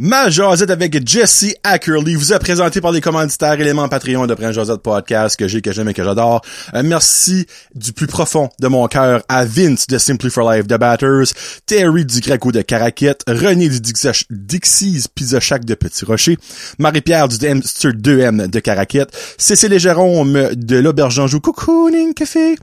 [0.00, 4.54] Ma Josette avec Jesse Ackerley vous est présenté par les commanditaires éléments Patreon de Prince
[4.54, 6.40] Josette Podcast que j'ai, que j'aime et que j'adore.
[6.72, 10.76] Un merci du plus profond de mon cœur à Vince de Simply for Life de
[10.76, 11.24] Batters,
[11.66, 16.38] Terry du Greco de Caraquette, René du Dixie- Dixie's Pizza Shack de Petit Rocher,
[16.78, 22.54] Marie-Pierre du Dempster 2M de Caraquette, Cécile et Jérôme de l'Auberge Anjou Cocooning Café,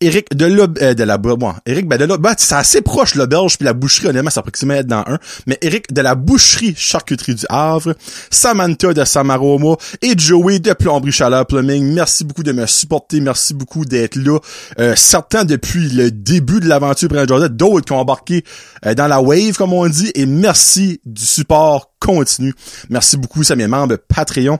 [0.00, 3.14] Eric de l'Aub- euh, de la bon, Eric ben de la ben, c'est assez proche
[3.14, 6.76] l'auberge puis la boucherie honnêtement ça pourrait être dans un mais Eric de la boucherie
[6.78, 7.94] charcuterie du Havre
[8.30, 11.92] Samantha de Samaroma et Joey de Plomberie Chaleur Plumbing.
[11.92, 13.20] Merci beaucoup de me supporter.
[13.20, 14.38] Merci beaucoup d'être là.
[14.78, 18.44] Euh, certains depuis le début de l'aventure Brian Jordan d'autres qui ont embarqué
[18.86, 20.10] euh, dans la wave comme on dit.
[20.14, 22.54] Et merci du support continu.
[22.88, 24.58] Merci beaucoup ça mes membres Patreon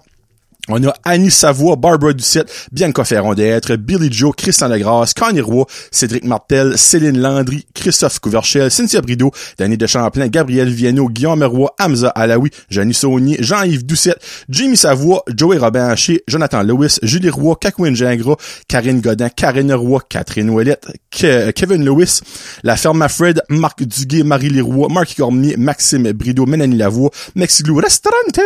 [0.68, 5.64] on a Annie Savoie, Barbara Ducette, Bianca Ferron d'être, Billy Joe, Christian Legrasse, Connie Roy,
[5.90, 11.68] Cédric Martel, Céline Landry, Christophe Couverchel, Cynthia Brideau, Danny de Champlain, Gabriel Viano, Guillaume Roy,
[11.78, 17.54] Hamza Alaoui, Jeannie Saunier, Jean-Yves Doucette, Jimmy Savoie, Joey Robin Haché, Jonathan Lewis, Julie Roy,
[17.60, 18.36] Cacouine Gingras,
[18.68, 22.20] Karine Godin, Karine Roy, Catherine Ouellette, Ke- Kevin Lewis,
[22.62, 28.40] La Ferme Fred, Marc Duguay, Marie Leroy, Marc Cormier, Maxime Brideau, Mélanie Lavoie, Mexiglou Restaurante,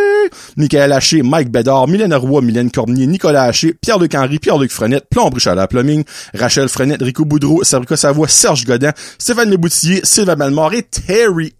[0.57, 5.31] Michael Haché, Mike Bédard, Mylène Roy, Mylène Cormier, Nicolas Haché, Pierre-Luc Henry, Pierre-Luc Frenette, Plomb
[5.37, 10.83] Chaleur Plumbing, Rachel Frenette, Rico Boudreau, Sabrica Savoie, Serge Godin, Stéphane Leboutillier, Sylvain Malmore et
[10.83, 11.53] Terry.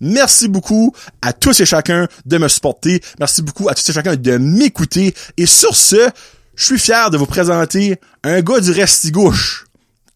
[0.00, 3.00] Merci beaucoup à tous et chacun de me supporter.
[3.18, 5.14] Merci beaucoup à tous et chacun de m'écouter.
[5.36, 6.08] Et sur ce,
[6.54, 9.66] je suis fier de vous présenter un gars du Restigouche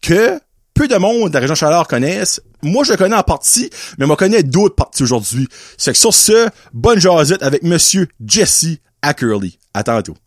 [0.01, 0.39] que
[0.73, 2.41] peu de monde de la région Chaleur connaissent.
[2.61, 5.47] Moi, je le connais en partie, mais moi, connais d'autres parties aujourd'hui.
[5.77, 9.57] C'est que sur ce, bonne jasette avec Monsieur Jesse Ackerley.
[9.73, 10.17] À tantôt.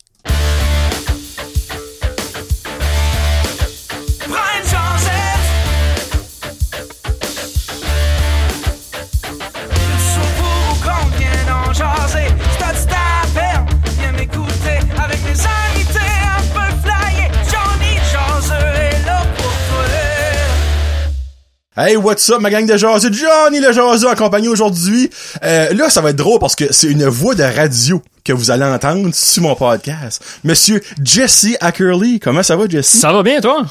[21.75, 23.11] Hey, what's up, ma gang de jaseux?
[23.13, 25.09] Johnny le jaseux accompagné aujourd'hui.
[25.43, 28.51] Euh, là, ça va être drôle parce que c'est une voix de radio que vous
[28.51, 30.23] allez entendre sur mon podcast.
[30.45, 32.19] Monsieur Jesse Ackerley.
[32.23, 32.89] Comment ça va, Jesse?
[33.01, 33.65] Ça va bien, toi?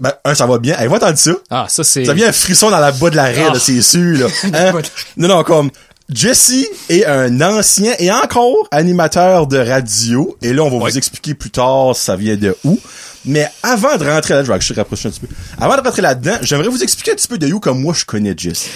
[0.00, 0.76] Ben, un, ça va bien.
[0.76, 1.30] Hey, va entendre ça.
[1.50, 2.04] Ah, ça, c'est...
[2.04, 3.52] Ça vient un frisson dans la bas de l'arrêt, Ah.
[3.52, 4.26] là, c'est sûr, là.
[4.52, 4.72] Hein?
[5.16, 5.70] Non, non, comme,
[6.12, 10.36] Jesse est un ancien et encore animateur de radio.
[10.42, 12.78] Et là, on va vous expliquer plus tard ça vient de où.
[13.24, 15.28] Mais avant de rentrer là, je vais rapprocher un petit peu.
[15.58, 18.04] Avant de rentrer là-dedans, j'aimerais vous expliquer un petit peu de où comme moi je
[18.04, 18.68] connais Jesse.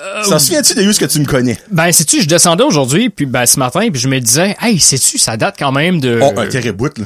[0.00, 1.58] Euh, Ça se souvient-tu de où ce que tu me connais?
[1.70, 5.18] Ben, sais-tu, je descendais aujourd'hui, puis ben, ce matin, puis je me disais, hey, sais-tu,
[5.18, 6.18] ça date quand même de...
[6.20, 7.04] Oh, un terrain bout, là.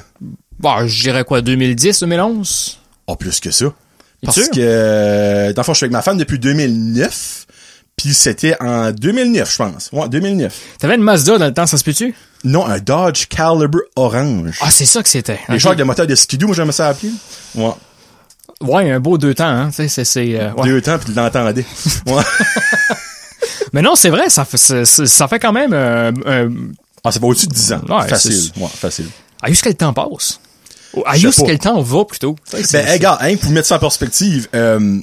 [0.59, 2.79] Bon, je dirais quoi, 2010, 2011?
[3.07, 3.67] Oh, plus que ça.
[4.25, 4.51] Parce sûr?
[4.51, 7.47] que, dans le fond, je suis avec ma femme depuis 2009.
[7.99, 9.91] Puis c'était en 2009, je pense.
[9.93, 10.55] Ouais, 2009.
[10.79, 12.15] T'avais une Mazda dans le temps, ça se peut-tu?
[12.45, 14.57] Non, un Dodge Caliber orange.
[14.63, 15.41] Ah, c'est ça que c'était.
[15.49, 15.61] Les Ok.
[15.61, 17.13] chars de moteur de skidoo, moi j'aimais ça appeler.
[17.57, 17.73] Ouais.
[18.61, 19.89] Ouais, un beau deux temps, hein, c'est...
[19.89, 20.05] c'est,
[20.41, 20.69] euh, ouais.
[20.69, 21.65] Deux temps, puis l'entendais.
[22.07, 22.23] ouais.
[23.73, 25.73] Mais non, c'est vrai, ça fait, ça, fait quand même...
[25.73, 26.51] Euh, euh,
[27.05, 27.81] Ah, ça va au-dessus de 10 ans.
[27.89, 28.51] Ouais, facile.
[28.57, 29.07] Ouais, facile.
[29.43, 30.41] à ce que le temps passe.
[30.95, 31.47] Ou À Je sais juste pas.
[31.47, 32.35] que le temps va, plutôt.
[32.53, 34.99] Ben, hey, gars, hein, pour mettre ça en perspective, euh,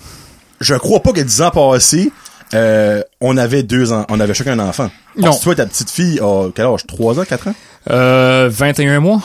[0.59, 2.11] je crois pas que 10 ans passés,
[2.55, 4.89] euh, on avait deux ans, on avait chacun un enfant.
[5.17, 5.37] Non.
[5.37, 6.85] Toi, ta petite fille a, quel âge?
[6.87, 7.55] 3 ans, 4 ans?
[7.91, 9.21] Euh, 21 mois.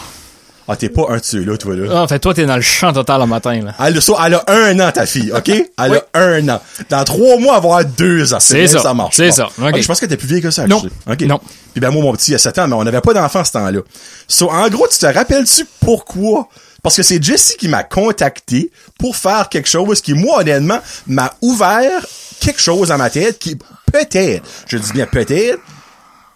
[0.72, 1.88] Ah, t'es pas un de ceux-là, toi, là.
[1.92, 3.74] Ah, en fait, toi, t'es dans le champ total le matin, là.
[3.84, 5.48] Elle, a ça, elle a un an, ta fille, OK?
[5.48, 5.96] Elle Oui.
[6.14, 6.60] a un an.
[6.88, 8.38] Dans trois mois, elle va avoir deux ans.
[8.40, 8.78] C'est ça.
[8.78, 9.16] ça marche.
[9.16, 9.48] C'est ça.
[9.60, 10.68] Ok, je pense que t'es plus vieille que ça.
[10.68, 10.76] Non.
[10.76, 10.92] actually.
[11.10, 11.20] OK.
[11.22, 11.40] Non.
[11.72, 13.50] Puis ben, moi, mon petit, il a 7 ans, mais on n'avait pas d'enfant ce
[13.52, 13.80] temps-là.
[14.28, 16.48] So, en gros, tu te rappelles-tu pourquoi?
[16.84, 21.32] Parce que c'est Jessie qui m'a contacté pour faire quelque chose qui, moi, honnêtement, m'a
[21.42, 22.06] ouvert
[22.40, 23.56] quelque chose dans ma tête qui,
[23.92, 25.60] peut-être, je dis bien peut-être,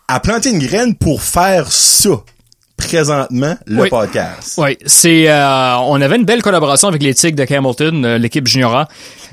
[0.08, 2.10] a planté une graine pour faire ça,
[2.86, 3.88] présentement, le Oui.
[3.88, 4.54] podcast.
[4.58, 8.46] Oui, c'est euh, on avait une belle collaboration avec les Tigres de Hamilton, euh, l'équipe
[8.46, 8.88] juniora.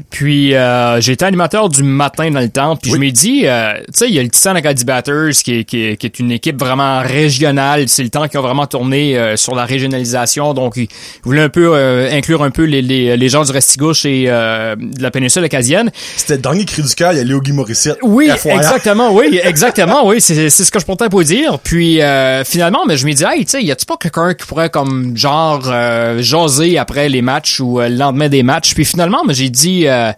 [0.09, 2.95] Puis euh, j'étais animateur du matin dans le temps, puis Oui.
[2.95, 5.63] je m'ai dit euh, tu sais, il y a le Titan Acadie Batters qui est,
[5.63, 9.17] qui, est, qui est une équipe vraiment régionale, c'est le temps qu'ils ont vraiment tourné
[9.17, 10.87] euh, sur la régionalisation, donc ils
[11.23, 14.75] voulaient un peu euh, inclure un peu les, les, les gens du Restigouche et euh,
[14.75, 15.91] de la péninsule acadienne.
[16.15, 17.97] C'était le dernier cri du cœur, il y a Léo Guy Morissette.
[18.01, 21.59] Oui, exactement, oui, exactement, oui, c'est c'est ce que je pourrais pour dire.
[21.59, 24.45] Puis euh, finalement, mais je me dis, hey, tu sais, y a-tu pas quelqu'un qui
[24.45, 28.73] pourrait comme genre euh, jaser après les matchs ou euh, le lendemain des matchs?
[28.73, 30.11] Puis finalement, j'ai dit, euh,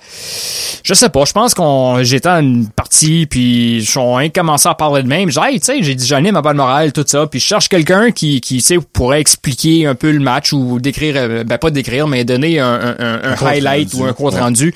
[0.84, 5.04] je sais pas, je pense qu'on j'étais à une partie, puis on commencé à parler
[5.04, 5.30] de même.
[5.30, 7.46] J'ai dit, hey, tu sais, j'ai dit, j'anime à bonne morale, tout ça, puis je
[7.46, 11.58] cherche quelqu'un qui, qui, tu sais, pourrait expliquer un peu le match ou décrire, ben
[11.58, 14.40] pas décrire, mais donner un, un, un- un compte highlight rendu, ou un compte ouais.
[14.40, 14.76] rendu.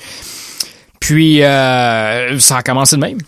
[1.00, 3.18] Puis euh, ça a commencé de même.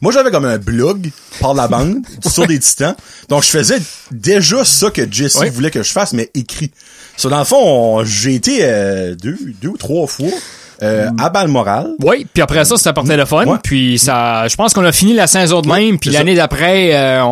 [0.00, 1.10] Moi, j'avais comme un blog
[1.40, 2.94] par la bande sur des titans.
[3.28, 3.78] Donc, je faisais
[4.10, 6.70] déjà ça que Jesse voulait que je fasse, mais écrit.
[7.16, 7.56] So, dans le fond,
[8.00, 10.28] on- j'ai été euh, deux, deux ou trois fois
[10.82, 11.90] euh, à Balmoral.
[12.04, 13.48] Oui, puis après ça, c'était par téléphone.
[13.48, 13.56] Ouais.
[13.62, 15.98] Puis ça, je pense qu'on a fini la saison de même.
[15.98, 17.26] Puis l'année d'après, euh, on,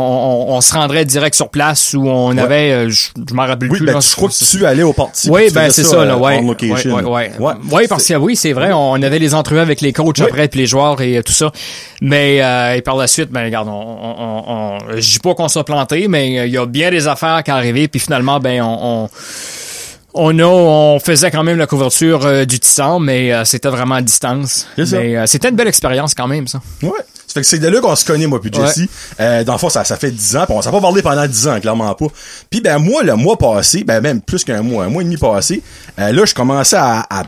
[0.51, 3.71] on- on se rendrait direct sur place où on avait, euh, je, je m'en rappelle
[3.71, 3.87] Oui, plus.
[3.87, 5.29] ben, là, je crois que tu allais au parti.
[5.31, 6.41] Oui, ben c'est ça, là, euh, ouais.
[6.43, 6.95] location.
[6.97, 7.31] ouais,
[7.73, 10.25] ouais, parce que oui, c'est vrai, on avait les entrevues avec les coachs Oui.
[10.25, 11.51] après, puis les joueurs et tout ça.
[12.01, 15.49] Mais euh, et par la suite, ben regarde, on, on, on, je dis pas qu'on
[15.49, 19.09] s'est planté, mais il y a bien des affaires qui arrivaient, puis finalement, ben on,
[20.15, 23.97] on a, on faisait quand même la couverture euh, du Titan, mais euh, c'était vraiment
[23.97, 24.67] à distance.
[24.79, 26.61] Mais euh, c'était une belle expérience quand même, ça.
[26.83, 26.91] Ouais.
[27.27, 28.77] Ça fait que c'est de là qu'on se connaît, moi, puis Jesse.
[28.77, 28.87] Ouais.
[29.19, 31.27] Euh, dans le fond, ça, ça fait 10 ans, puis on s'est pas parlé pendant
[31.27, 32.07] 10 ans, clairement pas.
[32.49, 35.17] Puis ben moi, le mois passé, ben même plus qu'un mois, un mois et demi
[35.17, 35.61] passé,
[35.99, 37.25] euh, là, je commençais à, à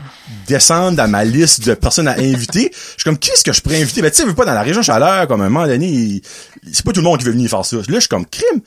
[0.47, 2.71] descendre dans ma liste de personnes à inviter.
[2.97, 4.01] Je suis comme, qui est-ce que je pourrais inviter?
[4.01, 6.21] Ben tu sais, je veux pas dans la région chaleur, comme à un moment donné,
[6.71, 7.75] c'est pas tout le monde qui veut venir faire ça.
[7.75, 8.61] Là, je suis comme, crime!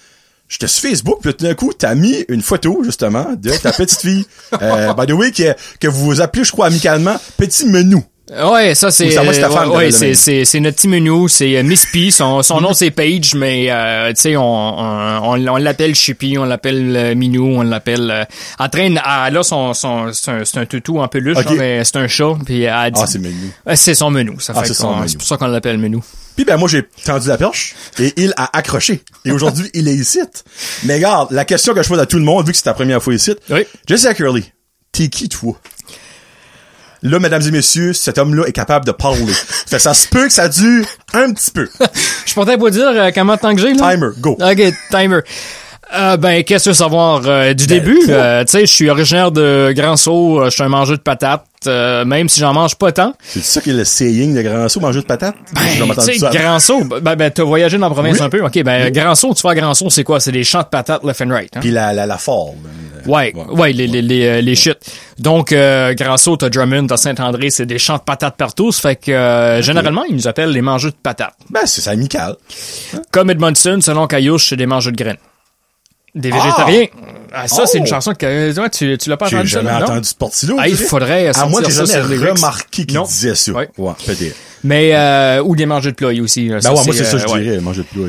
[0.50, 4.00] J'étais sur Facebook, puis tout d'un coup, t'as mis une photo, justement, de ta petite
[4.00, 4.26] fille.
[4.60, 7.98] Euh, by the way, que, que vous appelez, je crois, amicalement, Petit Menu.
[8.30, 12.12] Ouais, ça c'est euh, ouais, c'est c'est c'est notre petit menu, c'est euh, Miss P,
[12.12, 16.38] son son nom c'est Paige mais euh, tu sais on on, on, on l'appelle Chippy,
[16.38, 18.24] on l'appelle euh, Minou, on l'appelle euh,
[18.60, 21.96] en train de- ah, là son son c'est un, un toutou en peluche mais c'est
[21.96, 23.50] un chat puis elle a dit Ah, c'est Menu.
[23.66, 25.98] Euh, c'est son menu, ça Ah, fait c'est pour ça qu'on l'appelle menu.
[26.36, 29.02] Puis ben moi j'ai tendu la perche et il a accroché.
[29.24, 30.20] Et aujourd'hui, il est ici.
[30.84, 32.74] Mais regarde, la question que je pose à tout le monde, vu que c'est ta
[32.74, 33.62] première fois ici, Oui.
[33.88, 34.44] Jessica Curley,
[34.92, 35.58] t'es qui toi?
[37.02, 39.32] Là, mesdames et messieurs, cet homme-là est capable de parler.
[39.66, 41.68] fait ça se peut que ça dure un petit peu.
[42.26, 43.90] Je pourrais pas dire euh, comment de temps que j'ai là.
[43.92, 44.36] Timer, go.
[44.40, 45.20] OK, timer.
[45.92, 47.98] Euh, ben, qu'est-ce que tu veux savoir euh, du Ben, début?
[48.04, 48.14] toi.
[48.14, 51.02] Euh, tu sais, je suis originaire de Grand Sault, euh, je suis un mangeur de
[51.02, 53.14] patates, euh, même si j'en mange pas tant.
[53.22, 55.36] C'est ça qui est le saying de grand saut, manger de patates?
[55.52, 56.18] Ben, tu sais.
[56.32, 58.22] Grand Sault, ben, ben t'as voyagé dans la province Oui.
[58.24, 58.44] un peu.
[58.44, 60.20] OK, ben, Grand Sault, tu vas à c'est quoi?
[60.20, 61.56] C'est des champs de patates left and right.
[61.56, 61.60] Hein?
[61.60, 62.52] Puis la, la, la fall.
[63.06, 64.76] Ouais, ouais, les, les, les, euh, les shit.
[65.18, 68.72] Donc, euh, Grand Sault, t'as Drummond, t'as Saint-André, c'est des champs de patates partout.
[68.72, 71.34] Ça fait que, euh, généralement, ils nous appellent les mangeurs de patates.
[71.48, 72.36] Ben, c'est c'est amical.
[73.10, 75.16] Comme Edmondson, selon Caillouche, c'est des mangeurs de graines.
[76.14, 76.36] Des Ah!
[76.36, 76.86] végétariens.
[77.32, 77.80] Ah, ça, c'est Oh!
[77.82, 79.84] une chanson que, ouais, tu, tu l'as pas J'ai entendu ça, jamais non?
[79.84, 80.46] entendu ce.
[80.58, 83.52] Ah, il faudrait À moi, j'ai ça jamais remarqué qu'il disait ça.
[83.52, 83.68] Ouais.
[83.78, 84.34] Ouais, peut-être.
[84.64, 86.48] Mais, euh, ou des mangeurs de ploy aussi.
[86.48, 88.08] Ben Ça, ouais, moi, c'est ça, euh, je dirais, manger de ploie.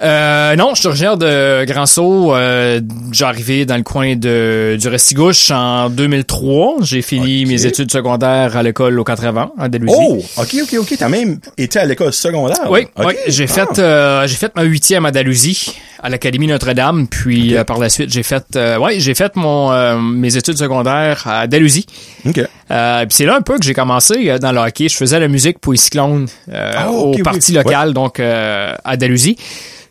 [0.00, 2.32] Euh, non, je suis originaire de Grand Sault.
[2.32, 2.80] Euh,
[3.10, 6.76] j'ai arrivé dans le coin de du Restigouche en 2003.
[6.82, 9.92] J'ai fini mes études secondaires à l'école au 80 à Delusie.
[9.98, 10.94] Oh, ok, ok, ok.
[10.98, 12.70] T'as même été à l'école secondaire.
[12.70, 13.06] Oui, Ok.
[13.08, 13.46] oui, j'ai Ah.
[13.66, 17.88] fait euh, j'ai fait ma huitième à Dalhousie à l'Académie Notre-Dame, puis euh, par la
[17.88, 21.86] suite j'ai fait euh, ouais j'ai fait mon euh, mes études secondaires à Dalhousie.
[22.24, 22.40] Ok.
[22.70, 24.88] Euh, puis c'est là un peu que j'ai commencé euh, dans le hockey.
[24.88, 27.22] Je faisais la musique pour les Cyclones euh, Ah, au ok, oui.
[27.22, 29.36] parti local, donc euh, à Dalhousie.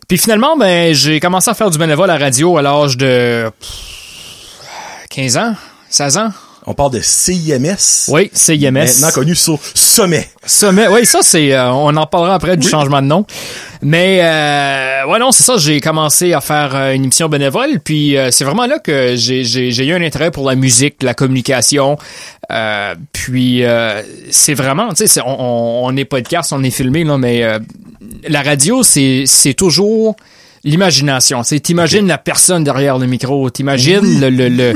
[0.08, 3.50] Puis finalement, ben j'ai commencé à faire du bénévole à la radio à l'âge de
[3.60, 3.68] pff,
[5.10, 5.54] 15 ans,
[5.90, 6.30] 16 ans.
[6.70, 8.08] On parle de CIMS.
[8.08, 8.72] Oui, c'est IMS.
[8.72, 10.28] Maintenant connu sur Sommet.
[10.44, 10.86] Sommet.
[10.88, 13.24] Oui, ça c'est euh, on en parlera après du changement de nom.
[13.80, 18.18] Mais euh, ouais non, c'est ça, j'ai commencé à faire euh, une émission bénévole puis
[18.18, 21.14] euh, c'est vraiment là que j'ai j'ai j'ai eu un intérêt pour la musique, la
[21.14, 21.96] communication.
[22.52, 26.70] Euh, puis euh, c'est vraiment, tu sais, c'est- on, on, on est podcast, on est
[26.70, 27.58] filmé là, mais euh,
[28.28, 30.16] la radio c'est c'est toujours
[30.64, 31.40] l'imagination.
[31.42, 34.74] Tu sais, t'imagines la personne derrière le micro, t'imagines Oui, le le, le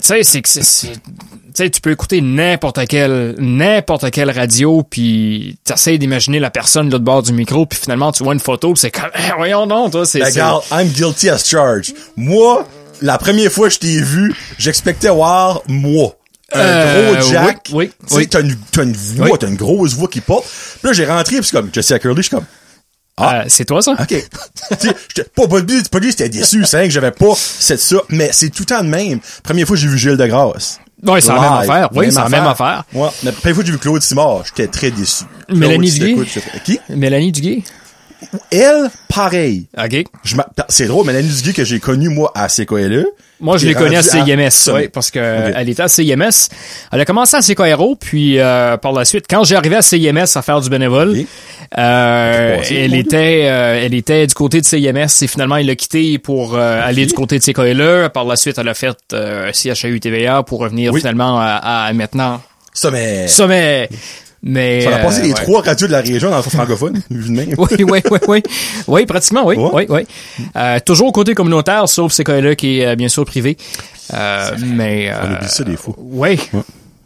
[0.00, 5.98] tu sais, c'est que c'est- tu peux écouter n'importe quelle n'importe quelle radio, puis t'essayes
[5.98, 8.80] d'imaginer la personne de l'autre bord du micro, puis finalement tu vois une photo, puis
[8.80, 11.94] c'est comme, Eh, voyons donc, toi, c'est Ben, regarde, I'm guilty as charged.
[12.16, 12.66] Moi,
[13.02, 16.16] la première fois que je t'ai vu, j'expectais voir moi.
[16.52, 17.68] Un Euh, gros Jack.
[17.72, 17.90] oui.
[18.28, 19.38] T'as une, t'as une voix, Oui.
[19.40, 20.44] t'as une grosse voix qui porte.
[20.44, 22.44] Puis là, j'ai rentré, puis c'est comme, Jessica Curly, je suis comme,
[23.20, 23.92] Euh, c'est toi ça?
[23.92, 24.14] OK.
[25.34, 28.50] pas, pas, pas, que j'étais déçu, c'est vrai que j'avais pas cette ça, mais c'est
[28.50, 29.20] tout le temps de même.
[29.42, 30.80] Première fois j'ai vu Gilles de Grasse.
[31.02, 31.88] Ouais, c'est la même affaire.
[31.92, 32.84] Oui, c'est la même affaire.
[32.92, 33.08] Ouais.
[33.22, 35.24] La première fois que j'ai vu Claude Simard, j'étais très déçu.
[35.48, 36.60] Mélanie Claude, Duguay?
[36.64, 36.80] Qui?
[36.88, 37.62] Mélanie Duguay?
[38.50, 39.66] Elle, pareil.
[39.76, 40.04] OK.
[40.68, 43.06] C'est drôle, Mélanie Duguay que j'ai connue, moi, à CKLE.
[43.44, 44.82] Moi, je est connue à CIMS, Sommet.
[44.84, 45.54] oui, parce que Ok.
[45.56, 46.48] elle était à CIMS.
[46.90, 50.24] Elle a commencé à CKRO, puis euh, par la suite, quand j'ai arrivé à CIMS
[50.34, 51.14] à faire du bénévole,
[51.78, 56.18] euh, elle était euh, elle était du côté de CIMS et finalement, elle l'a quitté
[56.18, 58.08] pour euh, aller du côté de CKLE.
[58.10, 58.96] Par la suite, elle a fait
[59.52, 61.00] CHAU TVA pour revenir Oui.
[61.00, 62.40] finalement à, à maintenant
[62.90, 63.28] mais...
[63.28, 63.88] Sommet.
[64.46, 65.34] Mais Ça a passé euh, les ouais.
[65.42, 67.54] trois radios de la région dans le francophone, vu de même.
[67.56, 68.42] oui, oui, oui, oui.
[68.86, 69.56] Oui, pratiquement, oui.
[69.56, 69.70] Ouais.
[69.72, 70.06] Oui, oui.
[70.56, 73.56] Euh, toujours côté communautaire, sauf CKLE qui est euh, bien sûr privé.
[74.12, 75.10] Euh, mais.
[75.10, 75.94] On Euh, oublie ça des fois.
[75.98, 76.38] oui.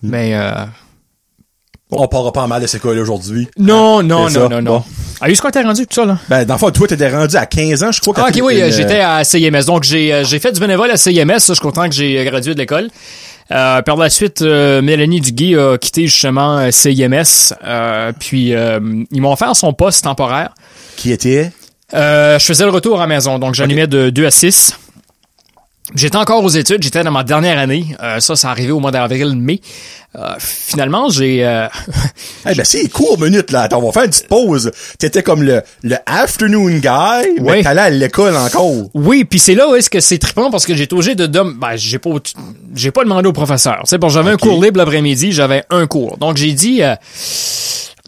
[0.03, 0.35] Mais.
[0.35, 0.65] Euh,
[1.91, 3.49] On parlera pas mal de ces cas-là aujourd'hui.
[3.57, 4.77] Non, non, c'est non, non, non.
[4.79, 4.85] Bon.
[5.21, 6.19] Ah, jusqu'à t'es rendu tout ça, là?
[6.29, 8.15] Ben, dans le fond, toi, t'étais rendu à 15 ans, je crois.
[8.15, 9.65] quand Ah, ok, oui, j'étais à CIMS.
[9.67, 11.39] Donc, j'ai j'ai fait du bénévole à CIMS.
[11.39, 12.89] Ça, je suis content que j'ai gradué de l'école.
[13.51, 17.55] Euh, par la suite, euh, Mélanie Duguay a quitté justement euh, CIMS.
[17.65, 18.79] Euh, puis, euh,
[19.11, 20.55] ils m'ont offert son poste temporaire.
[20.97, 21.51] Qui était?
[21.95, 23.39] Euh, je faisais le retour à la maison.
[23.39, 24.79] Donc, j'animais de 2 à 6.
[25.95, 26.83] J'étais encore aux études.
[26.83, 27.97] J'étais dans ma dernière année.
[28.03, 29.61] Euh, ça, ça arrivé au mois d'avril-mai.
[30.17, 31.45] Euh, finalement, j'ai...
[31.47, 31.67] euh,
[32.49, 33.63] Eh ben, c'est court minute, là.
[33.63, 34.71] Attends, on va faire une petite pause.
[34.99, 38.73] T'étais comme le, le afternoon guy, mais t'allais à l'école encore.
[38.95, 41.27] Oui, puis c'est là où est-ce que c'est trippant parce que j'ai été obligé de
[41.27, 42.11] ben j'ai pas
[42.75, 43.83] j'ai pas demandé au professeur.
[43.85, 46.17] Sais bon, j'avais un cours libre l'après-midi, j'avais un cours.
[46.17, 46.95] Donc j'ai dit euh,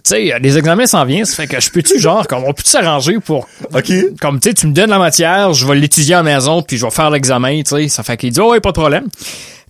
[0.05, 3.19] sais, les examens s'en viennent, ça fait que je peux-tu genre comme on peut s'arranger
[3.19, 3.93] pour OK?
[4.21, 6.77] comme tu sais tu me donnes la matière, je vais l'étudier à la maison puis
[6.77, 9.09] je vais faire l'examen, tu sais, ça fait qu'il dit oh, ouais, pas de problème.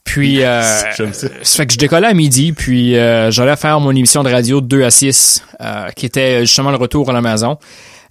[0.05, 0.63] Puis euh,
[0.97, 1.13] ça.
[1.13, 4.61] ça fait que je décollais à midi, puis euh, j'allais faire mon émission de radio
[4.61, 7.59] de 2 à 6, euh, qui était justement le retour à la maison.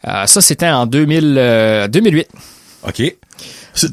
[0.07, 2.27] Euh, ça, c'était en 2000, euh, 2008.
[2.87, 3.15] OK.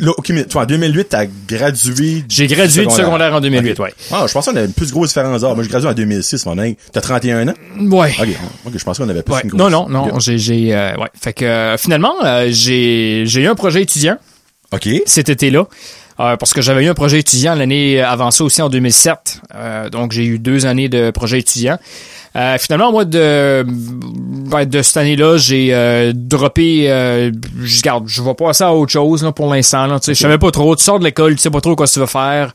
[0.01, 2.25] Là, OK, mais toi, en 2008, t'as gradué.
[2.29, 3.79] J'ai gradué du secondaire en 2008, Ok.
[3.87, 3.95] ouais.
[4.13, 5.55] Ah, je pensais qu'on avait une plus grosse différence d'âge.
[5.55, 6.75] Moi, j'ai gradué en 2006, mon âge.
[6.93, 7.55] T'as 31 ans?
[7.81, 8.13] Ouais.
[8.65, 8.73] OK.
[8.77, 9.41] Je pensais qu'on avait plus Ouais.
[9.45, 9.71] une grosse.
[9.71, 10.19] Non, non, non.
[10.19, 11.09] J'ai, j'ai, euh, ouais.
[11.21, 14.19] Fait que euh, finalement, euh, j'ai, j'ai eu un projet étudiant
[14.73, 14.89] OK.
[15.07, 15.67] cet été-là.
[16.19, 19.41] Euh, parce que j'avais eu un projet étudiant l'année avant ça aussi en 2007.
[19.55, 21.79] Euh, donc j'ai eu deux années de projet étudiant.
[22.37, 26.91] Euh, finalement, moi, de, ben, de cette année-là, j'ai euh, droppé...
[26.91, 27.31] Euh,
[27.63, 29.87] je garde, je vais passer à autre chose là, pour l'instant.
[29.87, 30.77] Là, tu sais, Je savais pas trop.
[30.77, 32.53] Tu sors de l'école, tu sais pas trop quoi tu vas faire.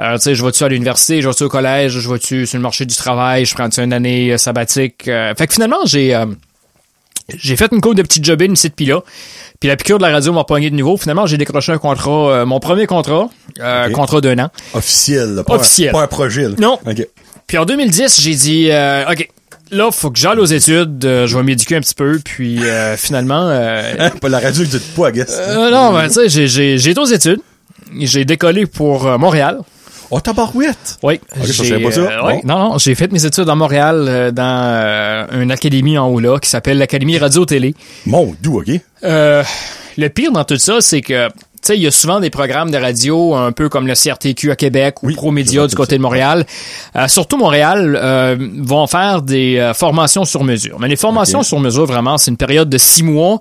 [0.00, 2.62] Euh, tu sais, je vais-tu à l'université, je vais-tu au collège, je vais-tu sur le
[2.62, 5.08] marché du travail, je prends une année euh, sabbatique.
[5.08, 6.16] Euh, fait que finalement, j'ai...
[7.36, 9.02] j'ai fait une couple de petits jobs ici puis là.
[9.60, 10.96] Puis la piqûre de la radio m'a pogné de nouveau.
[10.96, 13.28] Finalement, j'ai décroché un contrat, euh, mon premier contrat,
[13.60, 14.50] euh, contrat d'un an.
[14.74, 15.88] Officiel, là, pas Officiel.
[15.90, 16.54] Un, pas un projet, là.
[16.60, 16.78] Non.
[17.46, 19.28] Puis en 2010, j'ai dit, euh, OK,
[19.72, 22.20] là, faut que j'aille aux études, euh, je vais m'éduquer un petit peu.
[22.24, 24.10] Puis euh, finalement, euh, Hein?
[24.20, 25.36] Pas la radio que tu dis pas, I guess.
[25.40, 27.40] euh, non, ben, tu sais, j'ai- été aux études.
[27.98, 29.60] J'ai décollé pour Montréal.
[30.10, 30.98] Oh, tabarouette!
[31.02, 31.20] Oui.
[31.38, 32.40] Ok, ça, pas euh, ouais.
[32.44, 36.20] Non, non, j'ai fait mes études à Montréal euh, dans euh, une académie en haut
[36.20, 37.74] là qui s'appelle l'Académie Radio-Télé.
[38.06, 38.70] Mon doux, OK?
[39.04, 39.42] Euh,
[39.98, 42.70] le pire dans tout ça, c'est que, tu sais, il y a souvent des programmes
[42.70, 46.02] de radio, un peu comme le CRTQ à Québec ou Oui, ProMédia du côté de
[46.02, 46.46] Montréal.
[46.96, 50.78] Euh, surtout Montréal euh, vont faire des euh, formations sur mesure.
[50.80, 53.40] Mais les formations sur mesure, vraiment, c'est une période de six mois.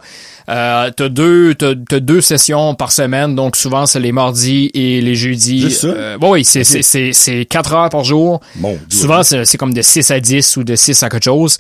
[0.50, 5.02] Euh, t'as deux, t'as, t'as deux sessions par semaine, donc souvent c'est les mardis et
[5.02, 5.62] les jeudis.
[5.62, 5.88] Juste ça?
[5.88, 8.40] Euh, bon, oui, c'est, c'est, c'est, c'est quatre heures par jour.
[8.56, 8.78] Doux.
[8.90, 11.58] Souvent, c'est, c'est comme de 6 à 10 ou de 6 à quelque chose.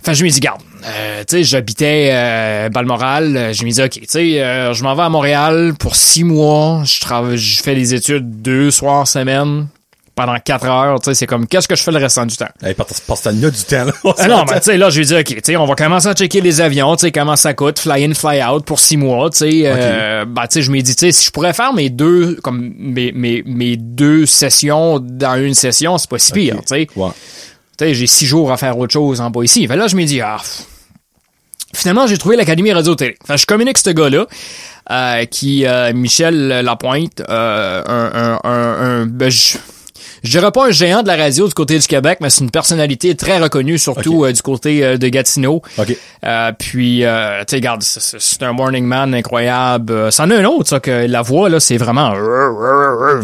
[0.00, 3.80] Enfin, je me dis, garde, euh, tu sais, j'habitais euh, Balmoral, euh, je me dis,
[3.80, 7.62] ok, tu sais, euh, je m'en vais à Montréal pour six mois, je travaille, je
[7.62, 9.68] fais des études deux soirs semaine
[10.14, 12.48] pendant quatre heures, tu sais, c'est comme, qu'est-ce que je fais le restant du temps?
[12.62, 13.92] Hey, parce t'as du temps, là.
[14.18, 16.08] Ah non, mais tu sais, là, je lui dis, OK, tu sais, on va commencer
[16.08, 18.96] à checker les avions, tu sais, comment ça coûte, fly in, fly out pour six
[18.96, 19.62] mois, tu sais.
[19.64, 22.34] euh, bah, tu sais, je me dis, tu sais, si je pourrais faire mes deux,
[22.42, 26.86] comme, mes, mes, mes deux sessions dans une session, c'est pas si pire, tu sais.
[26.94, 27.10] Ouais.
[27.78, 29.66] Tu sais, j'ai six jours à faire autre chose en bas ici.
[29.66, 30.66] Fait là, je me dis, ah, pff.
[31.74, 33.16] Finalement, j'ai trouvé l'Académie Radio-Télé.
[33.26, 34.26] Fait que je communique ce gars-là,
[34.90, 38.10] euh, qui, euh, Michel Lapointe, euh, un,
[38.44, 39.56] un, un, un- ben, je,
[40.22, 42.50] je dirais pas un géant de la radio du côté du Québec, mais c'est une
[42.50, 45.62] personnalité très reconnue, surtout euh, du côté euh, de Gatineau.
[45.78, 45.96] OK.
[46.24, 49.92] Euh, puis, euh, tu sais, regarde, c'est- un morning man incroyable.
[49.92, 52.12] Euh, C'en a un autre, ça, que la voix, là, c'est vraiment...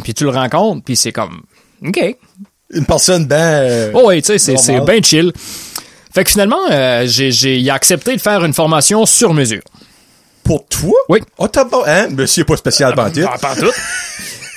[0.03, 1.43] Puis tu le rencontres, puis c'est comme...
[1.87, 2.17] OK,
[2.71, 3.91] Une personne ben...
[3.95, 5.33] Oh oui, tu sais, c'est, bien chill.
[6.13, 9.63] Fait que finalement, euh, j'ai, j'ai, il a accepté de faire une formation sur mesure.
[10.43, 10.95] Pour toi?
[11.11, 11.21] Oui.
[11.37, 11.83] Oh, t'as pas...
[11.87, 12.09] Hein?
[12.11, 13.23] Monsieur pas spécial pantit.
[13.23, 13.71] Ah, pas en tout.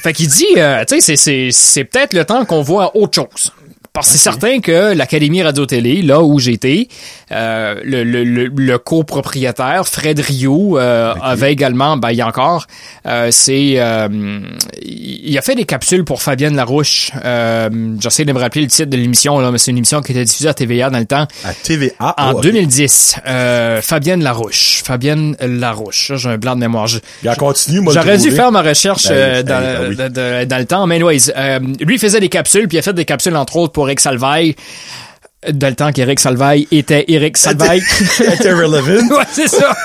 [0.02, 3.52] fait qu'il dit, euh, tu sais, c'est, peut-être le temps qu'on voit autre chose.
[3.94, 6.88] Parce que c'est certain que l'Académie Radio-Télé, là où j'étais,
[7.34, 12.28] euh, le, le, le, le copropriétaire, Fred Rio, euh, avait également, ben, il y a
[12.28, 12.68] encore,
[13.06, 14.08] euh, c'est, euh,
[14.82, 17.12] il a fait des capsules pour Fabienne Larouche.
[17.26, 17.70] Euh,
[18.00, 20.24] j'essaie de me rappeler le titre de l'émission, là, mais c'est une émission qui était
[20.24, 21.28] diffusée à TVA dans le temps.
[21.44, 21.92] À TVA.
[22.00, 22.44] En Oh, ok.
[22.44, 24.84] 2010, euh, Fabienne Larouche.
[24.86, 26.14] Fabienne Larouche.
[26.16, 26.88] J'ai un blanc de mémoire.
[26.88, 29.96] Je- Regarde, continue, moi, J'aurais dû faire ma recherche Ben, dans, ben oui.
[29.98, 30.88] de- de- dans le temps.
[30.88, 33.58] Mais anyways, euh, lui il faisait des capsules, puis il a fait des capsules, entre
[33.58, 34.56] autres, pour Eric Salvaille.
[35.52, 37.82] Dans le temps qu'Éric Salvaille était Eric Salvaille.
[38.20, 39.16] Était relevant.
[39.18, 39.76] ouais, c'est ça.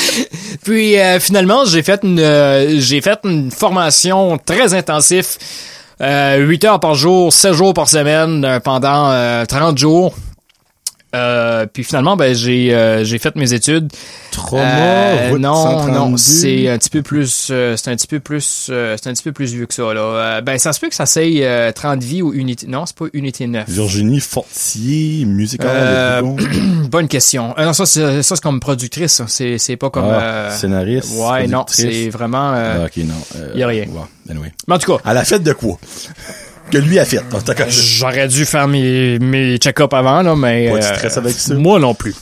[0.64, 5.28] Puis euh, finalement, j'ai fait une euh, j'ai fait une formation très intensive,
[6.00, 10.12] euh, 8 heures par jour, 7 jours par semaine euh, pendant euh, 30 jours.
[11.16, 13.90] Euh, puis finalement, ben j'ai euh, j'ai fait mes études.
[14.30, 15.92] Trauma, Euh, non, 132.
[15.94, 19.12] non, c'est un petit peu plus, euh, c'est un petit peu plus, euh, c'est un
[19.14, 20.40] petit peu plus vieux que ça là.
[20.42, 22.66] Ben ça se peut que ça euh, 30 vies ou unité.
[22.66, 23.64] Non, c'est pas unité 9.
[23.68, 26.44] Virginie Fortier, musical de Bougon.
[26.90, 27.54] Bonne question.
[27.58, 29.12] Non, ça c'est ça c'est comme productrice.
[29.12, 29.24] ça.
[29.28, 30.04] C'est c'est pas comme.
[30.10, 31.76] Ah, scénariste, Ouais, non, productrice.
[32.04, 32.52] c'est vraiment.
[32.54, 33.14] Ah, ok, non.
[33.54, 33.84] Y a rien.
[33.84, 34.52] ouais, anyway.
[34.68, 35.78] Mais en tout cas, Elle a fait de quoi?
[36.70, 37.20] Que lui a fait.
[37.32, 40.68] En tout cas, J'aurais dû faire mes, mes check-up avant, là, mais...
[40.70, 41.54] Pas de stress avec ça.
[41.54, 42.14] Moi non plus.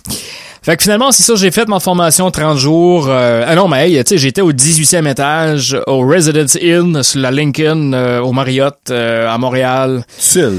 [0.62, 3.06] Fait que finalement, c'est ça, j'ai fait ma formation 30 jours.
[3.08, 7.20] euh, ah non, mais hey, tu sais, j'étais au 18e étage, au Residence Inn, sur
[7.20, 10.04] la Lincoln, euh, au Marriott, euh, à Montréal.
[10.18, 10.58] seul.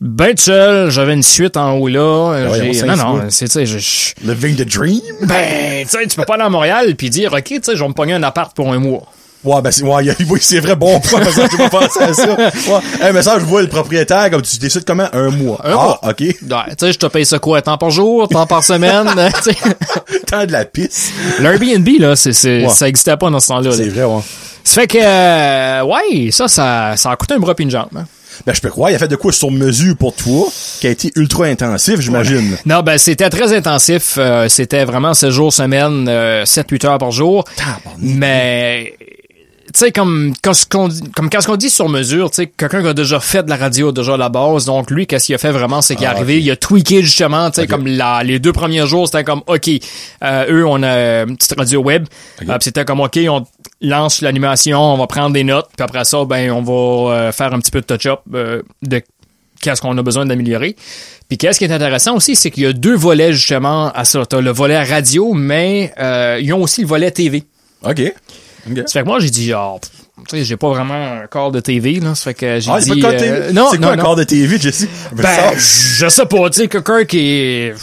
[0.00, 2.00] Ben seul, j'avais une suite en haut là.
[2.34, 5.00] euh, j'ai- cinq non, non, c'est, tu sais, Living the dream?
[5.22, 7.80] ben, tu sais, tu peux pas aller à Montréal puis dire, OK, tu sais, je
[7.82, 9.04] vais me pogner un appart pour un mois.
[9.44, 12.12] Ouais, ben, c'est, ouais, oui, c'est vrai, bon point, parce que j'ai pas pensé à
[12.14, 12.34] ça.
[12.34, 12.80] Ouais.
[13.02, 15.08] Hey, mais ça, je vois le propriétaire, comme tu décides comment?
[15.12, 15.60] Un mois.
[15.64, 16.00] Un ah, mois.
[16.02, 16.20] ok.
[16.20, 16.46] Ouais, tu
[16.78, 19.06] sais, je te paye ça quoi, temps par jour, temps par semaine,
[19.44, 19.56] tu sais.
[20.26, 21.12] Tant de la pisse.
[21.40, 22.68] L'Airbnb, là, c'est, c'est, Ouais.
[22.70, 23.70] ça existait pas dans ce temps-là.
[23.70, 23.76] là.
[23.76, 24.22] C'est vrai, ouais.
[24.64, 27.88] Ça fait que, euh, ouais, ça, ça, ça a coûté un bras pis une jambe.
[27.96, 28.06] hein.
[28.46, 30.46] Ben, je peux croire, il a fait de quoi sur mesure pour toi,
[30.80, 32.56] qui a été ultra intensif, j'imagine.
[32.66, 34.14] Non, ben, c'était très intensif.
[34.18, 37.44] euh, c'était vraiment 7 jours semaine, euh, 7-8 heures par jour.
[37.98, 38.94] Mais,
[39.74, 42.36] tu sais, comme, quand ce qu'on dit- comme quand ce qu'on dit sur mesure, tu
[42.36, 44.66] sais, quelqu'un qui a déjà fait de la radio, déjà la base.
[44.66, 47.02] Donc, lui, qu'est-ce qu'il a fait vraiment, c'est qu'il est Ah, arrivé, il a tweaké
[47.02, 49.68] justement, tu sais, comme la, les deux premiers jours, c'était comme, OK,
[50.22, 52.06] euh, eux, on a une petite radio web.
[52.40, 52.48] Ok.
[52.48, 53.44] Euh, c'était comme, OK, on
[53.80, 57.52] lance l'animation, on va prendre des notes, puis après ça, ben, on va euh, faire
[57.52, 59.02] un petit peu de touch-up euh, de
[59.60, 60.76] qu'est-ce qu'on a besoin d'améliorer.
[61.28, 64.24] Puis qu'est-ce qui est intéressant aussi, c'est qu'il y a deux volets justement à ça.
[64.24, 67.42] T'as le volet radio, mais euh, ils ont aussi le volet TV.
[67.82, 68.00] OK.
[68.70, 68.78] OK.
[68.86, 69.90] Ça fait que moi, j'ai dit, ah, pff,
[70.28, 72.14] tu sais, j'ai pas vraiment un corps de TV, là.
[72.14, 73.00] Ça fait que j'ai Ah, dit...
[73.00, 73.52] pas de euh, TV?
[73.52, 74.02] non, c'est quoi non, un non.
[74.02, 74.86] corps de TV, Jesse?
[75.12, 77.74] Ben, je sais pas, tu sais, quelqu'un qui est...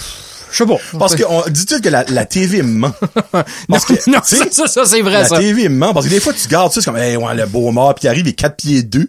[0.52, 0.76] Je sais pas.
[1.00, 2.92] Parce que, on, dis-tu que la, la TV ment?
[3.34, 5.38] non, Parce que, non, tu ça, sais, ça, ça, c'est vrai, la ça.
[5.40, 7.72] TV ment, parce que des fois, tu gardes ça, c'est comme, hey, ouais, le beau
[7.72, 9.00] mort, puis il arrive, il est 4 pieds 2.
[9.00, 9.08] Tu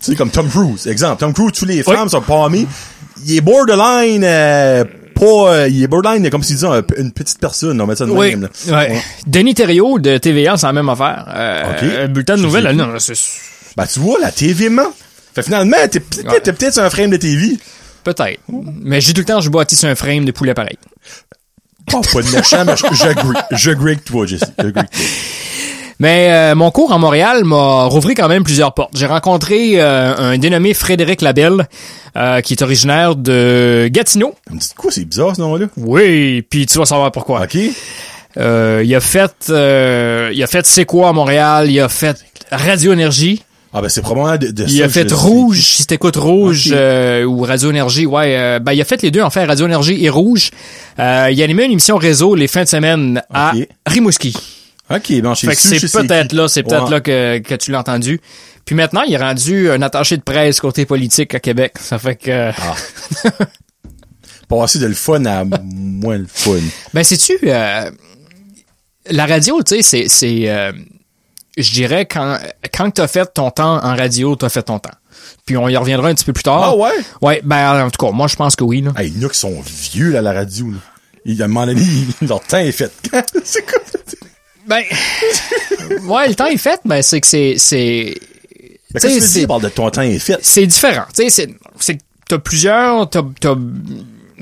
[0.00, 1.20] sais, comme Tom Cruise, exemple.
[1.20, 1.94] Tom Cruise, tous les Oui.
[1.94, 2.66] femmes sont palmées.
[3.24, 4.84] Il est borderline, euh,
[5.26, 8.06] pas, euh, il est borderline, comme si disait un une petite personne, on met ça
[8.06, 8.76] de Oui, même, là.
[8.78, 9.00] ouais.
[9.26, 11.24] Denis Thériault de TVA, c'est la même affaire.
[11.28, 11.82] Euh, Ok.
[12.04, 13.14] Un bulletin de nouvelles, là, non, c'est...
[13.76, 14.92] Ben, tu vois, la TV ment.
[15.34, 16.70] Fait finalement, t'es peut-être Ouais.
[16.72, 17.56] sur un frame de TV.
[18.04, 18.40] Peut-être.
[18.82, 20.76] Mais j'ai tout le temps, je bâtis sur un frame de poulet pareil.
[21.94, 23.36] Oh, pas de méchant, mais je- j'agree.
[23.52, 24.42] J'agree avec toi, Jesse.
[24.58, 25.00] J'agree avec toi.
[26.02, 28.90] Mais euh, mon cours à Montréal m'a rouvri quand même plusieurs portes.
[28.92, 31.68] J'ai rencontré euh, un dénommé Frédéric Labelle,
[32.16, 34.34] euh, qui est originaire de Gatineau.
[34.50, 35.66] Me dit, quoi, c'est bizarre, ce nom-là?
[35.76, 37.42] Oui, puis tu vas savoir pourquoi.
[37.44, 37.56] OK.
[38.36, 42.16] Euh, il a fait, euh, il a fait C'est quoi à Montréal, il a fait
[42.50, 45.12] Radio Énergie, Ah, ben, c'est probablement de, de il a fait.
[45.12, 49.12] Rouge, si t'écoutes Rouge euh, ou Radio Énergie, ouais, euh, ben il a fait les
[49.12, 50.50] deux en fait, Radio Énergie et Rouge.
[50.98, 53.52] Euh, il a animé une émission réseau les fins de semaine à.
[53.86, 54.34] Rimouski.
[54.94, 56.90] OK, bon, je Fait que c'est peut-être là, c'est peut-être Ouais.
[56.90, 58.20] là que, que tu l'as entendu.
[58.64, 61.74] Puis maintenant, il est rendu un attaché de presse côté politique à Québec.
[61.80, 62.50] Ça fait que...
[62.50, 62.74] Ah.
[64.48, 66.58] Passer de le fun à moins le fun.
[66.92, 67.90] Ben, sais-tu, euh,
[69.10, 70.72] la radio, tu sais, c'est, c'est, euh,
[71.56, 72.38] je dirais, quand,
[72.74, 74.90] quand t'as fait ton temps en radio, t'as fait ton temps.
[75.46, 76.62] Puis on y reviendra un petit peu plus tard.
[76.62, 76.90] Ah ouais?
[77.22, 78.92] Ouais, ben, en tout cas, moi, je pense que oui, là.
[78.98, 80.78] Hey, il y en a qui sont vieux, là, à la radio, là.
[81.24, 82.92] Il, à un moment donné, il- leur temps est fait.
[83.44, 83.80] c'est quoi?
[84.74, 88.14] Ben, ouais, le temps est fait, ben, c'est que c'est, c'est,
[88.94, 89.26] Mais Tu sais, qu'est-ce que tu dis?
[89.32, 90.38] c'est- Il parle de ton temps est fait?
[90.42, 91.04] c'est différent.
[91.14, 91.48] Tu sais, c'est,
[91.80, 93.60] c'est, t'as plusieurs, t'as, t'as, tu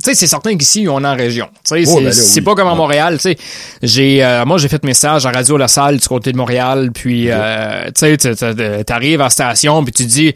[0.05, 1.49] sais, c'est certain qu'ici, on est en région.
[1.64, 2.40] Tu sais, Oh, c'est, ben oui.
[2.43, 2.75] pas comme à.
[2.75, 3.16] Montréal.
[3.16, 3.37] Tu sais,
[3.83, 6.90] j'ai, euh, moi, j'ai fait mes stages à Radio La Salle du côté de Montréal,
[6.95, 10.33] puis, euh, tu sais, t'arrives à la station, puis tu dis,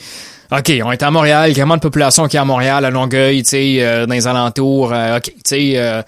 [0.52, 2.90] OK, on est à Montréal, il y a de population qui est à Montréal, à
[2.90, 6.02] Longueuil, tu sais, euh, dans les alentours, euh, OK, tu sais, euh,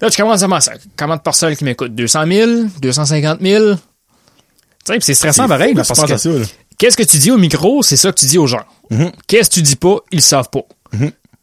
[0.00, 1.94] là, tu commences à penser, comment de personnes qui m'écoutent?
[1.94, 2.50] 200 000?
[2.80, 3.74] 250 000?
[3.74, 6.42] Tu sais, c'est stressant pareil, là, parce que.
[6.78, 8.64] Qu'est-ce que tu dis au micro, c'est ça que tu dis aux gens.
[8.90, 9.12] Mhm.
[9.26, 10.62] Qu'est-ce que tu dis pas, ils savent pas.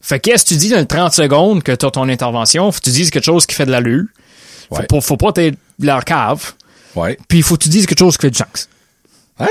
[0.00, 2.78] Fait qu'est-ce que tu dis dans le 30 secondes que tu as ton intervention, faut
[2.80, 4.04] que tu dises quelque chose qui fait de l'allure.
[4.68, 4.86] Faut, Ouais.
[4.86, 6.52] pas, faut pas être leur cave.
[6.94, 7.16] Ouais.
[7.28, 8.68] Puis il faut que tu dises quelque chose qui fait du sens.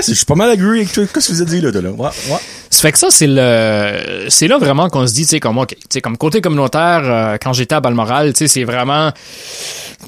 [0.02, 1.04] C'est- je suis pas mal agree avec toi.
[1.14, 1.90] Qu'est-ce que vous avez dit, là, toi, là?
[1.92, 2.38] Ouais, ouais.
[2.70, 5.58] Ça fait que ça, c'est le, c'est là vraiment qu'on se dit, tu sais, comme,
[5.58, 9.12] OK, tu sais, comme côté communautaire, euh, quand j'étais à Balmoral, tu sais, c'est vraiment,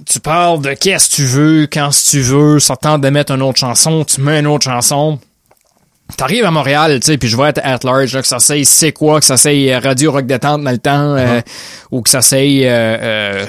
[0.06, 3.10] tu parles de qu'est-ce que tu veux, quand ce tu veux, ça te tente de
[3.10, 5.20] mettre une autre chanson, tu mets une autre chanson.
[6.18, 8.64] T'arrives à Montréal, tu sais, puis je vois être at large, là, que ça c'est
[8.64, 11.40] c'est quoi, que ça c'est euh, Radio Rock Détente dans le temps, euh,
[11.92, 13.46] ou que ça c'est, euh, euh,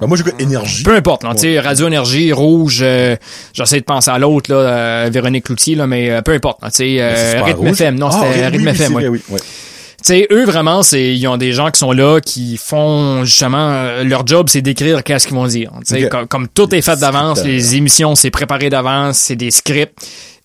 [0.00, 0.82] Ben, moi, j'écoute énergie.
[0.82, 3.16] peu importe, là, tu sais, Radio Énergie, Rouge, euh,
[3.52, 6.70] j'essaie de penser à l'autre, là, euh, Véronique Cloutier, là, mais euh, peu importe, tu
[6.72, 7.66] sais, Ben, euh, Rythme.
[7.68, 9.40] FM, non, Ah, c'était oui, Rythme oui, FM, vrai, oui, ouais.
[9.40, 13.70] Tu sais, eux vraiment, c'est ils ont des gens qui sont là, qui font justement
[13.70, 15.70] euh, leur job, c'est d'écrire qu'est-ce qu'ils vont dire.
[15.86, 19.50] Tu sais, comme, comme tout est fait d'avance, les émissions c'est préparé d'avance, c'est des
[19.50, 19.94] scripts.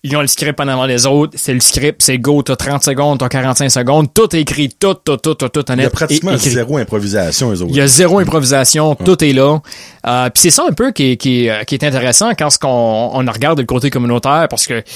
[0.02, 2.82] Ils ont le script en avant les autres, c'est le script, c'est go, t'as 30
[2.82, 5.90] secondes, t'as 45 secondes, tout est écrit, tout, tout, tout, tout, tout Il y a
[5.90, 6.50] pratiquement écrit.
[6.50, 7.66] zéro improvisation, autres.
[7.68, 9.58] Il y a zéro improvisation, tout est là.
[10.06, 12.58] Euh, Puis c'est ça un peu qui est, qui est, qui est intéressant quand ce
[12.58, 14.86] qu'on on regarde le côté communautaire parce que tu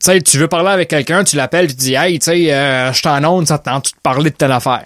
[0.00, 3.02] sais, tu veux parler avec quelqu'un, tu l'appelles, tu dis Hey, tu sais, euh, je
[3.02, 4.84] t'en ça te tente de parler de telle affaire.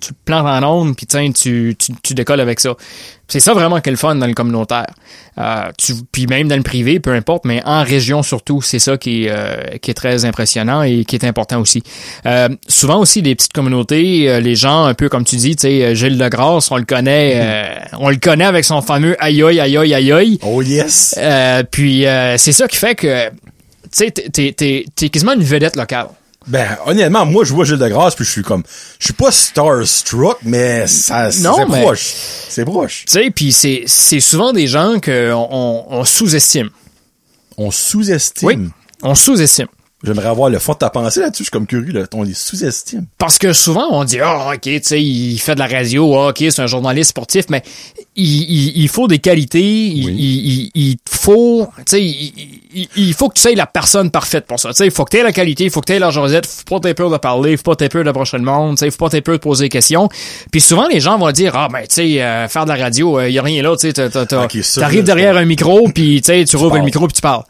[0.00, 2.74] Tu te plantes en onde, puis tiens, tu, tu, tu décolles avec ça.
[3.28, 4.86] C'est ça vraiment qui est le fun dans le communautaire.
[5.38, 8.96] Euh, tu, puis même dans le privé, peu importe, mais en région surtout, c'est ça
[8.98, 11.82] qui est, euh, qui est très impressionnant et qui est important aussi.
[12.26, 15.94] Euh, souvent aussi, les petites communautés, les gens, un peu comme tu dis, tu sais,
[15.94, 19.76] Gilles Degrasse, on le connaît, euh, on le connaît avec son fameux aïe aïe aïe
[19.94, 20.38] aïe aïe.
[20.42, 21.18] Oh yes!
[21.70, 22.04] Puis
[22.36, 23.32] c'est ça qui fait que, tu
[23.92, 26.08] sais, t'es- t'es- t'es t'es quasiment une vedette locale.
[26.48, 28.62] Ben, honnêtement, moi, je vois Gilles de Grasse, puis je suis comme,
[28.98, 32.14] je suis pas starstruck, mais ça, c'est Non, mais- proche.
[32.48, 33.04] C'est proche.
[33.06, 36.70] Tu sais, puis c'est c'est souvent des gens qu'on on, on sous-estime.
[37.56, 38.46] On sous-estime.
[38.48, 38.56] Oui,
[39.02, 39.66] on sous-estime.
[40.04, 41.38] J'aimerais avoir le fond de ta pensée là-dessus.
[41.42, 42.04] Je suis comme curieux, là.
[42.14, 43.06] On les sous-estime.
[43.18, 46.28] Parce que souvent, on dit, ah, ok, tu sais, il fait de la radio, ah,
[46.28, 47.64] ok, c'est un journaliste sportif, mais
[48.14, 50.70] il, il, il faut des qualités, il, Oui.
[50.72, 54.68] il, faut, tu sais, il, faut que tu sois la personne parfaite pour ça.
[54.68, 56.10] Tu sais, il faut que tu aies la qualité, il faut que tu aies la
[56.10, 58.84] jasette, faut pas t'aies peur de parler, faut pas t'aies peur d'approcher le monde, tu
[58.84, 60.08] sais, faut pas t'aies peur de poser des questions.
[60.52, 63.20] Puis souvent, les gens vont dire, ah, ben, tu sais, euh, faire de la radio,
[63.22, 64.10] il y a rien là, tu sais,
[64.76, 67.42] t'arrives derrière un micro, puis tu sais, tu rouvres le micro, puis tu parles.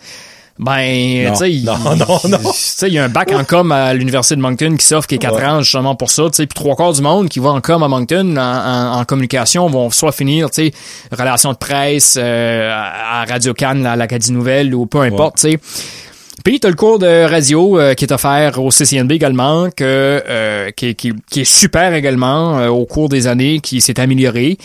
[0.58, 4.84] Ben, tu sais, il- y a un bac en com à l'université de Moncton qui
[4.84, 5.44] s'offre qui est 4 Ouais.
[5.44, 7.82] ans justement pour ça, tu sais, puis trois quarts du monde qui va en com
[7.82, 10.72] à Moncton en, en- en communication vont soit finir, tu sais,
[11.16, 15.58] relations de presse euh, à Radio Cannes, à l'Acadie Nouvelle ou peu importe, tu sais.
[16.44, 19.84] Puis t'as le cours de radio euh, qui est offert au CCNB également, que
[20.28, 24.00] euh, qui, est- qui, qui est super également euh, au cours des années, qui s'est
[24.00, 24.56] amélioré.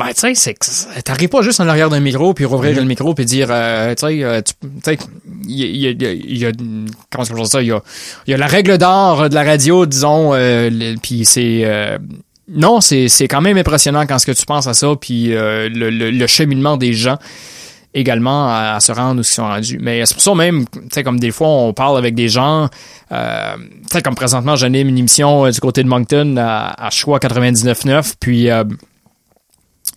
[0.00, 2.76] Euh, ben, tu sais, c'est que t'arrives pas juste en arrière d'un micro puis rouvrir
[2.76, 4.98] le micro puis dire, euh, tu sais, euh, tu tu sais,
[5.46, 6.52] il y y y a-
[7.10, 7.80] comment je ça, il y a,
[8.26, 11.98] il y a la règle d'or de la radio, disons, euh, puis c'est, euh,
[12.48, 15.68] non, c'est, c'est quand même impressionnant quand ce que tu penses à ça puis euh,
[15.68, 17.18] le, le, le cheminement des gens
[17.94, 19.78] également à, à se rendre où ils sont rendus.
[19.80, 22.70] Mais c'est pour ça même, tu sais, comme des fois, on parle avec des gens,
[23.12, 26.88] euh, tu sais, comme présentement, j'anime une émission euh, du côté de Moncton à, à
[26.88, 28.64] Choix 99.9, puis, euh,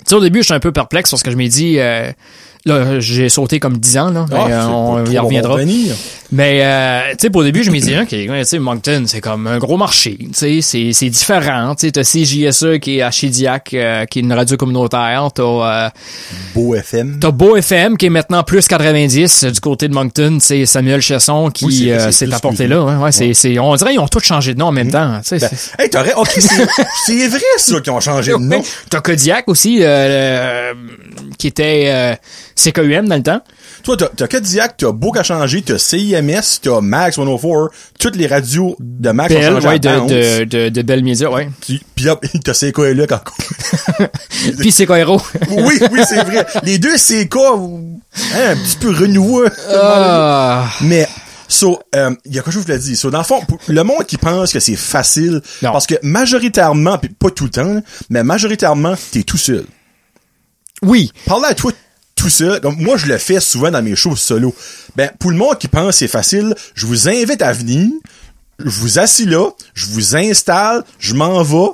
[0.10, 2.12] sais, au début, je suis un peu perplexe parce que je m'ai dit, euh,
[2.66, 5.58] là, j'ai sauté comme 10 ans, là, mais, Ah, euh, c'est on y reviendra.
[6.32, 9.04] Mais, euh, tu sais, pour au début, je me disais, OK, ouais, tu sais, Moncton,
[9.06, 12.98] c'est comme un gros marché, tu sais, c'est, c'est différent, tu sais, t'as CJSE qui
[12.98, 15.90] est à Chidiac, euh, qui est une radio communautaire, t'as, euh,
[16.56, 17.20] Beau FM.
[17.22, 21.00] T'as Beau FM qui est maintenant plus 90 euh, du côté de Moncton, c'est Samuel
[21.02, 22.82] Chesson qui euh, s'est apporté là.
[22.84, 25.20] Ouais, ouais, c'est, c'est, on dirait qu'ils ont tous changé de nom en même temps.
[25.22, 25.50] tu sais, Ben,
[25.84, 28.64] hey, t'aurais, ok, c'est, vrai, ça, qu'ils ont changé de nom.
[28.90, 30.74] T'as Kodiak aussi, euh, euh,
[31.38, 32.16] qui était euh,
[32.56, 33.42] CKUM dans le temps.
[33.84, 38.16] Toi, t'as, t'as Kodiak, t'as Beau qui a changé, t'as CIMS, t'as Max 104, toutes
[38.16, 41.30] les radios de Max ont Bell, changé ouais, à de, de, de, de Bell Media,
[41.30, 41.50] ouais.
[41.62, 43.36] Puis, puis hop, t'as CKLE encore.
[44.60, 45.22] Puis Coero.
[45.52, 46.46] oui, oui, c'est vrai.
[46.64, 49.46] Les deux CK, hein, un petit peu renouveau.
[49.72, 51.08] Ah, Mais,
[51.48, 52.98] so, euh, il y a quelque chose que je voulais dire.
[52.98, 55.72] So, dans le fond, le monde qui pense que c'est facile, Non.
[55.72, 59.66] parce que majoritairement, puis pas tout le temps, là, mais majoritairement, t'es tout seul.
[60.82, 61.12] oui.
[61.26, 61.72] Parler à toi
[62.16, 64.56] tout seul, comme moi je le fais souvent dans mes shows solo.
[64.96, 67.90] Ben, pour le monde qui pense c'est facile, je vous invite à venir,
[68.60, 71.72] je vous assis là, je vous installe, je m'en vais,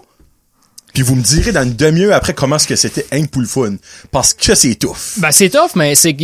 [0.94, 3.48] puis vous me direz dans une demi-heure après comment est-ce que c'était un pour le
[3.48, 3.76] fun.
[4.12, 4.98] Parce que c'est tough.
[5.18, 6.16] Ben c'est tough, mais c'est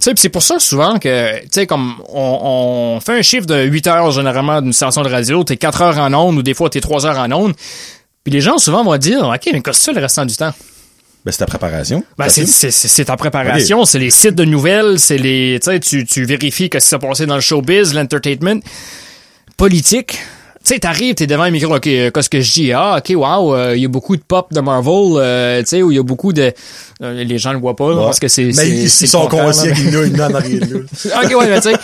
[0.00, 4.10] c'est pour ça souvent que, tu sais, comme on, fait un chiffre de 8 heures
[4.10, 7.04] généralement d'une station de radio, t'es 4 heures en ondes ou des fois t'es 3
[7.06, 7.54] heures en ondes,
[8.24, 10.54] puis les gens souvent vont dire, ok, mais qu'est-ce que le restant du temps?
[11.28, 12.02] Ben, c'est ta préparation.
[12.16, 16.78] Ben, c'est, ta préparation, c'est les sites de nouvelles, c'est les, tu tu, vérifies que
[16.80, 18.60] ce qui s'est passé dans le showbiz, l'entertainment,
[19.58, 20.18] politique.
[20.64, 22.72] Tu sais, t'arrives, t'es devant un micro, ok, euh, qu'est-ce que je dis?
[22.72, 25.82] Ah, ok, wow, euh, il y a beaucoup de pop de Marvel, euh, tu sais,
[25.82, 26.50] où il y a beaucoup de,
[27.00, 28.04] les gens le voient pas, Ouais.
[28.04, 31.70] parce que c'est, Mais ils, sont conscients qu'il y en a ok, ouais, mais tu
[31.70, 31.76] sais.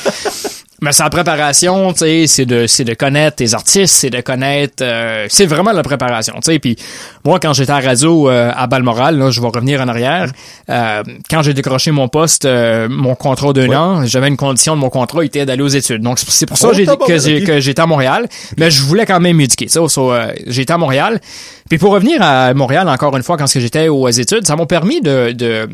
[0.82, 4.20] Mais c'est la préparation, tu sais, c'est de, c'est de connaître tes artistes, c'est de
[4.20, 6.58] connaître, euh, c'est vraiment la préparation, tu sais.
[6.58, 6.76] Puis
[7.24, 10.30] moi, quand j'étais à radio euh, à Balmoral, là, je vais revenir en arrière.
[10.70, 13.76] euh, quand j'ai décroché mon poste, euh, mon contrat d'un Ouais.
[13.76, 16.02] an, j'avais une condition de mon contrat, était d'aller aux études.
[16.02, 17.46] Donc c'est pour ça Oh, que que, j'ai- ok.
[17.46, 19.68] que j'étais à Montréal, mais je voulais quand même m'éduquer.
[19.68, 21.20] Ça, so, euh, j'étais à Montréal.
[21.68, 25.00] Puis pour revenir à Montréal encore une fois, quand j'étais aux études, ça m'a permis
[25.00, 25.68] de, de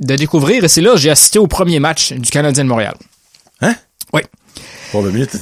[0.00, 0.64] de découvrir.
[0.64, 2.94] Et c'est là que j'ai assisté au premier match du Canadien de Montréal.
[3.60, 3.74] Hein?
[4.12, 4.22] Oui.
[4.94, 5.32] Pour le minute,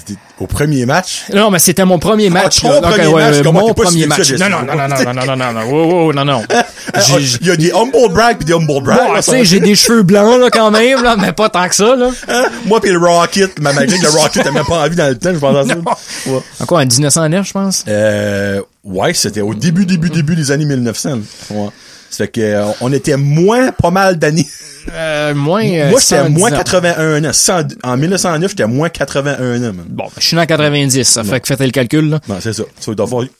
[0.40, 1.24] au premier match.
[1.30, 2.60] Non, mais c'était mon premier ah, match.
[2.64, 4.32] Ah, ton là, premier ouais, match, mon premier match.
[4.32, 6.42] Non, non, non, non, non, non, non, non, oh, oh, non, non.
[6.94, 8.98] Ah, il y a des humble brag puis des humble brag.
[8.98, 11.74] Bon, tu sais, j'ai des cheveux blancs, là, quand même, là, mais pas tant que
[11.74, 12.08] ça, là.
[12.28, 12.46] Hein?
[12.64, 15.34] Moi puis le Rocket, ma malgré le Rocket t'as même pas envie dans le temps,
[15.34, 17.84] je pense Encore en 1909, je pense?
[17.88, 21.18] Euh, ouais, c'était au début, début, début des années 1900.
[21.50, 21.68] Ouais.
[22.08, 24.48] Ça que, euh, on était moins pas mal d'années
[24.92, 26.56] euh, moins, euh, Moi, j'étais 110 moins ans.
[26.56, 27.62] 81 ans.
[27.84, 29.84] En 1909, j'étais moins 81 ans, man.
[29.88, 32.20] Bon, ben, je suis né en 90, ça fait que faites le calcul, là.
[32.28, 32.64] Non, c'est ça.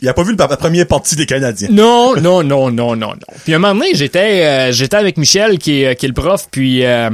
[0.01, 1.69] Il a pas vu le- la première partie des Canadiens.
[1.71, 3.15] Non, non, non, non, non, non.
[3.45, 6.47] Puis un moment donné, j'étais, euh, j'étais avec Michel, qui est, qui est le prof,
[6.51, 7.11] puis euh,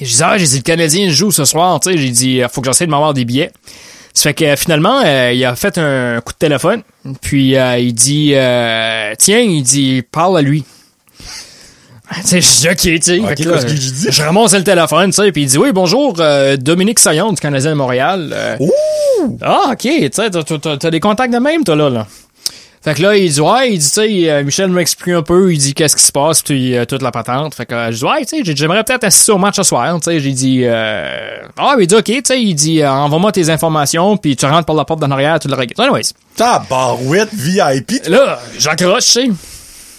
[0.00, 2.60] je disais, ah, j'ai dit, le Canadien joue ce soir, tu sais, j'ai dit, faut
[2.60, 3.50] que j'essaie de m'avoir des billets.
[4.12, 6.82] Ça fait que finalement, euh, il a fait un coup de téléphone,
[7.20, 10.64] puis il dit, euh, tiens, il dit, parle à lui.
[12.12, 13.18] Je dis, ok, tu sais.
[13.74, 14.06] Dit?
[14.10, 17.40] Je ramasse le téléphone, tu sais, puis il dit, oui, bonjour, euh, Dominique Saillon du
[17.40, 18.30] Canadien de Montréal.
[18.32, 19.38] Euh, Ouh!
[19.42, 22.06] ah, ok, tu sais, t'as- des contacts de même, toi, là, là.
[22.82, 25.50] Fait que là, il dit, ouais, il dit, tu sais, euh, Michel m'explique un peu,
[25.50, 27.54] il dit, qu'est-ce qui se passe, puis euh, toute la patente.
[27.54, 29.62] Fait que euh, je dis, ouais, tu sais, j'ai- j'aimerais peut-être assister au match ce
[29.62, 30.20] soir, tu sais.
[30.20, 34.36] J'ai dit, euh, ah, il dit, ok, tu sais, il dit, envoie-moi tes informations, puis
[34.36, 35.80] tu rentres par la porte d'en arrière, tu le regardes.
[35.80, 36.10] Anyways.
[36.36, 38.06] Tabarouette VIP.
[38.08, 39.30] Là, j'accroche, tu sais.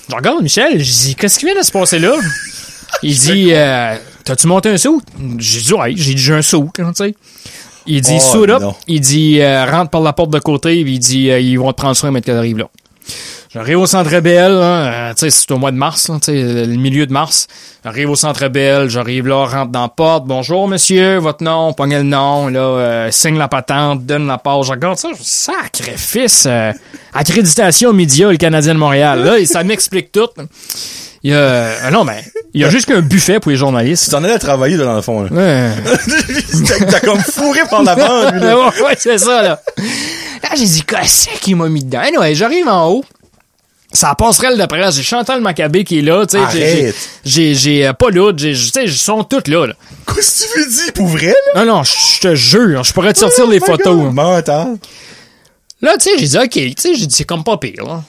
[0.09, 2.13] Je regarde Michel, je dis, qu'est-ce qui vient de se passer là?
[3.01, 5.01] Il dit, euh, t'as-tu monté un saut?
[5.39, 7.15] J'ai dit, ouais, j'ai dit, j'ai un saut, tu sais.
[7.87, 8.61] Il dit, Oh, suit up.
[8.61, 8.75] non.
[8.87, 11.71] Il dit, euh, rentre par la porte de côté, puis il dit, euh, ils vont
[11.71, 12.69] te prendre soin, mais tu arrives là.
[13.55, 16.25] J'arrive au Centre Bell, hein, euh, tu sais, c'est au mois de mars, là, tu
[16.25, 17.47] sais, le milieu de mars.
[17.85, 20.25] J'arrive au Centre Bell, j'arrive là, rentre dans la porte.
[20.25, 24.69] Bonjour, monsieur, votre nom, pognez le nom, là, euh, signe la patente, donne la page.
[24.69, 26.73] Regarde ça, sacrifice, euh,
[27.13, 29.23] accréditation média, le Canadien de Montréal.
[29.23, 30.27] Là, et ça m'explique tout.
[31.23, 34.03] Il y a, ah non, mais, il y a juste qu'un buffet pour les journalistes.
[34.03, 35.29] Tu t'en allais travailler, là, dans le fond, là.
[35.31, 35.71] Ouais.
[36.67, 38.57] T'as t'as comme fourré par la bande, lui, là.
[38.59, 39.61] ouais, ouais, c'est ça, là.
[40.43, 42.01] Là, j'ai dit, qu'est-ce qu'il m'a mis dedans?
[42.05, 43.05] Anyway, j'arrive en haut.
[43.95, 44.95] Ça passerelle de presse.
[44.95, 46.43] J'ai Chantal Maccabé qui est là, tu sais.
[47.23, 49.73] j'ai- j'ai- euh, pas l'autre, j'ai, tu sais, ils sont toutes là, là.
[50.13, 51.65] Qu'est-ce que tu veux dire, pour vrai, là?
[51.65, 54.13] Non, non, je te jure, je pourrais te sortir les Oh photos.
[54.13, 54.77] Mental.
[55.81, 58.03] Là, tu sais, j'ai dit, OK, tu sais, j'ai dit, c'est comme pas pire, là.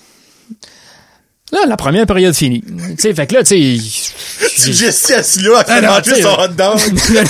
[1.53, 2.61] Là, la première période finie.
[2.61, 6.29] Tu sais, fait que là, tu sais, assis là, à Ah manger tu sais, son
[6.31, 6.79] hot dog.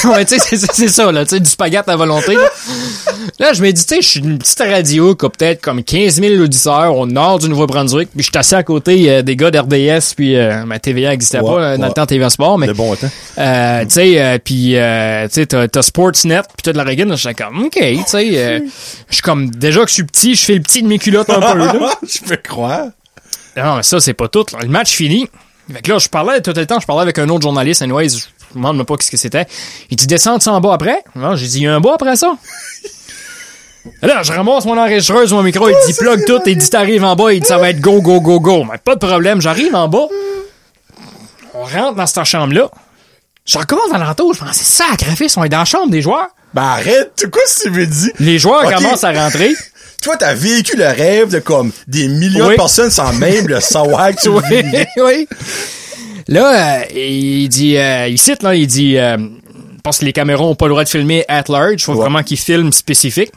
[0.04, 2.34] non, mais tu sais, c'est- ça, là, tu sais, du spaghetti à volonté.
[2.34, 2.48] Là,
[3.38, 5.82] Là, je me dis, tu sais, je suis une petite radio qui a peut-être comme
[5.84, 9.36] 15 000 auditeurs au nord du Nouveau-Brunswick, puis je suis assis à côté euh, des
[9.36, 11.88] gars d'RDS, puis euh, ma TVA n'existait Ouais, pas euh, dans ouais.
[11.88, 13.08] le temps TVA Sport, mais bon temps.
[13.38, 17.34] euh, tu sais, puis tu sais, t'as, Sportsnet, puis t'as de la Reagan, je suis
[17.34, 18.60] comme, ok, tu sais, euh,
[19.10, 21.28] je suis comme, déjà que je suis petit, je fais le petit de mes culottes
[21.28, 21.90] un peu, là.
[22.02, 22.86] Je peux croire.
[23.56, 24.44] Non, mais ça, c'est pas tout.
[24.52, 24.58] là.
[24.62, 25.28] Le match fini.
[25.72, 28.08] Fait que là, je parlais, tout le temps, je parlais avec un autre journaliste, anyways,
[28.10, 28.16] je
[28.50, 29.46] me demande même pas ce que c'était.
[29.90, 31.02] Il dit, descends en bas après.
[31.16, 32.36] Non, j'ai dit, il y a un bas après ça.
[34.02, 37.14] Là, je ramasse mon enregistreuse, mon micro, il dit, plug tout, il dit, t'arrives en
[37.16, 38.64] bas, il dit, ça va être go, go, go, go.
[38.64, 40.06] Mais pas de problème, j'arrive en bas.
[41.54, 42.68] On rentre dans cette chambre-là.
[43.44, 46.28] Je recommence dans l'entour, je pense, c'est sacrifice, on est dans la chambre des joueurs.
[46.52, 48.10] Ben arrête, tu quoi ce que tu veux dire?
[48.18, 49.54] Les joueurs commencent à rentrer.
[50.02, 52.52] Toi, t'as vécu le rêve de comme des millions Oui.
[52.52, 54.42] de personnes sans même le savoir que tu oui,
[54.98, 55.28] oui.
[56.28, 59.16] Là, euh, il dit, euh, il cite, là, il dit, euh,
[59.82, 61.98] parce que les caméras ont pas le droit de filmer at large, faut Ouais.
[62.00, 63.30] vraiment qu'ils filment spécifique.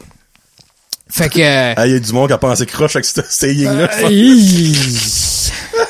[1.12, 3.20] Fait que, euh, Ah, il y a du monde qui a pensé croche avec ce
[3.28, 3.88] saying-là.
[3.96, 4.10] je pense.
[4.12, 4.74] hi-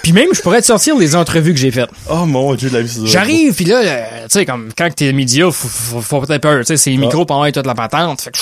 [0.02, 1.90] puis même, je pourrais te sortir les entrevues que j'ai faites.
[2.10, 4.88] Oh mon dieu, de la vie, c'est J'arrive, puis là, euh, tu sais, comme quand
[4.94, 7.66] t'es média, faut, faut, faut peut-être peur, tu sais, c'est les micros pour envoyer toute
[7.66, 8.20] la patente.
[8.20, 8.38] Fait que,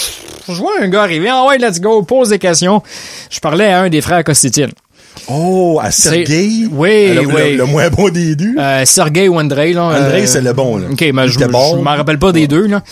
[0.48, 2.82] je vois un gars arriver, ah ouais, let's go, pose des questions.
[3.30, 4.70] Je parlais à un des frères Costitine.
[5.26, 6.66] Oh, à Sergei?
[6.70, 7.52] Oui, le, oui.
[7.52, 8.54] Le, le moins bon des deux.
[8.58, 9.84] Euh, Sergei ou Andrei, là.
[9.84, 10.86] Andrei, euh, c'est le bon, là.
[10.90, 11.44] OK, mais je, je
[11.82, 12.82] m'en rappelle pas des deux, là.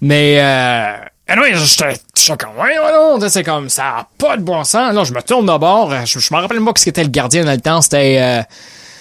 [0.00, 0.92] Mais, euh,
[1.32, 4.94] anyway, j'étais j'étais comme, ouais, ouais, non, c'est comme, ça a pas de bon sens.
[4.94, 5.92] Là, je me tourne d'abord.
[6.06, 7.80] Je, je me rappelle pas ce qu'était le gardien dans le temps.
[7.82, 8.42] C'était, euh,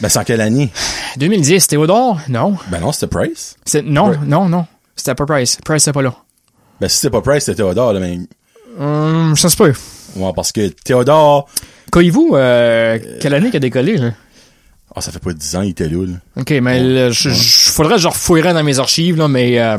[0.02, 0.70] Ben, c'est en quelle année?
[1.18, 1.68] 2010.
[1.68, 2.20] Théodore?
[2.30, 2.58] Non.
[2.70, 3.56] Ben non, c'était Price.
[3.66, 4.18] C'est, non, Ouais.
[4.26, 4.66] non, non.
[4.96, 5.58] C'était pas Price.
[5.64, 6.14] Price, c'était pas là.
[6.80, 8.18] Ben, si c'était pas Price, c'était Théodore, là, mais...
[8.80, 9.74] Hum, ça se peut.
[10.16, 11.48] Ouais, parce que Théodore...
[11.92, 14.12] Coyez-vous, euh, quelle année qu'il a décollé, là?
[14.96, 16.14] Ah, ça fait pas 10 ans, il était là, là.
[16.42, 19.78] OK, mais là, je, je- faudrait que je refouillerais dans mes archives, là, mais euh,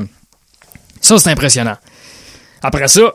[1.00, 1.76] ça, c'est impressionnant.
[2.62, 3.12] Après ça,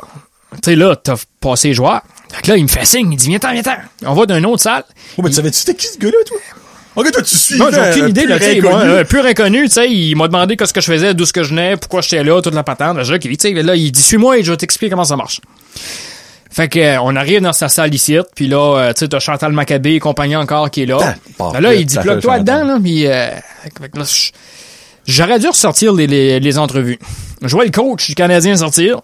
[0.54, 2.02] tu sais, là, t'as passé les joueurs.
[2.32, 3.76] Fait que là, il me fait signe, il dit, viens-t'en, viens-t'en.
[4.06, 4.84] On va d'une autre salle.
[5.18, 6.38] Oh, ben, tu savais-tu c'était qui, ce gars-là, toi?
[6.96, 7.58] Ok, toi, tu suis.
[7.60, 10.58] Non, j'ai aucune idée, là, tu sais, euh, pur inconnu, tu sais, il m'a demandé
[10.58, 12.98] qu'est-ce que je faisais, d'où ce que je venais, pourquoi j'étais là, toute la patente.
[12.98, 15.40] OK, tu sais, là, il dit, suis-moi et je vais t'expliquer comment ça marche.
[16.50, 19.20] Fait que, euh, on arrive dans sa salle ici, puis là, euh, tu sais, t'as
[19.20, 20.98] Chantal Maccabé et compagnie encore qui est là.
[21.38, 23.28] Bon, Ben là, il dit, fait dedans, là, puis euh,
[23.80, 24.32] fait que là, je-
[25.06, 26.98] j'aurais dû ressortir les, les, les entrevues.
[27.44, 29.02] je vois le coach du Canadien sortir.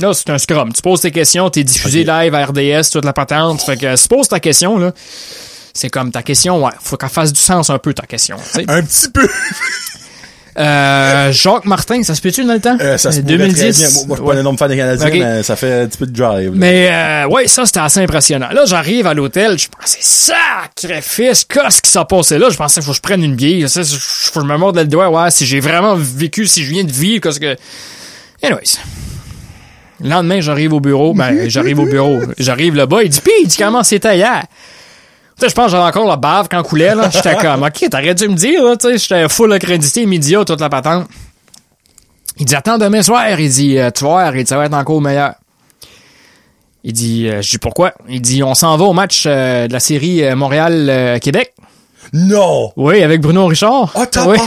[0.00, 0.72] Là, c'est un scrum.
[0.72, 3.60] Tu poses tes questions, t'es diffusé live à RDS, toute la patente.
[3.62, 4.92] Fait que si tu poses ta question, là,
[5.74, 8.36] c'est comme ta question, ouais, faut qu'elle fasse du sens un peu, ta question.
[8.68, 9.28] Un petit peu.
[10.58, 12.76] Euh, Jacques Martin, ça se peut-tu dans le temps?
[12.78, 13.72] Euh, ça se Euh, pourrait très bien.
[13.72, 14.36] Moi, je suis pas Ouais.
[14.36, 16.50] un énorme fan des Canadiens, mais ça fait un petit peu de drive.
[16.50, 16.56] là.
[16.56, 18.50] Mais euh, ouais, ça c'était assez impressionnant.
[18.50, 22.50] Là, j'arrive à l'hôtel, je pensais sacrifice, qu'est-ce qui s'est passé là?
[22.50, 24.76] Je pensais qu'il faut que je prenne une bière, ça, faut que je me morde
[24.76, 27.56] le doigt, ouais, si j'ai vraiment vécu, si je viens de vivre, qu'est-ce que.
[28.42, 28.76] Anyways.
[30.02, 33.48] Le lendemain, j'arrive au bureau, ben j'arrive au bureau, j'arrive là-bas, il dit pis, il
[33.48, 34.42] dit comment c'était hier?
[35.36, 37.08] Tu sais, je pense que j'avais encore la bave quand coulait, là.
[37.10, 40.60] J'étais comme, OK, t'aurais dû me dire, là, tu sais, j'étais full accrédité, média, toute
[40.60, 41.08] la patente.
[42.38, 45.34] Il dit, attends, demain soir, il dit, euh, tu dit, ça va être encore meilleur.
[46.84, 47.94] Il dit, euh, je dis pourquoi?
[48.08, 51.54] Il dit, on s'en va au match euh, de la série euh, Montréal-Québec.
[52.12, 52.72] Non!
[52.76, 53.90] Oui, avec Bruno Richard.
[53.94, 54.04] Oh, oui.
[54.10, 54.40] tabarouette!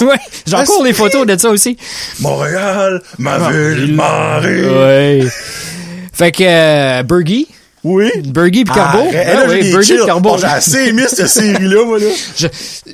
[0.00, 0.14] oui.
[0.52, 1.76] Ah, encore des c'est- photos de ça aussi.
[2.20, 5.20] Montréal, ma Ah, ville, il- Marie.
[5.22, 5.28] Oui.
[6.12, 7.48] Fait que, euh, Bergie,
[7.84, 8.08] Oui.
[8.24, 9.00] Bergie pis Carbo.
[9.12, 9.96] Ah oui, chills.
[9.98, 10.30] pis Carbo.
[10.34, 12.06] Oh, J'ai assez aimé cette série-là, moi, là.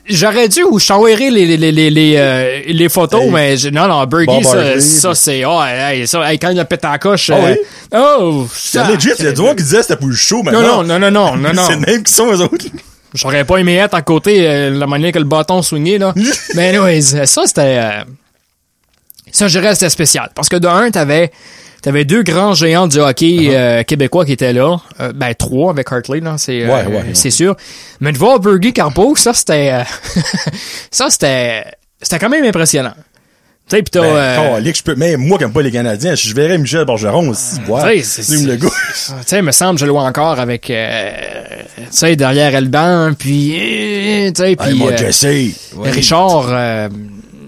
[0.09, 3.31] J'aurais dû ou je t'enverrai les, les, les, les, euh, les photos, Hey.
[3.31, 6.59] mais je- non, non, Bergie, Bob ça, ça c'est, oh, hey, ça, hey, quand il
[6.59, 7.59] a pété la coche, Ah euh, oui?
[7.95, 10.15] oh, C'est ça- legit, il y a du monde qui disait que c'était pour le
[10.17, 10.83] show, Non, maintenant.
[10.83, 11.63] non, non, non, non, non, non.
[11.69, 12.67] C'est même qui sont eux autres.
[13.15, 16.15] J'aurais pas aimé être à côté, euh, la manière que le bâton swingait, là.
[16.55, 18.05] Mais anyways, ça, c'était, euh,
[19.33, 20.31] ça, je dirais, c'était spécial.
[20.35, 21.31] Parce que de un, t'avais,
[21.83, 24.79] t'avais deux grands géants du hockey euh, québécois qui étaient là.
[25.01, 27.57] Euh, ben, trois avec Hartley, là, c'est, euh, Ouais, ouais, sûr.
[28.01, 29.85] Mais de voir Bergie Carpo, ça, c'était,
[30.91, 31.65] ça, c'était,
[32.01, 32.95] c'était quand même impressionnant.
[33.69, 36.15] Tu sais, pis t'as, Ben, euh, je peux, même moi qui aime pas les Canadiens,
[36.15, 37.81] je verrais Michel Bergeron aussi, ouais.
[37.83, 38.69] Allume le gars.
[38.95, 41.11] Tu sais, me semble, je le vois encore avec, euh,
[41.77, 45.25] tu sais, derrière le banc, puis, euh, tu sais, Hey, puis, moi, euh, Jesse.
[45.77, 45.91] Ouais.
[45.91, 46.89] Richard, euh,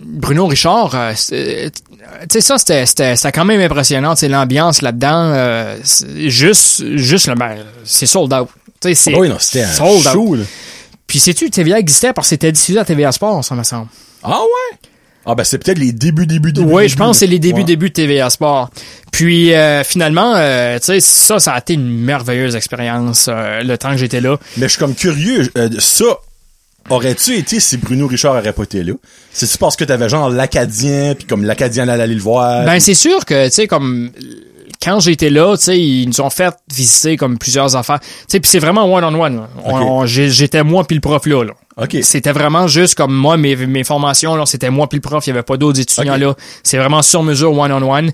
[0.04, 4.28] Bruno Richard, euh, c'est- tu sais, ça, c'était, c'était, c'était quand même impressionnant, tu sais,
[4.28, 8.48] l'ambiance là-dedans, euh, c'est juste, juste le, ben, c'est sold out.
[8.80, 10.12] Tu sais, c'est Ah oui, non, c'était un sold out.
[10.12, 10.44] show, là.
[11.06, 13.87] Puis sais-tu, TVA existait parce que c'était diffusé à TVA Sport, ça me semble.
[14.22, 14.78] Ah ouais?
[15.26, 16.72] Ah ben c'est peut-être les débuts, débuts, débuts.
[16.72, 18.70] Oui, je pense que c'est les débuts, débuts de TVA Sport.
[19.12, 23.76] Puis euh, finalement, euh, tu sais, ça, ça a été une merveilleuse expérience euh, le
[23.76, 24.38] temps que j'étais là.
[24.56, 26.04] Mais je suis comme curieux, euh, ça,
[26.88, 28.94] aurais-tu été si Bruno Richard aurait pas été là?
[29.30, 32.64] C'est-tu parce que t'avais genre l'Acadien, puis comme l'Acadien allait aller le voir?
[32.64, 34.11] Ben c'est sûr que tu sais comme
[34.83, 38.00] quand j'étais là, tu sais, ils nous ont fait visiter comme plusieurs affaires.
[38.00, 39.46] Tu sais, puis c'est vraiment one on one.
[39.66, 40.06] Ok.
[40.06, 41.44] J'étais moi puis le prof là.
[41.44, 41.52] là.
[42.02, 45.30] C'était vraiment juste comme moi mes, mes formations là, c'était moi puis le prof, il
[45.30, 46.34] y avait pas d'autres étudiants là.
[46.62, 48.10] C'est vraiment sur mesure one on one.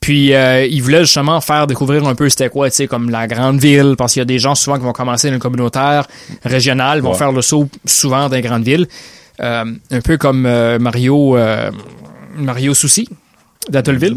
[0.00, 3.26] Puis euh, ils voulaient justement faire découvrir un peu c'était quoi, tu sais, comme la
[3.26, 6.06] grande ville, parce qu'il y a des gens souvent qui vont commencer dans le communautaire
[6.44, 7.16] régional, vont Ouais.
[7.18, 8.86] faire le saut souvent dans les grandes villes.
[9.40, 11.70] Euh, un peu comme euh, Mario euh,
[12.36, 13.08] Mario Soucy
[13.68, 14.16] d'Atollville.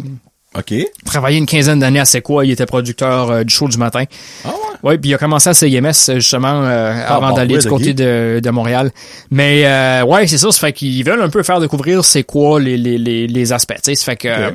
[0.55, 0.73] OK.
[1.05, 4.03] Travaillé une quinzaine d'années à C'est quoi, il était producteur euh, du show du matin.
[4.45, 4.53] Ah ouais?
[4.83, 7.93] Oui, puis il a commencé à CIMS justement euh, avant bon, d'aller oui, du côté
[7.93, 8.91] de, de Montréal.
[9.31, 12.60] Mais euh, ouais, c'est ça, ça fait qu'ils veulent un peu faire découvrir c'est quoi
[12.60, 13.75] les, les, les, les aspects.
[13.83, 14.05] tu sais.
[14.05, 14.51] Fait que euh,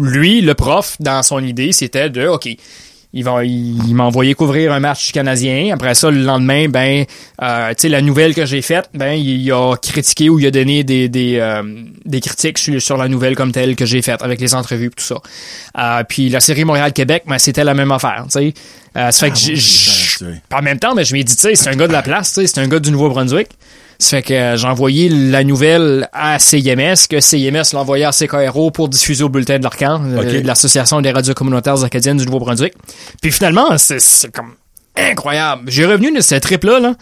[0.00, 2.48] lui, le prof, dans son idée, c'était de OK.
[3.14, 5.72] Il va, il, m'a envoyé couvrir un match canadien.
[5.72, 7.06] Après ça, le lendemain, ben,
[7.42, 10.50] euh, tu sais, la nouvelle que j'ai faite, ben, il a critiqué ou il a
[10.50, 11.62] donné des des, euh,
[12.04, 14.90] des critiques sur, sur la nouvelle comme telle que j'ai faite avec les entrevues et
[14.90, 15.16] tout ça.
[15.78, 18.54] Euh, puis la série Montréal-Québec, ben, c'était la même affaire, tu sais.
[18.96, 21.34] Euh, ça fait que j'ai- c'est vrai, j'- en même temps, ben, je m'ai dit,
[21.34, 23.48] tu sais, c'est un gars de la place, tu sais, c'est un gars du Nouveau-Brunswick.
[24.00, 28.12] Ça fait que euh, j'ai envoyé la nouvelle à CIMS, que CIMS l'a envoyé à
[28.12, 32.24] CKRO pour diffuser au bulletin de l'Arcan, euh, de l'Association des radios communautaires acadiennes du
[32.26, 32.74] Nouveau-Brunswick.
[33.20, 34.54] Puis finalement, c'est c'est comme
[34.96, 35.62] incroyable.
[35.66, 36.94] J'ai revenu de cette trip-là, là.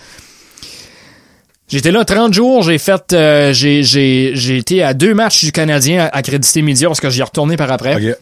[1.69, 5.51] J'étais là 30 jours, j'ai fait, euh, j'ai, j'ai, j'ai été à deux matchs du
[5.51, 7.97] Canadien accrédité média parce que j'y ai retourné par après.
[7.97, 8.17] OK.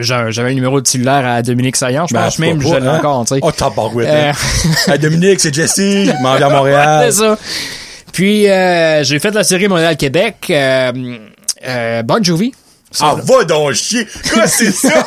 [0.00, 2.86] J'avais un numéro de cellulaire à Dominique Saillant, je Ben, pense même, pas je l'ai
[2.86, 2.96] hein?
[2.98, 3.40] encore, tu sais.
[3.42, 4.08] Oh, tabarouette.
[4.08, 4.70] Euh, hein.
[4.92, 7.06] Hey, Dominique, c'est Jesse, il m'en vient à Montréal.
[7.12, 7.38] c'est ça.
[8.12, 10.36] Puis euh, j'ai fait la série Montréal-Québec.
[10.50, 10.92] Euh,
[11.66, 12.52] euh, Bon Jovi.
[12.98, 14.04] Ah, va donc chier!
[14.32, 14.88] Quoi, c'est ça?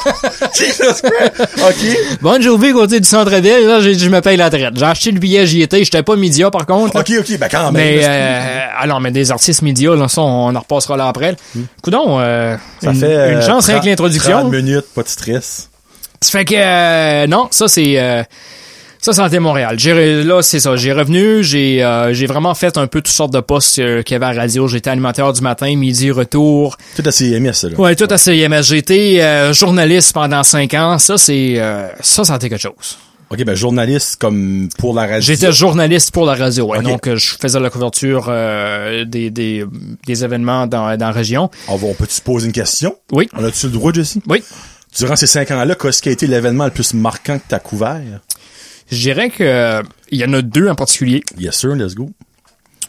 [0.58, 1.50] Jesus Christ!
[1.58, 2.18] OK.
[2.22, 4.78] Bon Jovi côté du centre-ville, là, j'ai dit je me paye la traite.
[4.78, 5.84] J'ai acheté le billet, j'y étais.
[5.84, 6.98] J'étais pas média par contre.
[6.98, 7.84] OK, OK, ben quand même.
[7.84, 11.36] Mais euh, alors, mais des artistes médias, là, ça, on en repassera là après.
[11.82, 13.32] Coudon, euh, ça une, fait...
[13.32, 14.40] une euh, chance avec 30 l'introduction.
[14.40, 15.70] 30 minutes, pas de stress.
[16.22, 18.24] Ça fait que euh, non, ça c'est euh,
[19.04, 19.76] ça Santé Montréal.
[19.78, 23.34] J'ai là c'est ça, j'ai revenu, j'ai euh, j'ai vraiment fait un peu toutes sortes
[23.34, 26.78] de postes euh, qu'il y avait à la radio, j'étais animateur du matin, midi retour.
[26.96, 27.76] Tout à ça, là.
[27.78, 28.62] Ouais, tout à CIMS.
[28.62, 32.62] J'ai été euh, journaliste pendant cinq ans, ça c'est euh, ça ça a été quelque
[32.62, 32.98] chose.
[33.30, 35.22] Ok, ben journaliste comme pour la radio.
[35.22, 36.82] J'étais journaliste pour la radio, ouais.
[36.82, 39.66] Donc euh, je faisais la couverture euh, des, des,
[40.06, 41.50] des événements dans, dans la région.
[41.68, 42.96] On, on peut-tu se poser une question?
[43.12, 43.28] Oui.
[43.36, 44.20] On a-tu le droit, Jesse?
[44.28, 44.44] Oui.
[44.96, 48.02] Durant ces cinq ans-là, qu'est-ce qui a été l'événement le plus marquant que t'as couvert?
[48.92, 49.82] Je dirais que euh,
[50.12, 51.24] il y en a deux en particulier.
[51.38, 52.10] Yes sir, let's go.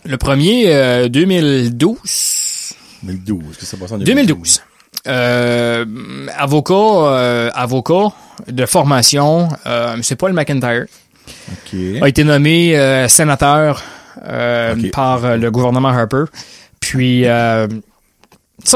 [0.06, 2.74] Le premier, euh, 2012.
[3.02, 4.62] 2012, qu'est-ce que ça passe en 2012.
[5.06, 5.84] Euh,
[6.36, 8.12] avocat, euh, avocat
[8.48, 9.48] de formation,
[10.02, 10.86] c'est Paul McIntyre,
[12.02, 13.82] a été nommé sénateur
[14.92, 16.24] par le gouvernement Harper.
[16.80, 17.68] Puis ça,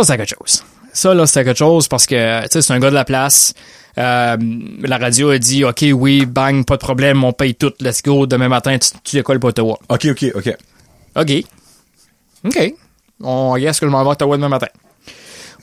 [0.04, 0.64] c'est quelque chose.
[0.92, 3.54] Ça, là, c'est quelque chose parce que, tu sais, c'est un gars de la place.
[3.98, 4.36] Euh,
[4.82, 8.26] la radio a dit, OK, oui, bang, pas de problème, on paye tout, let's go,
[8.26, 9.76] demain matin, tu, tu décolles pour Ottawa.
[9.88, 10.56] Ok, ok, ok.
[11.16, 11.44] OK.
[12.46, 12.74] OK.
[13.20, 14.68] On guess que je m'en vais à Ottawa demain matin.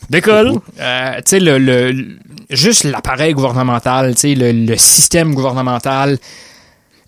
[0.09, 0.53] Décolle.
[0.79, 2.17] Euh, tu sais, le, le, le-
[2.49, 6.17] juste l'appareil gouvernemental, tu sais, le, le système gouvernemental,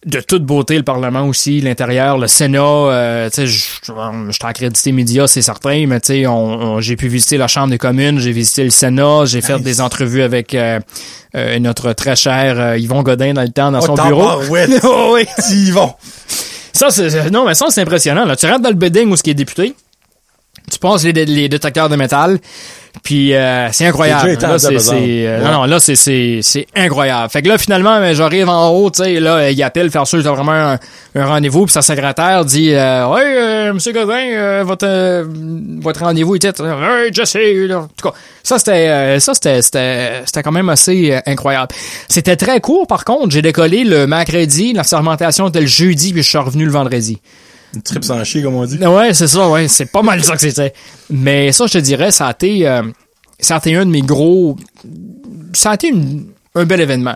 [0.06, 4.46] de toute beauté, le Parlement aussi, l'intérieur, le Sénat, euh, tu sais, je je t'ai
[4.46, 6.34] accrédité médias, c'est certain, mais tu sais, on,
[6.76, 9.82] on- j'ai pu visiter la Chambre des communes, j'ai visité le Sénat, j'ai fait des
[9.82, 10.80] entrevues avec euh,
[11.36, 14.44] euh, notre très cher euh, Yvon Godin dans le temps, dans Oh, son bureau.
[14.50, 14.68] ouais.
[14.84, 15.26] Oh, oui.
[15.72, 15.94] Vont.
[16.74, 18.24] Ça, c'est, non, mais ça, c'est impressionnant.
[18.26, 18.36] Là.
[18.36, 19.74] Tu rentres dans le building où ce qui est député,
[20.72, 22.40] tu passes les, les détecteurs de métal,
[23.04, 24.38] puis euh, c'est incroyable.
[24.42, 25.46] Là, c'est, euh, Ouais.
[25.46, 27.30] Non, non, là, c'est, c'est, c'est incroyable.
[27.30, 30.22] Fait que là, finalement, ben, j'arrive en haut, tu sais, là, il appelle, faire sûr
[30.22, 30.80] que vraiment un,
[31.16, 35.24] un rendez-vous, puis sa secrétaire dit euh, euh, monsieur Godin, euh, votre, euh,
[35.80, 36.50] votre rendez-vous était.
[36.60, 37.38] Hey, Jesse.
[37.72, 41.70] En tout cas, ça, c'était, euh, ça, c'était, c'était, c'était quand même assez euh, incroyable.
[42.10, 43.32] C'était très court, par contre.
[43.32, 47.20] J'ai décollé le mercredi, la sermentation était le jeudi, puis je suis revenu le vendredi.
[47.74, 48.78] Une trip sans chier, comme on dit.
[48.78, 49.68] Ouais, c'est ça, ouais.
[49.68, 50.74] C'est pas mal ça que c'était.
[51.10, 52.84] Mais ça, je te dirais, ça a été, euh,
[53.40, 54.56] ça a été un de mes gros,
[55.54, 57.16] ça a été une- un bel événement.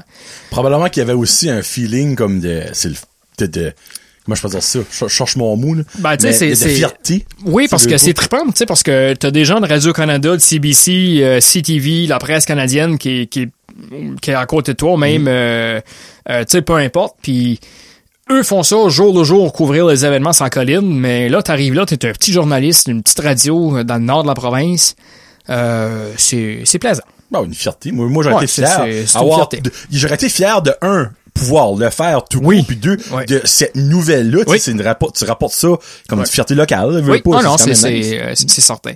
[0.52, 2.96] Probablement qu'il y avait aussi un feeling comme de, c'est le,
[3.40, 3.74] de, de-
[4.26, 4.80] comment je peux dire ça?
[4.92, 5.84] Je cherche mon mot, là.
[6.00, 7.26] Ben, tu sais, c'est- fierté.
[7.46, 10.42] Oui, parce que c'est trippant, tu sais, parce que t'as des gens de Radio-Canada, de
[10.42, 13.50] CBC, euh, CTV, la presse canadienne qui, est- qui, est-
[14.22, 15.80] qui est à côté de toi, même, euh,
[16.30, 17.60] euh, tu sais, peu importe, puis
[18.32, 21.86] eux font ça jour le jour, couvrir les événements sans colline, mais là, t'arrives là,
[21.86, 24.96] t'es un petit journaliste, une petite radio euh, dans le nord de la province,
[25.50, 27.04] euh, c'est c'est plaisant.
[27.30, 27.92] Bon, une fierté.
[27.92, 28.86] Moi, moi j'aurais Ouais, été fier.
[29.92, 32.58] J'aurais été fier de un, pouvoir le faire tout Oui.
[32.58, 33.76] court, puis deux, de cette
[34.44, 35.70] tu sais, une rapport, tu rapportes ça
[36.10, 37.74] comme une fierté locale, Oui, pas, ah non, euh,
[38.36, 38.94] c'est- c'est certain.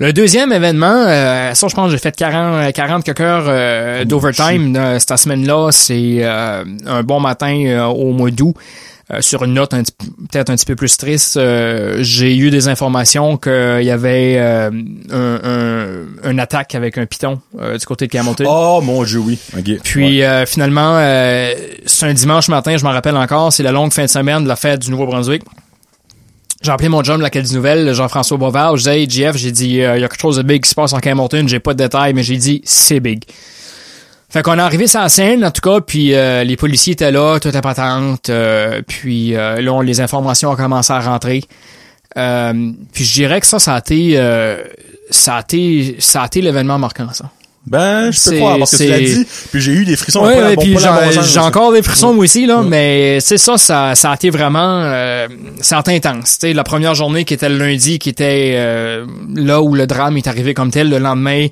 [0.00, 4.04] Le deuxième événement, euh, ça je pense que j'ai fait 40, 40 quelques heures euh,
[4.04, 5.70] d'overtime euh, cette semaine-là.
[5.72, 8.54] C'est euh, un bon matin euh, au mois d'août.
[9.12, 9.92] Euh, sur une note un petit-
[10.32, 14.70] peut-être un petit peu plus triste, euh, j'ai eu des informations qu'il y avait euh,
[15.12, 15.40] un,
[16.24, 18.44] un, une attaque avec un piton euh, du côté de Camoté.
[18.48, 19.38] Oh, mon dieu, oui.
[19.58, 19.78] Ok.
[19.82, 21.52] Puis euh, finalement, euh,
[21.84, 24.48] c'est un dimanche matin, je m'en rappelle encore, c'est la longue fin de semaine de
[24.48, 25.42] la fête du Nouveau-Brunswick.
[26.64, 28.78] J'ai appelé mon job de la Caisse des Nouvelles, Jean-François Bovard.
[28.78, 30.94] Je disais, hey, j'ai dit, il y a quelque chose de big qui se passe
[30.94, 31.44] en Camerton.
[31.46, 33.22] J'ai pas de détails, mais j'ai dit, c'est big.
[34.30, 37.12] Fait qu'on est arrivé sur la scène, en tout cas, puis euh, les policiers étaient
[37.12, 38.30] là, tout est patente.
[38.30, 41.44] euh, puis euh, là, on- les informations ont commencé à rentrer.
[42.16, 44.56] Euh, puis je dirais que ça, ça a été, euh,
[45.10, 47.26] ça a été, ça a été l'événement marquant, ça.
[47.66, 50.22] Ben, je peux croire, parce que tu l'as dit, puis j'ai eu des frissons.
[50.26, 51.38] Ouais, bon- puis j'ai bon sens, j'ai aussi.
[51.38, 52.66] encore des frissons moi aussi là, Ouais.
[52.68, 55.26] mais c'est ça, ça, ça a été vraiment, euh,
[55.62, 56.38] ça a été intense.
[56.38, 59.86] Tu sais, la première journée qui était le lundi, qui était euh, là où le
[59.86, 61.46] drame est arrivé comme tel, le lendemain,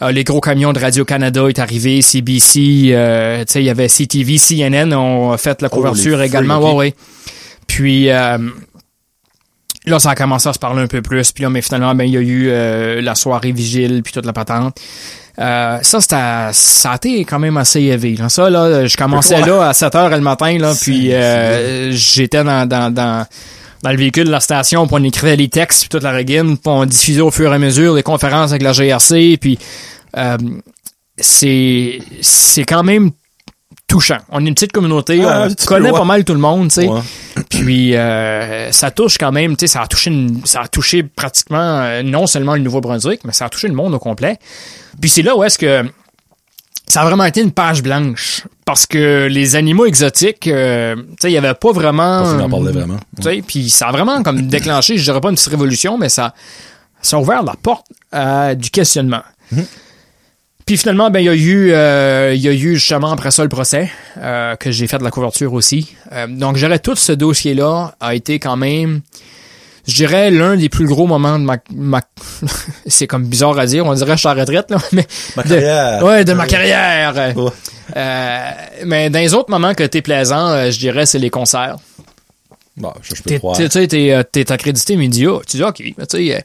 [0.00, 3.70] euh, les gros camions de Radio Canada est arrivé, CBC, euh, tu sais, il y
[3.70, 6.78] avait CTV, CNN ont fait la Oh, couverture également, freaks, ok.
[6.78, 6.94] ouais, ouais.
[7.66, 8.38] Puis euh,
[9.88, 11.32] là, ça a commencé à se parler un peu plus.
[11.32, 14.26] Puis là, mais finalement, ben il y a eu euh, la soirée vigile puis toute
[14.26, 14.78] la patente.
[15.38, 18.16] Euh, ça, c'était, ça a été quand même assez élevé.
[18.16, 18.28] Là.
[18.28, 22.66] Ça, là, je commençais là à 7 heures le matin, là, puis euh, j'étais dans,
[22.66, 23.24] dans, dans,
[23.82, 26.58] dans le véhicule de la station, puis on écrivait les textes, puis toute la régine,
[26.58, 29.58] puis on diffusait au fur et à mesure les conférences avec la GRC, puis
[30.16, 30.36] euh,
[31.16, 33.12] c'est, c'est quand même
[33.88, 34.18] touchant.
[34.30, 36.86] On est une petite communauté, Ah, on connaît pas mal tout le monde, tu sais.
[36.86, 37.00] Ouais.
[37.48, 41.02] Puis euh, ça touche quand même, tu sais, ça a touché une- ça a touché
[41.02, 44.38] pratiquement euh, non seulement le Nouveau-Brunswick, mais ça a touché le monde au complet.
[45.00, 45.84] Puis c'est là où est-ce que
[46.86, 51.30] ça a vraiment été une page blanche parce que les animaux exotiques, euh, tu sais,
[51.30, 52.98] il y avait pas vraiment Personne n'en parlait vraiment.
[53.16, 56.08] tu sais, puis ça a vraiment comme déclenché, je dirais pas une petite révolution, mais
[56.10, 56.34] ça
[57.00, 59.22] ça a ouvert la porte à du questionnement.
[60.68, 63.42] Puis finalement, ben il y a eu, euh, il y a eu justement après ça
[63.42, 63.88] le procès
[64.18, 65.94] euh, que j'ai fait de la couverture aussi.
[66.12, 69.00] Euh, donc, j'aurais tout ce dossier-là a été quand même
[69.86, 72.02] je dirais l'un des plus gros moments de ma, ma
[72.86, 75.06] c'est comme bizarre à dire, on dirait je suis en retraite, là, mais
[75.38, 76.04] Ma de- carrière.
[76.04, 77.14] ouais, de ma carrière.
[77.16, 77.50] Euh, Ouais.
[77.96, 78.50] euh,
[78.84, 81.76] mais dans les autres moments que t'es plaisant, euh, je dirais c'est les concerts.
[82.76, 83.56] Bon, je, je peux croire.
[83.56, 85.30] tu sais, t'es, euh, accrédité média.
[85.48, 86.44] Tu dis, OK, tu sais,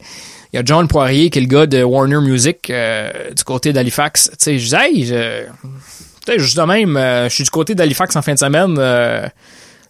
[0.54, 3.72] il y a John Poirier qui est le gars de Warner Music euh, du côté
[3.72, 4.28] d'Halifax.
[4.30, 8.14] Tu sais, je dis, hey, je, juste de même, euh, je suis du côté d'Halifax
[8.14, 8.76] en fin de semaine.
[8.78, 9.26] euh,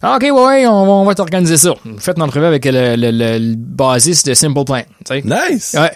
[0.01, 1.73] ah, OK, ouais, ouais, on, va- on va t'organiser ça.
[1.99, 4.81] Faites une entrevue avec le, le, le, le bassiste de Simple Plan.
[5.05, 5.21] tu sais.
[5.23, 5.75] Nice.
[5.79, 5.91] Ouais.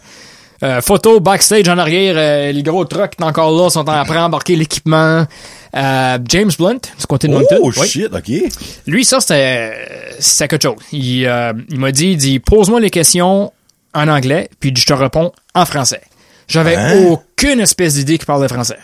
[0.62, 4.14] Euh, photo backstage en arrière, euh, les gros trucks sont encore là, sont en train
[4.22, 5.26] d'embarquer l'équipement.
[5.76, 7.58] Euh, James Blunt, du côté de Moncton.
[7.64, 7.88] Oh, Oui.
[7.88, 8.52] shit, ok.
[8.86, 10.76] Lui, ça, c'était, quelque chose.
[10.92, 11.22] Il,
[11.70, 13.52] il m'a dit, il dit, pose-moi les questions
[13.94, 16.02] en anglais, puis je te réponds en français.
[16.48, 17.06] J'avais Hein?
[17.10, 18.78] aucune espèce d'idée qu'il parlait français.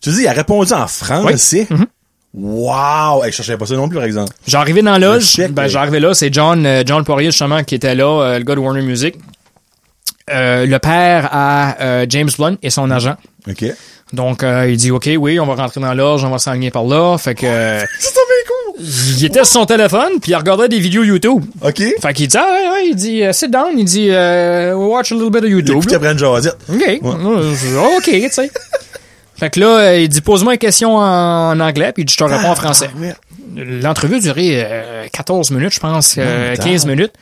[0.00, 1.66] Tu dis, il a répondu en français?
[1.70, 1.86] Mm-hmm.
[2.34, 3.24] Wow!
[3.24, 4.32] Hey, je cherchais pas ça non plus, par exemple.
[4.46, 7.74] J'arrivais dans la loge, ben, mais- j'arrivais là, c'est John, euh, John Poirier, justement, qui
[7.74, 9.14] était là, euh, le gars de Warner Music.
[10.30, 13.16] Euh, le père à euh, James Blunt et son agent.
[13.48, 13.64] OK.
[14.12, 16.70] Donc, euh, il dit, OK, oui, on va rentrer dans la loge, on va s'enligner
[16.70, 17.16] par là.
[17.16, 17.46] Fait que,
[18.78, 21.44] il était sur son téléphone, puis il regardait des vidéos YouTube.
[21.62, 21.82] OK.
[22.00, 25.12] Fait qu'il dit, ah, ouais, ouais, il dit, euh, sit down, il dit, euh, watch
[25.12, 25.82] a little bit of YouTube.
[26.18, 26.56] Jasette.
[26.72, 27.00] OK.
[27.04, 28.50] Euh, je- OK, tu sais.
[29.38, 32.48] Fait que là, euh, il dit, pose-moi une question en, anglais, puis je te réponds
[32.50, 32.90] en français.
[32.96, 33.14] Ah, ouais.
[33.56, 36.90] L'entrevue durait euh, 14 minutes, je pense, euh, Mon 15 Dieu.
[36.94, 37.12] minutes.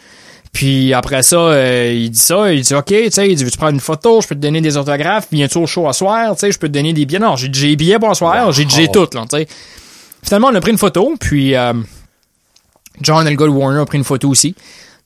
[0.52, 3.59] Puis après ça, euh, il dit ça, il dit OK, tu sais, il dit veux-tu
[3.59, 6.40] prendre une photo, je peux te donner des autographes, viens-tu au show à soir, tu
[6.40, 7.18] sais, je peux te donner des billets.
[7.18, 9.46] Non, j'ai des billets pour à soir, j'ai j'ai tout là, tu sais.
[10.23, 11.73] Finalement, on a pris une photo, puis euh,
[13.01, 14.55] John de Warner a pris une photo aussi.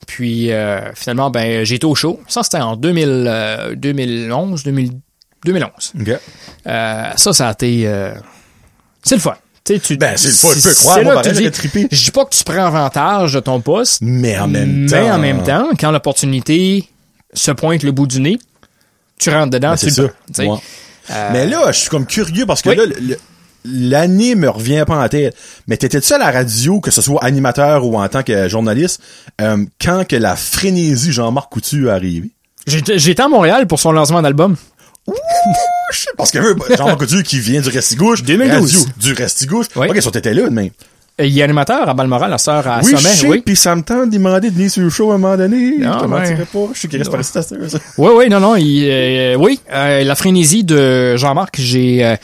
[0.07, 2.19] Puis euh, finalement, ben j'ai été au show.
[2.27, 4.91] Ça c'était en 2000, euh, 2011, 2000
[5.45, 5.71] 2011.
[5.99, 6.09] OK.
[6.67, 7.83] Euh, ça, ça a été.
[7.87, 8.13] euh,
[9.03, 9.35] c'est le fun.
[9.63, 11.87] Tu Ben, c'est le fun, je peux croire, moi, pareil, trippé.
[11.91, 14.95] Je dis pas que tu prends avantage de ton poste, Mais en même temps.
[15.01, 16.89] mais en même temps, quand l'opportunité
[17.33, 18.39] se pointe le bout du nez,
[19.19, 20.13] tu rentres dedans, Ben, tu c'est le ça.
[20.43, 20.55] prends.
[20.55, 21.29] Ouais.
[21.31, 22.75] Mais là, je suis comme curieux parce que Oui.
[22.75, 23.19] là, le- le-
[23.65, 25.35] l'année me revient pas en tête.
[25.67, 29.01] Mais t'étais-tu à la radio, que ce soit animateur ou en tant que journaliste,
[29.41, 32.31] euh, quand que la frénésie Jean-Marc Coutu est arrivée?
[32.67, 34.55] J'étais à Montréal pour son lancement d'album.
[36.17, 38.75] Parce que euh, Jean-Marc Coutu qui vient du Restigouche, 2012.
[38.75, 39.67] radio du Restigouche.
[39.75, 39.87] Oui.
[39.89, 40.71] Ok, ça t'étais là, mais.
[41.19, 43.43] Il est animateur à Balmoral, la sœur à oui, je Sommet, sais, oui.
[43.45, 45.75] puis ça me tente de demander de venir sur le show à un moment donné.
[45.85, 46.07] Ah, je te ouais.
[46.07, 46.59] mentirais pas.
[46.73, 47.77] Je suis qui reste par ici.
[47.97, 52.15] Oui, oui, non, non, il, euh, oui, euh, la frénésie de Jean-Marc, j'ai...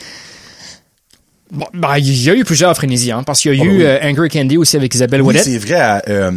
[1.50, 3.78] bon, ben, il y a eu plusieurs frénésies, hein, parce qu'il y a Oh, eu
[3.78, 3.84] oui.
[3.84, 5.42] euh, Angry Candy aussi avec Isabelle Oui, Ouellet.
[5.42, 5.74] c'est vrai.
[5.74, 6.30] à, Euh,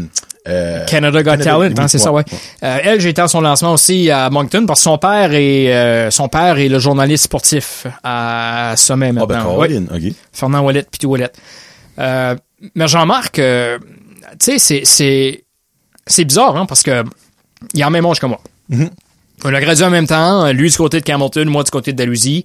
[0.48, 2.24] euh, Canada Got Canada, Talent, oui, hein, c'est ça, ouais.
[2.64, 6.10] ouais, elle, j'ai été à son lancement aussi à Moncton parce que son père est
[6.10, 9.56] son père est le journaliste sportif à Sommet Ah, ben, maintenant.
[9.58, 9.68] Ouais.
[9.68, 10.14] Caroline, ok.
[10.34, 11.30] Fernand Ouellet, Pity Ouellet.
[11.98, 13.42] Mais Jean-Marc, tu
[14.40, 15.44] sais, c'est c'est
[16.08, 17.04] c'est bizarre, hein, parce que
[17.76, 18.42] il a le même âge que moi.
[18.70, 18.90] Mhm.
[19.44, 21.98] On a gradué en même temps, lui du côté de Campbellton, moi du côté de
[21.98, 22.44] Dalhousie.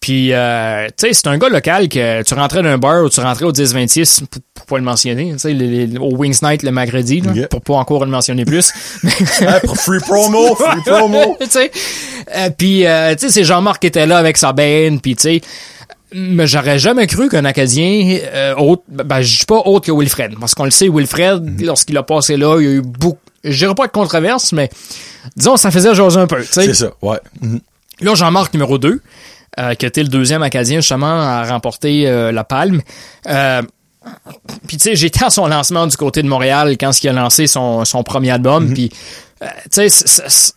[0.00, 3.20] Puis, euh, tu sais, c'est un gars local que tu rentrais d'un bar ou tu
[3.20, 7.20] rentrais au 10-26, pour, pour pas le mentionner, tu sais, au Wings Night le mercredi,
[7.20, 7.48] là, Ok.
[7.48, 8.72] pour pas encore le mentionner plus.
[9.64, 11.36] Pour free promo, free promo.
[11.40, 11.70] tu sais.
[12.34, 15.22] Euh, puis, euh, tu sais, c'est Jean-Marc qui était là avec sa band, puis tu
[15.22, 15.40] sais,
[16.12, 20.34] mais j'aurais jamais cru qu'un Acadien euh, autre, ben je dis pas autre que Wilfred,
[20.40, 23.56] parce qu'on le sait, Wilfred, lorsqu'il a passé là, il y a eu beaucoup, je
[23.56, 24.70] dirais pas de controverse, mais
[25.36, 26.64] disons, ça faisait jaser un peu, tu sais.
[26.64, 27.18] C'est ça, ouais.
[27.42, 27.60] Mhm.
[28.00, 29.00] Là, Jean-Marc numéro 2,
[29.58, 32.82] euh, qui était le deuxième Acadien justement à remporter euh, la palme.
[33.26, 33.62] Euh,
[34.66, 37.46] puis tu sais, j'étais à son lancement du côté de Montréal quand il a lancé
[37.46, 38.72] son, son premier album.
[38.72, 38.90] Puis
[39.42, 40.52] euh, tu sais,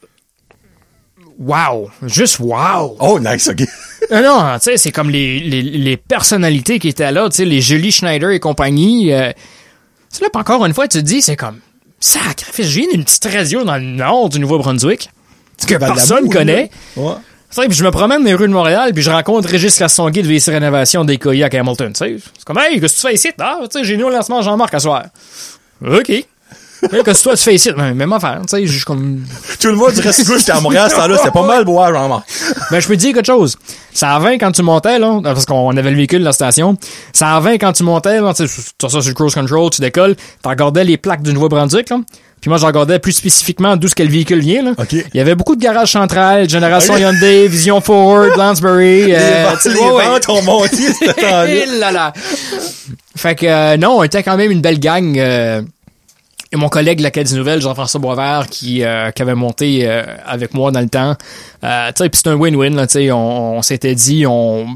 [1.39, 2.95] wow, juste wow.
[2.99, 3.63] Oh, nice, ok.
[4.11, 7.45] Non, non, tu sais, c'est comme les, les, les personnalités qui étaient là, tu sais,
[7.45, 9.13] les Julie Schneider et compagnie.
[9.13, 9.31] Euh,
[10.13, 11.59] tu là, encore une fois, tu te dis, c'est comme
[12.01, 12.67] sacrifice.
[12.67, 15.09] Je viens d'une petite radio dans le nord du Nouveau-Brunswick
[15.65, 16.69] que personne connaît.
[16.97, 17.13] Ouais.
[17.53, 20.23] Sais, puis je me promène dans les rues de Montréal, puis je rencontre Régis Lassonguet
[20.23, 21.93] de VC Rénovation des à Hamilton.
[21.93, 23.29] Tu sais, c'est comme, hey, qu'est-ce que tu fais ici?
[23.39, 25.03] Ah, tu sais, j'ai mis au lancement Jean-Marc à soir.
[25.85, 26.07] OK.
[26.07, 27.71] Qu'est-ce que toi tu fais ici?
[27.71, 29.23] Ben, même affaire, tu sais, je suis comme...
[29.59, 32.27] Tout le monde du Restigouche, j'étais à Montréal, ce temps-là, c'était pas mal boire, Jean-Marc.
[32.71, 33.55] Ben, je peux te dire quelque chose.
[33.93, 36.75] Ça a 20 quand tu montais, là, parce qu'on avait le véhicule de la station.
[37.13, 40.15] Ça a 20 quand tu montais, là, tu ça sur le cruise control, tu décolles,
[40.15, 41.99] tu regardais les plaques du Nouveau-Brunswick, là.
[42.43, 44.71] Puis moi, je regardais plus spécifiquement d'où ce que le véhicule vient, là.
[44.77, 44.91] OK.
[44.91, 46.97] Il y avait beaucoup de garages centrales, Génération.
[46.97, 49.05] Hyundai, Vision Ford, Lansbury.
[49.05, 51.65] Les, euh, ventes- les ouais, ventes ont monté ce temps-là.
[51.79, 52.13] Là là.
[53.15, 55.17] Fait que euh, non, on était quand même une belle gang.
[55.17, 55.61] euh,
[56.51, 60.53] et mon collègue de l'Acadie Nouvelle, Jean-François Boisvert, qui, euh, qui avait monté euh, avec
[60.53, 61.15] moi dans le temps.
[61.63, 64.67] Euh, tu sais, puis c'est un win-win, là, tu sais, on, on s'était dit, on,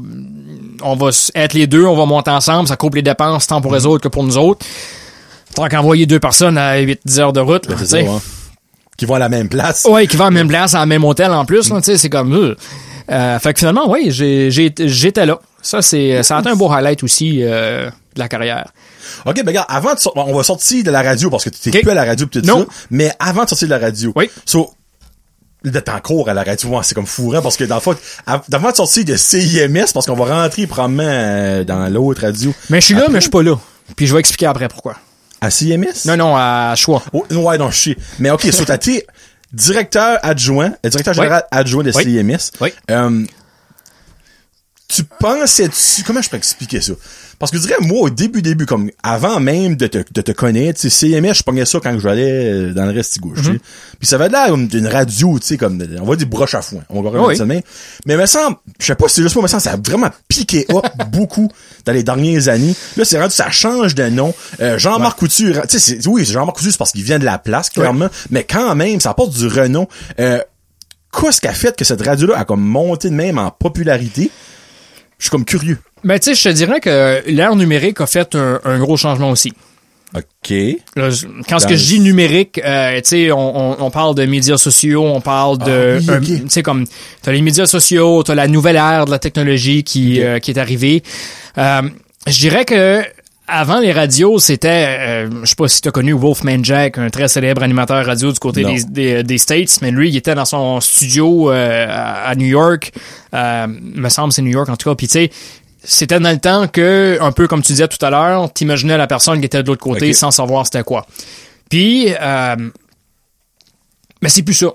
[0.82, 3.74] on va être les deux, on va monter ensemble, ça coupe les dépenses tant pour
[3.74, 4.64] les autres que pour nous autres.
[5.58, 8.06] Tant qu'envoyer deux personnes à 8-10 heures de route, là, ça, ouais.
[8.96, 9.84] qui vont à la même place.
[9.90, 11.84] Ouais, qui va à la même place, à la même hôtel en plus, là, tu
[11.84, 12.32] sais, c'est comme...
[12.34, 12.56] euh.
[13.10, 15.40] Euh, fait que finalement, oui, j'étais là.
[15.62, 18.70] Ça, c'est, ça a été un beau highlight aussi euh, de la carrière.
[19.24, 21.70] OK, ben regarde, avant de sortir, on va sortir de la radio parce que tu
[21.70, 22.60] t'es plus à la radio Non.
[22.60, 24.12] ça, mais avant de sortir de la radio.
[24.14, 24.30] Oui.
[24.44, 24.72] So,
[25.64, 27.96] d'être en cours à la radio, c'est comme fourrant parce que dans le fond,
[28.26, 32.52] av- avant de sortir de CIMS, parce qu'on va rentrer probablement dans l'autre radio.
[32.68, 33.58] Mais je suis là, mais je suis pas là.
[33.96, 34.96] Puis je vais expliquer après pourquoi.
[35.40, 36.04] À CIMS?
[36.06, 37.02] Non, non, à choix.
[37.12, 37.96] Oh, ouais, non, je sais.
[38.18, 39.06] Mais OK, so t'as été
[39.52, 41.22] directeur adjoint, euh, directeur Oui.
[41.22, 42.02] général adjoint de Oui.
[42.04, 42.50] CIMS.
[42.60, 42.72] Oui.
[42.90, 43.24] Euh,
[44.88, 46.94] tu pensais-tu, comment je peux expliquer ça?
[47.38, 50.32] Parce que je dirais, moi, au début, début, comme avant même de te, de te
[50.32, 53.52] connaître, tu sais, CMS, je pognais ça quand j'allais euh, dans le reste gauche, tu
[53.52, 53.60] sais.
[53.98, 56.62] Puis ça avait l'air comme d'une radio, tu sais, comme, on va dire broche à
[56.62, 56.80] foin.
[56.88, 57.36] On va Oui.
[57.36, 57.44] ça.
[57.44, 57.62] Mais
[58.06, 60.10] il me semble, je sais pas si c'est juste moi, mais ça, ça a vraiment
[60.26, 61.48] piqué up beaucoup
[61.84, 62.74] dans les dernières années.
[62.96, 64.34] Là, c'est rendu, ça change de nom.
[64.60, 67.38] Euh, Jean-Marc Couture, tu sais, oui, c'est Jean-Marc Couture, c'est parce qu'il vient de la
[67.38, 68.08] place, clairement.
[68.30, 69.86] Mais quand même, ça apporte du renom.
[70.18, 70.40] Euh,
[71.12, 74.30] qu'est-ce qui a fait que cette radio-là a comme monté de même en popularité?
[75.18, 75.78] Je suis comme curieux.
[76.04, 79.30] Ben, tu sais, je te dirais que l'ère numérique a fait un, un gros changement
[79.30, 79.52] aussi.
[80.14, 80.54] OK.
[80.96, 81.10] Là,
[81.48, 84.56] quand ce que je dis numérique, euh, tu sais, on, on, on parle de médias
[84.56, 86.86] sociaux, on parle de, Ah tu sais, comme
[87.20, 90.58] t'as les médias sociaux, t'as la nouvelle ère de la technologie qui euh, qui est
[90.58, 91.02] arrivée.
[91.58, 91.82] Euh,
[92.26, 93.02] je dirais que
[93.48, 97.28] avant les radios, c'était, euh, je sais pas si t'as connu Wolfman Jack, un très
[97.28, 100.80] célèbre animateur radio du côté des, des, des States, mais lui, il était dans son
[100.80, 102.92] studio euh, à à New York,
[103.34, 105.30] euh, me semble c'est New York en tout cas, puis tu sais.
[105.84, 109.06] C'était dans le temps que, un peu comme tu disais tout à l'heure, t'imaginais la
[109.06, 111.06] personne qui était de l'autre côté sans savoir c'était quoi.
[111.70, 112.56] Puis, euh,
[114.20, 114.74] mais c'est plus ça.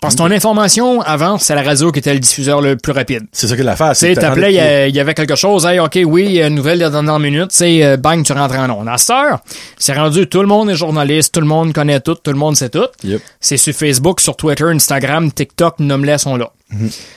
[0.00, 3.24] Parce que ton information, avant, c'est la radio qui était le diffuseur le plus rapide.
[3.32, 3.92] C'est ça que l'affaire.
[3.92, 4.52] Tu sais, t'appelais,
[4.88, 7.56] il y, avait quelque chose, hey, ok, oui, euh, nouvelle de la dernière minute, tu
[7.56, 8.88] sais, euh, bang, tu rentres en ondes.
[8.88, 9.40] À cette heure,
[9.78, 12.56] c'est rendu, tout le monde est journaliste, tout le monde connaît tout, tout le monde
[12.56, 12.88] sait tout.
[13.02, 13.20] Yep.
[13.40, 16.50] C'est sur Facebook, sur Twitter, Instagram, TikTok, nomme-les sont là.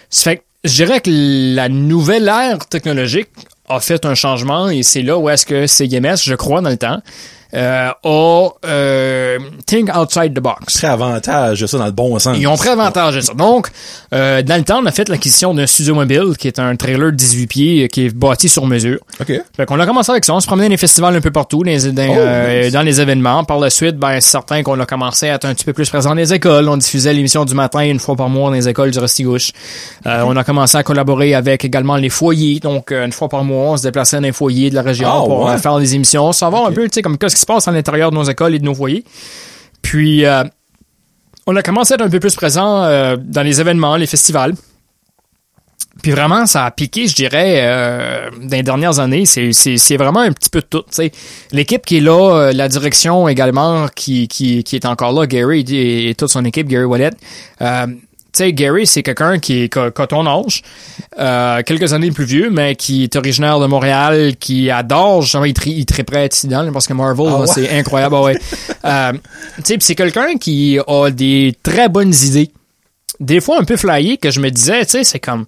[0.09, 1.09] Ça fait que, je dirais que
[1.55, 3.29] la nouvelle ère technologique
[3.69, 6.77] a fait un changement et c'est là où est-ce que CMS, je crois, dans le
[6.77, 7.01] temps,
[7.57, 10.75] euh, a euh, think outside the box.
[10.75, 12.37] Très avantage, ça, dans le bon sens.
[12.39, 13.33] Ils ont pris avantage de ça.
[13.33, 13.67] Donc,
[14.13, 17.11] euh, dans le temps, on a fait l'acquisition d'un studio mobile, qui est un trailer
[17.11, 18.99] de 18 pieds, euh, qui est bâti sur mesure.
[19.19, 19.33] OK.
[19.55, 20.33] Fait qu'on a commencé avec ça.
[20.33, 22.73] On se promenait dans les festivals un peu partout, dans les, dans, Oh, euh, nice.
[22.73, 23.43] dans les événements.
[23.43, 25.89] Par la suite, ben, c'est certain qu'on a commencé à être un petit peu plus
[25.89, 26.69] présent dans les écoles.
[26.69, 29.51] On diffusait l'émission du matin une fois par mois dans les écoles du Restigouche.
[30.05, 32.59] Euh, on a commencé à collaborer avec également les foyers.
[32.59, 35.09] Donc, euh, une fois par mois, on se déplaçait dans les foyers de la région
[35.11, 35.57] Ah, pour ouais.
[35.57, 38.15] faire des émissions, savoir un peu, tu sais, comme qu'est-ce qui se à l'intérieur de
[38.15, 39.03] nos écoles et de nos foyers.
[39.81, 40.43] Puis, euh,
[41.45, 44.53] on a commencé à être un peu plus présent euh, dans les événements, les festivals.
[46.03, 49.25] Puis vraiment, ça a piqué, je dirais, euh, dans les dernières années.
[49.25, 50.83] C'est, vraiment un petit peu de tout.
[51.51, 56.09] L'équipe qui est là, la direction également qui, qui, qui est encore là, Gary et,
[56.09, 57.11] et toute son équipe, Gary Wallet.
[58.37, 60.61] Tu sais, Gary, c'est quelqu'un qui est qui ton âge,
[61.17, 65.53] euh, quelques années plus vieux, mais qui est originaire de Montréal, qui adore, justement, il,
[65.53, 65.85] tri, il
[66.23, 67.47] être ici dedans, parce que Marvel, Ah ouais?
[67.47, 68.15] c'est incroyable.
[68.15, 68.37] ah ouais.
[68.85, 69.11] Euh,
[69.57, 72.51] tu sais, puis c'est quelqu'un qui a des très bonnes idées.
[73.19, 75.45] Des fois un peu flyées, que je me disais, tu sais, c'est comme...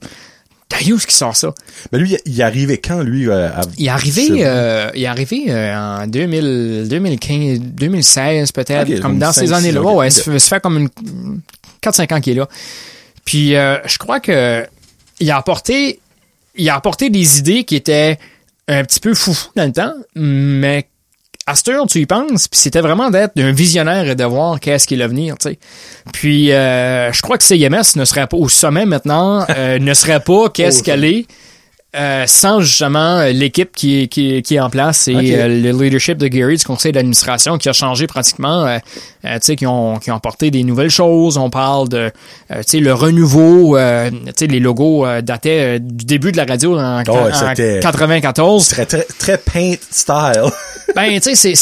[0.69, 1.51] Darius qui sort ça?
[1.91, 3.27] Mais lui, il- est arrivé quand, lui?
[3.27, 8.99] euh, à- Il est arrivé, euh, il est arrivé euh, en 2000, 2015, 2016 peut-être,
[8.99, 9.81] comme dans ces années-là.
[9.81, 10.09] six, Ouais,
[10.39, 10.89] ça fait comme une
[11.83, 12.47] 4-5 ans qu'il est là.
[13.25, 14.65] Puis euh, je crois que
[15.19, 15.99] il a apporté,
[16.55, 18.17] il a apporté des idées qui étaient
[18.67, 20.87] un petit peu foufou dans le temps, mais
[21.45, 24.59] à cette heure, tu y penses, puis c'était vraiment d'être un visionnaire et de voir
[24.59, 25.59] qu'est-ce qui est l'avenir, tu sais.
[26.13, 30.19] Puis, euh, je crois que CIMS ne serait pas au sommet maintenant, euh, ne serait
[30.19, 31.25] pas qu'est-ce Oh, qu'elle est
[31.95, 35.47] euh, sans justement euh, l'équipe qui est, qui, est, qui est en place et euh,
[35.47, 38.77] le leadership de Gary du conseil d'administration qui a changé pratiquement, euh,
[39.23, 41.37] tu sais, qui ont, qui ont apporté des nouvelles choses.
[41.37, 46.05] On parle de, euh, tu sais, le renouveau, euh, tu sais, les logos dataient du
[46.05, 48.67] début de la radio en, Oh, en c'était- 94.
[48.67, 50.43] Très, très, très paint style.
[50.95, 51.53] Ben, tu sais,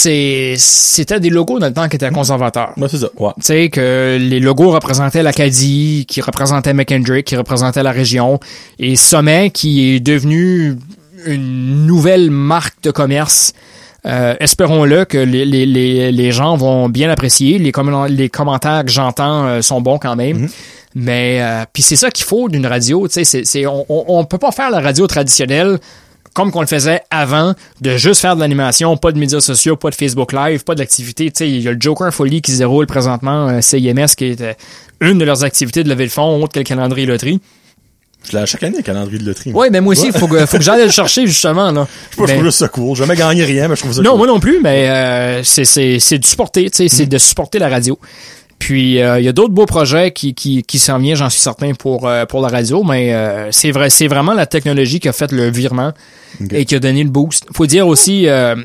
[0.57, 2.71] c'était des logos dans le temps qui étaient conservateurs.
[2.77, 3.09] Moi, c'est ça.
[3.17, 3.31] Ouais.
[3.35, 8.39] Tu sais, que les logos représentaient l'Acadie, qui représentait McKendrick, qui représentait la région,
[8.79, 10.75] et Sommet, qui est devenu
[11.25, 13.53] une nouvelle marque de commerce.
[14.05, 17.57] Euh, espérons-le que les, les, les, les gens vont bien apprécier.
[17.59, 17.71] Les,
[18.09, 20.47] les commentaires que j'entends euh, sont bons quand même.
[20.95, 23.07] Mais euh, puis c'est ça qu'il faut d'une radio.
[23.07, 25.79] On, on, on peut pas faire la radio traditionnelle
[26.33, 29.89] comme qu'on le faisait avant, de juste faire de l'animation, pas de médias sociaux, pas
[29.89, 31.31] de Facebook Live, pas d'activité.
[31.39, 34.55] Il y a le Joker Folie qui se déroule présentement, CIMS, qui est
[35.01, 37.41] une de leurs activités de lever le fond, autre que le calendrier loterie.
[38.23, 39.51] Je l'ai à chaque année, le calendrier de loterie.
[39.53, 41.87] Ouais, ben moi aussi, il faut que, faut que j'aille le chercher, justement, là.
[42.11, 42.95] Je Ben, trouve juste ça cool.
[42.95, 44.17] J'ai jamais gagné rien, mais je trouve ça non, cool.
[44.17, 47.97] moi non plus, mais euh, c'est, du supporter, tu sais, c'est de supporter la radio.
[48.59, 51.39] Puis euh, il y a d'autres beaux projets qui qui, qui s'en viennent, j'en suis
[51.41, 55.07] certain pour euh, pour la radio, mais euh, c'est vrai c'est vraiment la technologie qui
[55.07, 55.93] a fait le virement
[56.49, 57.45] et qui a donné le boost.
[57.53, 58.55] Faut dire aussi euh,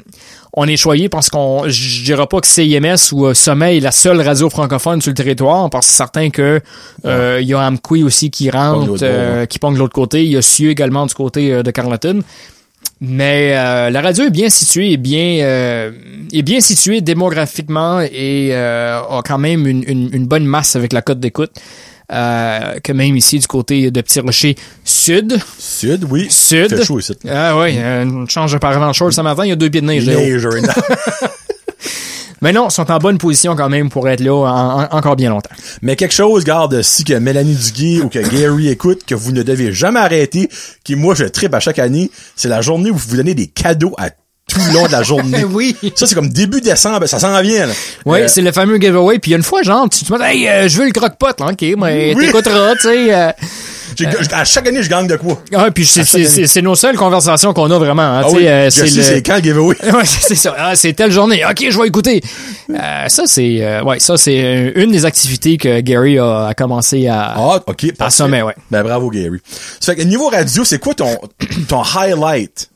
[0.54, 3.90] on est choyé parce qu'on je dirais pas que CIMS ou euh, Sommeil est la
[3.90, 6.60] seule radio francophone sur le territoire parce que c'est certain que
[7.04, 10.32] euh, il y a Amqui aussi qui rentre euh, qui pogne de l'autre côté, il
[10.32, 12.22] y a Sieu également du côté de Carleton.
[13.04, 15.90] Mais euh, la radio est bien située, est bien, euh,
[16.32, 20.92] est bien située démographiquement et euh, a quand même une, une, une bonne masse avec
[20.92, 21.50] la cote d'écoute.
[22.10, 25.38] Euh, que même ici du côté de Petit Rocher Sud.
[25.58, 26.26] Sud, oui.
[26.30, 26.76] Sud.
[26.76, 27.14] Fait chaud ici.
[27.28, 29.86] Ah oui, euh, change de en short ce matin, il y a deux pieds de
[29.86, 30.06] neige.
[32.40, 35.14] Mais non, ils sont en bonne position quand même pour être là en- en- encore
[35.14, 35.54] bien longtemps.
[35.80, 39.44] Mais quelque chose, garde, si que Mélanie Duguay ou que Gary écoute, que vous ne
[39.44, 40.48] devez jamais arrêter,
[40.82, 43.46] qui moi je tripe à chaque année, c'est la journée où vous vous donnez des
[43.46, 44.10] cadeaux à
[44.52, 45.44] tout le long de la journée.
[45.50, 45.76] oui.
[45.94, 47.72] Ça, c'est comme début décembre, ça s'en vient, là.
[48.04, 49.18] Oui, Euh, c'est le fameux giveaway.
[49.18, 50.92] Puis il y a une fois, genre, tu te dis, hey, euh, je veux le
[50.92, 51.46] croque-pot, là.
[51.52, 52.26] OK, mais Oui.
[52.26, 53.14] t'écouteras, tu sais.
[53.14, 53.30] euh.
[53.98, 55.40] j'ai- à chaque année, je gagne de quoi?
[55.54, 58.02] Ah, puis c'est, nos seules conversations qu'on a vraiment.
[58.02, 59.20] Hein, Ah tu oui, sais, euh, c'est le...
[59.20, 59.76] quand le giveaway?
[59.92, 60.54] Ouais, c'est ça.
[60.58, 61.42] Ah, c'est telle journée.
[61.48, 62.22] OK, je vais écouter.
[62.70, 66.54] Euh, ça, c'est, euh, ouais, ça, c'est euh, une des activités que Gary a, a
[66.54, 67.86] commencé à, Ah, ok.
[67.98, 68.54] à sommet, ouais.
[68.70, 69.38] Ben, bravo, Gary.
[69.80, 71.18] Ça fait que niveau radio, c'est quoi ton,
[71.68, 72.70] ton highlight?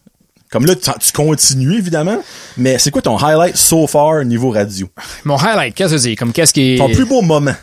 [0.50, 2.18] Comme là, tu, tu continues, évidemment,
[2.56, 4.88] mais c'est quoi ton highlight so far niveau radio?
[5.24, 6.16] Mon highlight, qu'est-ce que c'est?
[6.16, 6.78] Comme qu'est-ce qui est...
[6.78, 7.54] Ton plus beau moment?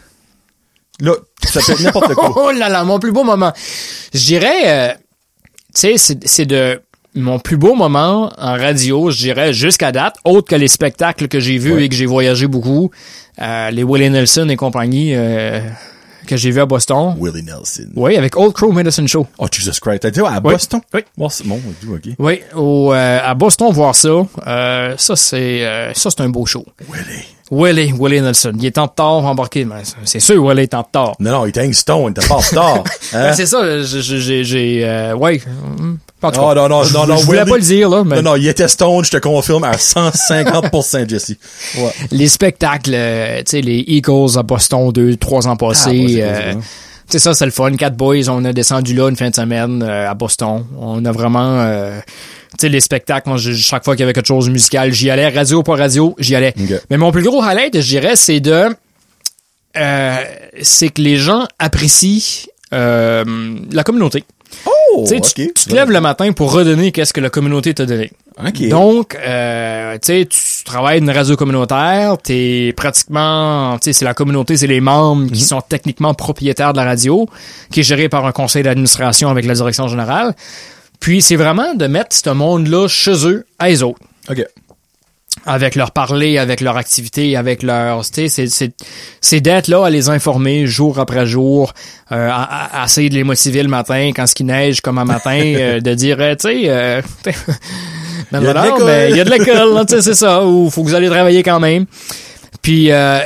[1.00, 1.14] Là,
[1.44, 2.34] ça peut être n'importe quoi.
[2.36, 3.52] Oh là là, mon plus beau moment.
[4.14, 4.94] Je dirais, euh,
[5.74, 6.82] tu sais, c'est, c'est de
[7.16, 11.40] mon plus beau moment en radio, je dirais, jusqu'à date, autre que les spectacles que
[11.40, 11.84] j'ai vus Ouais.
[11.86, 12.92] et que j'ai voyagé beaucoup,
[13.42, 15.62] euh, les Willie Nelson et compagnie euh,
[16.28, 17.16] que j'ai vus à Boston.
[17.20, 17.90] Willie Nelson.
[17.96, 19.28] Oui, avec Old Crow Medicine Show.
[19.38, 20.00] Oh, Jesus Christ.
[20.02, 20.54] T'as été à Oui.
[20.54, 20.82] Boston?
[20.94, 21.02] Oui.
[21.18, 22.10] Bon, ok.
[22.20, 24.10] Oui, au, euh, à Boston, voir ça,
[24.48, 26.66] euh, ça c'est euh, ça c'est un beau show.
[26.92, 27.26] Willie.
[27.54, 31.14] Willie, Willie Nelson, il est en retard embarqué, mais c'est sûr, Willie est en retard.
[31.20, 32.84] Non, non, il était Stone, t'es pas en retard.
[33.14, 33.28] Hein?
[33.28, 35.40] Ben, c'est ça, j'ai, j'ai, euh, ouais,
[36.24, 38.04] en tout cas, Oh, non, non, je, non, non, je voulais pas le dire, là,
[38.04, 41.36] mais Non, non, il était Stone, je te confirme, à 150%, Jesse.
[41.78, 41.92] Ouais.
[42.12, 46.24] les spectacles, euh, tu sais, les Eagles à Boston deux, trois ans Ah, ouais, passés,
[47.08, 47.76] c'est ça, tu sais, ça, c'est le fun.
[47.76, 50.66] Cat Boys, on a descendu là une fin de semaine euh, à Boston.
[50.80, 52.00] On a vraiment, euh,
[52.52, 55.10] tu sais, les spectacles, moi, chaque fois qu'il y avait quelque chose de musical, j'y
[55.10, 56.54] allais, radio pas radio, j'y allais.
[56.90, 58.70] Mais mon plus gros highlight, je dirais, c'est de,
[59.78, 60.16] euh,
[60.62, 63.24] c'est que les gens apprécient euh,
[63.72, 64.24] la communauté.
[64.66, 68.12] Oh, tu, tu te lèves le matin pour redonner qu'est-ce que la communauté t'a donné.
[68.40, 68.68] Ok.
[68.70, 70.26] Donc, euh, tu
[70.66, 75.32] travailles une radio communautaire, t'es pratiquement, tu sais, c'est la communauté, c'est les membres Mhm.
[75.32, 77.28] qui sont techniquement propriétaires de la radio,
[77.72, 80.34] qui est géré par un conseil d'administration avec la direction générale.
[81.00, 84.44] Puis, c'est vraiment de mettre ce monde-là chez eux, à eux autres ok.
[85.46, 88.48] avec leur parler, avec leur activité, avec leur, tu sais,
[89.22, 91.74] c'est, d'être là à les informer jour après jour,
[92.12, 94.98] euh, à, à- à essayer de les motiver le matin quand ce qui neige comme
[94.98, 97.02] un matin, euh, de dire, euh, tu sais, euh,
[98.40, 100.02] ben Il y a de voilà, ben, il y a de l'école, là, tu sais,
[100.02, 101.86] c'est ça, ou faut que vous allez travailler quand même.
[102.62, 103.20] Puis, euh,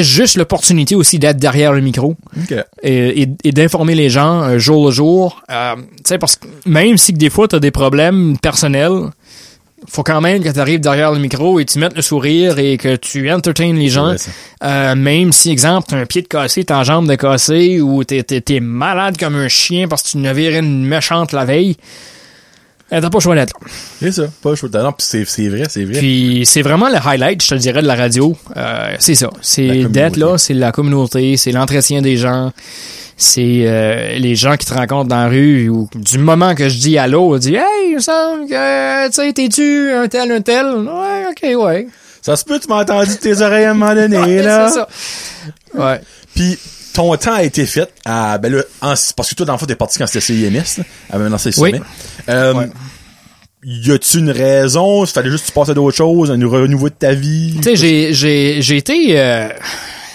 [0.00, 2.14] juste l'opportunité aussi d'être derrière le micro
[2.82, 5.42] et, et- et d'informer les gens euh, jour le jour.
[5.50, 9.10] Euh, tu sais, parce que même si que des fois tu as des problèmes personnels,
[9.88, 12.76] faut quand même que tu arrives derrière le micro et tu mettes le sourire et
[12.76, 14.14] que tu entertaines les gens.
[14.62, 18.04] Euh, même si, exemple, t'as un pied de cassé, t'as une jambe de cassé ou
[18.04, 21.44] t'es, t'es, t'es malade comme un chien parce que tu ne viré une méchante la
[21.44, 21.76] veille,
[22.92, 23.66] euh, t'as pas le choix d'être là.
[24.00, 24.24] C'est ça.
[24.42, 24.92] Pas chaud talent.
[24.92, 25.98] Puis c'est, vrai, c'est vrai.
[25.98, 28.36] Puis c'est vraiment le highlight, je te le dirais, de la radio.
[28.56, 29.30] Euh, c'est ça.
[29.40, 32.52] C'est d'être là, c'est la communauté, c'est l'entretien des gens,
[33.16, 36.78] c'est euh, les gens qui te rencontrent dans la rue ou du moment que je
[36.78, 40.40] dis allô, on dit Hey, il me semble que tu sais, t'es-tu un tel, un
[40.40, 40.66] tel?
[40.66, 41.86] Ouais, ok, ouais.
[42.22, 44.68] Ça se peut, tu m'as entendu de tes oreilles à un moment donné, Ouais, là.
[44.68, 44.88] c'est ça.
[45.74, 46.00] Ouais.
[46.34, 46.58] Puis
[46.92, 49.66] ton temps a été fait à ben là, en- parce que toi dans le fond
[49.66, 51.70] t'es parti quand c'était CIMS là, à maintenant c'est Oui.
[51.72, 51.82] sommet.
[52.28, 52.68] Euh, Ouais.
[53.62, 55.04] Y a-tu une raison?
[55.04, 57.56] Il fallait juste que tu passes à d'autres choses, un renouveau de ta vie?
[57.56, 59.48] Tu sais, j'ai, j'ai, j'ai été, euh,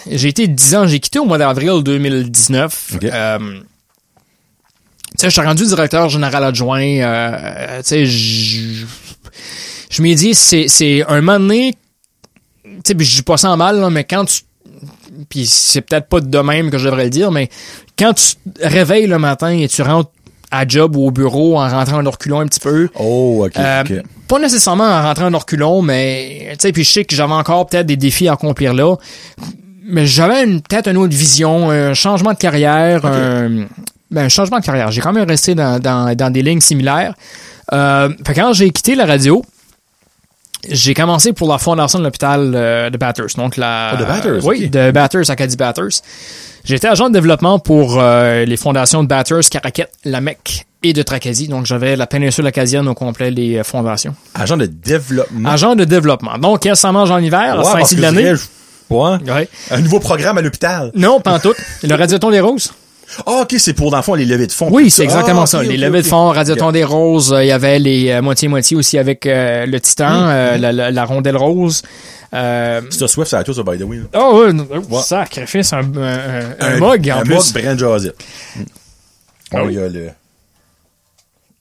[0.09, 2.93] j'ai été 10 ans, j'ai quitté au mois d'avril 2019.
[2.95, 3.03] Ok.
[3.03, 3.61] Euh, tu
[5.17, 6.81] sais, je suis rendu directeur général adjoint.
[6.81, 8.85] Euh, tu sais, je,
[9.91, 11.75] je m'ai dit, c'est, c'est un moment donné,
[12.63, 14.41] tu sais, je dis pas ça en mal, là, mais quand tu,
[15.29, 17.49] puis c'est peut-être pas de même que je devrais le dire, mais
[17.97, 20.11] quand tu te réveilles le matin et tu rentres
[20.51, 23.81] à job ou au bureau en rentrant en reculons un petit peu, Oh, ok, euh,
[23.81, 24.03] ok.
[24.27, 27.67] Pas nécessairement en rentrant en reculons, mais tu sais, puis je sais que j'avais encore
[27.67, 28.95] peut-être des défis à accomplir là.
[29.87, 33.65] Mais j'avais peut-être une autre vision, un changement de carrière, un,
[34.09, 34.91] ben, un changement de carrière.
[34.91, 37.13] J'ai quand même resté dans, dans, dans des lignes similaires.
[37.73, 39.43] Euh, fait que quand j'ai quitté la radio,
[40.69, 43.37] j'ai commencé pour la fondation de l'hôpital euh, de Bathurst.
[43.37, 46.03] Donc la, Oh, de Bathurst, oui, de Bathurst, Acadie Bathurst.
[46.63, 51.01] J'étais agent de développement pour euh, les fondations de Bathurst, Caraquette, La Mecque et de
[51.03, 51.47] Tracadie.
[51.47, 54.15] Donc j'avais la péninsule acadienne au complet, les euh, fondations.
[54.33, 55.49] Agent de développement.
[55.49, 56.37] Agent de développement.
[56.37, 58.33] Donc, ça mange en hiver, à ce parce temps-ci que de l'année?
[58.89, 59.49] Ouais.
[59.71, 60.91] Un nouveau programme à l'hôpital.
[60.95, 61.53] Non, pas en tout.
[61.83, 62.71] Le radiaton des roses.
[63.25, 64.69] Ah, ok, c'est pour, dans le fond, les levées de fonds.
[64.71, 65.61] Oui, c'est exactement Ah, ça.
[65.63, 66.09] les ok, levées de ok.
[66.09, 69.79] fond, radiaton des roses, euh, il y avait les euh, moitié-moitié aussi avec euh, le
[69.79, 70.29] titan, Mm.
[70.29, 71.81] euh, la, la- la rondelle rose.
[72.33, 73.99] Euh, C'est un Swift, ça a tout ça, by the way.
[74.15, 77.53] oh, ouais, sacrifice, un, un, un- un mug en un plus.
[77.55, 78.13] mug Brand
[79.53, 79.73] Oh, oui.
[79.73, 80.09] il y a le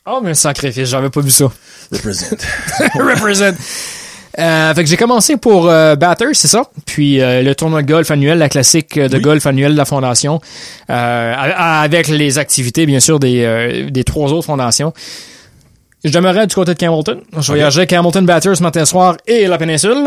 [0.07, 1.51] Oh, mais un sacrifice, j'avais pas vu ça.
[1.93, 2.27] Represent.
[2.95, 3.55] Represent.
[4.39, 6.63] Euh, fait que j'ai commencé pour euh, Batters, c'est ça?
[6.87, 9.23] Puis euh, le tournoi de golf annuel, la classique de Oui.
[9.23, 10.41] golf annuel de la fondation,
[10.91, 14.93] euh, avec les activités bien sûr des, euh, des trois autres fondations.
[16.05, 17.23] Je demeurais du côté de Campbellton.
[17.39, 20.05] Je voyageais Campbellton Batters matin soir et la péninsule.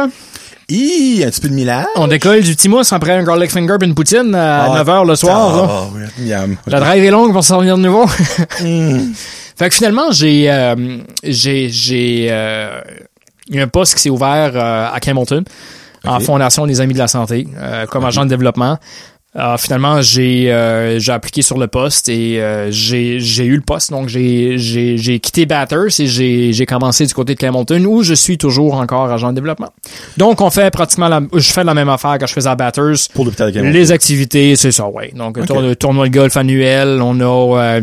[0.69, 1.85] Hi, un petit peu de millage.
[1.95, 5.15] On décolle du Timous après un garlic finger et une poutine à Ah, 9h le
[5.15, 5.55] soir.
[5.55, 5.69] là.
[5.71, 5.85] Ah,
[6.19, 6.57] miam.
[6.67, 8.05] La drive est longue pour s'en revenir de nouveau.
[8.61, 9.13] Mm.
[9.57, 10.75] Fait que finalement, j'ai euh,
[11.23, 12.79] j'ai j'ai euh,
[13.49, 15.43] il y a un poste qui s'est ouvert euh, à Campbellton
[16.05, 18.77] en fondation des amis de la santé euh, comme agent de développement.
[19.35, 23.61] Euh, finalement, j'ai euh, j'ai appliqué sur le poste et euh, j'ai j'ai eu le
[23.61, 27.83] poste donc j'ai j'ai j'ai quitté Batters et j'ai j'ai commencé du côté de Campbellton
[27.85, 29.69] où je suis toujours encore agent de développement.
[30.15, 32.95] Donc on fait pratiquement la je fais la même affaire que je faisais à Batters.
[33.13, 33.59] Pour l'hôpital de.
[33.61, 35.11] Les activités, c'est ça, ouais.
[35.15, 37.23] Donc, tour- le tournoi de golf annuel, on a,
[37.79, 37.81] euh,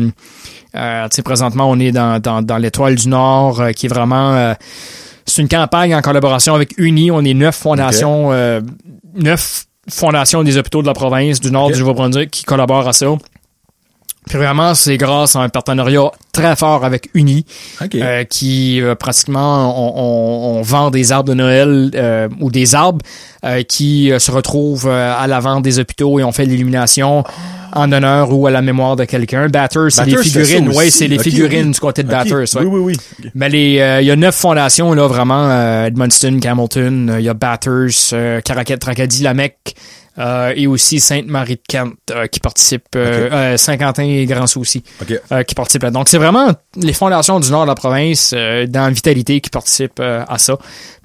[0.75, 3.89] euh, tu sais, présentement, on est dans, dans, dans l'étoile du Nord, euh, qui est
[3.89, 4.53] vraiment, euh,
[5.35, 7.11] c'est une campagne en collaboration avec Uni.
[7.11, 8.61] On est neuf fondations, euh,
[9.15, 13.07] neuf fondations des hôpitaux de la province du Nord du Nouveau-Brunswick qui collaborent à ça.
[14.27, 17.45] Puis vraiment, c'est grâce à un partenariat très fort avec Uni,
[18.01, 22.73] euh, qui euh, pratiquement on, on- on vend des arbres de Noël euh, ou des
[22.73, 23.05] arbres
[23.67, 27.23] qui se retrouvent à l'avant des hôpitaux et on fait l'illumination
[27.75, 29.47] en honneur ou à la mémoire de quelqu'un.
[29.47, 30.71] Batters, c'est les figurines.
[30.73, 31.71] Oui, c'est les figurines oui.
[31.71, 32.07] du côté de.
[32.09, 32.55] Batters.
[32.55, 32.61] ouais.
[32.63, 33.29] Oui, oui, oui.
[33.35, 37.25] Mais les, euh, il y a neuf fondations là vraiment euh, Edmundston, Campbellton, euh, il
[37.25, 39.75] y a Batters, euh, Caracat, Tracadie, La Mecque
[40.17, 44.81] euh, et aussi Sainte-Marie de Kent euh, qui participe, euh, euh, Saint-Quentin et Grand-Sou aussi
[45.01, 45.19] OK.
[45.33, 45.91] euh, qui participent là.
[45.91, 49.99] Donc c'est vraiment les fondations du nord de la province euh, dans Vitalité qui participent
[49.99, 50.57] euh, à ça.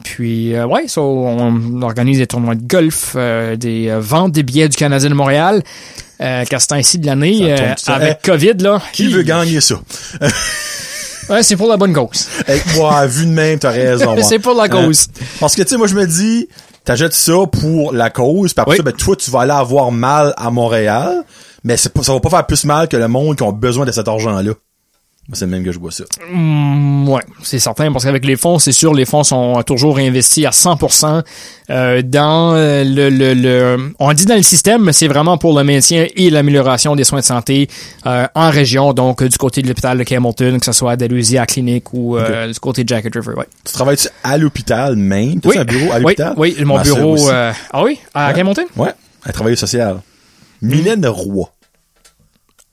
[0.04, 4.44] Puis euh, ouais, ça, on organise des tournois de golf, euh, des euh, ventes des
[4.44, 5.62] billets du Canadien de Montréal.
[6.20, 8.82] Euh, qu'à ce temps-ci de l'année, euh, avec Eh, COVID, là.
[8.92, 9.76] Qui veut gagner ça?
[11.30, 12.28] Ouais, c'est pour la bonne cause.
[12.76, 14.16] Moi, vu de même, t'as raison.
[14.22, 15.06] c'est pour la cause.
[15.08, 16.48] Euh, parce que, tu sais, moi, je me dis,
[16.84, 18.76] t'achètes ça pour la cause, puis après Oui.
[18.78, 21.22] ça, ben, toi, tu vas aller avoir mal à Montréal,
[21.62, 23.92] mais c'est ça va pas faire plus mal que le monde qui ont besoin de
[23.92, 24.52] cet argent-là.
[25.32, 26.04] C'est le même que je vois ça.
[26.32, 30.44] Mm, ouais, c'est certain parce qu'avec les fonds, c'est sûr, les fonds sont toujours investis
[30.44, 31.22] à 100%
[31.70, 35.56] euh, dans euh, le, le, le- on dit dans le système, mais c'est vraiment pour
[35.56, 37.68] le maintien et l'amélioration des soins de santé
[38.06, 41.38] euh, en région, donc du côté de l'hôpital de Campbellton, que ce soit à Dalhousie,
[41.38, 43.34] à Clinique ou euh, du côté de Jacket River.
[43.36, 43.46] Ouais.
[43.64, 45.40] Tu travailles-tu à l'hôpital même?
[45.40, 46.34] Tu Oui, un bureau à oui, l'hôpital?
[46.36, 47.16] oui, mon Ma sœur bureau.
[47.30, 48.42] ah oui, à Ouais.
[48.76, 48.92] Ouais,
[49.24, 50.00] à travailler social.
[50.62, 51.48] Mylène Roy.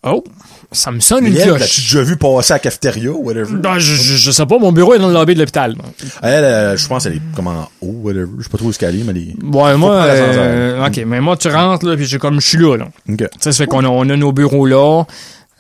[0.04, 0.24] Oh,
[0.72, 1.60] ça me sonne une cloche.
[1.60, 3.56] l'as-tu déjà vu passer à la cafétéria ou whatever?
[3.56, 5.76] Ben, je, je, je sais pas, mon bureau est dans le lobby de l'hôpital.
[6.22, 8.28] Elle, euh, je pense qu'elle est comme en haut, whatever.
[8.38, 9.36] Je sais pas trop où est-ce qu'elle est, mais elle est...
[9.44, 12.76] Ouais, moi, euh, ok, mais moi, tu rentres, là, puis j'ai comme, je suis là,
[12.76, 12.88] là.
[13.10, 13.18] OK.
[13.18, 15.04] Tu sais, ça fait qu'on a, on a nos bureaux là.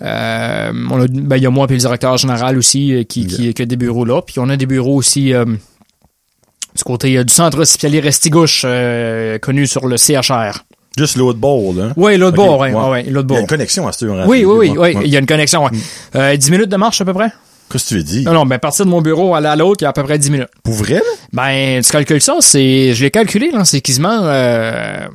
[0.01, 3.25] Euh, on a, ben, il y a moi puis le directeur général aussi euh, qui,
[3.25, 4.21] qui, qui a des bureaux là.
[4.21, 9.65] Puis on a des bureaux aussi euh, du côté du centre hospitalier Restigouche, euh, connu
[9.65, 10.63] sur le CHR.
[10.97, 11.93] Juste l'autre bord, là.
[11.95, 12.89] Oui, l'autre Ok, bord, ouais, ouais.
[12.89, 13.37] ouais, l'autre Il y a bord.
[13.39, 14.05] une connexion à ce.
[14.05, 15.71] Oui, oui, oui, oui, il y a une connexion, ouais.
[16.15, 17.29] Euh, 10 minutes de marche à peu près?
[17.69, 18.23] Qu'est-ce que tu veux dire?
[18.23, 20.03] Non, non, ben, partir de mon bureau, aller à l'autre, il y a à peu
[20.03, 20.49] près 10 minutes.
[20.63, 21.01] Pour vrai?
[21.33, 25.07] Ben, tu calcules ça, c'est, je l'ai calculé, là, c'est quasiment, euh,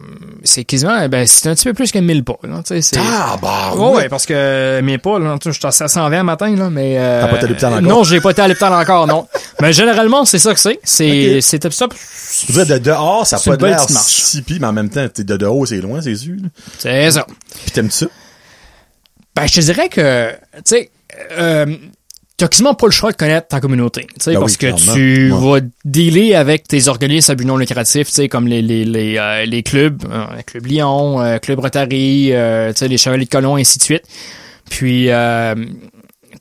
[0.45, 3.01] c'est quasiment, ben, c'est un petit peu plus que 1000 pas, là, tu sais, c'est...
[3.01, 6.23] Ah, bah, Ouais, ouais, parce que mes pas, là, tu sais, je suis à 720
[6.25, 6.97] matin, là, mais...
[6.99, 7.83] Euh, T'as pas été à l'hôpital encore?
[7.83, 9.27] Non, j'ai pas été à l'hôpital encore, non.
[9.63, 10.79] mais généralement, c'est ça que c'est.
[10.85, 11.87] C'est, c'est ça.
[12.49, 15.07] Je veux de dehors, ça n'a pas belle l'air si pis, mais en même temps,
[15.09, 16.37] t'es de dehors, c'est loin, c'est sûr.
[16.79, 17.27] C'est ça.
[17.63, 18.07] Puis t'aimes ça?
[19.35, 20.91] Ben, je te dirais que, tu sais,
[21.33, 21.77] euh,
[22.43, 24.75] t'as quasiment pas le choix de connaître ta communauté, tu sais, Ben parce oui, que
[24.77, 25.61] tu Ouais.
[25.61, 29.17] vas dealer avec tes organismes à but non lucratif, tu sais, comme les les les,
[29.19, 32.33] euh, les clubs, euh, Club Lyon, euh, Club Rotary, tu
[32.79, 34.03] sais, les Chevaliers de Colomb, ainsi de suite.
[34.71, 35.55] Puis, euh,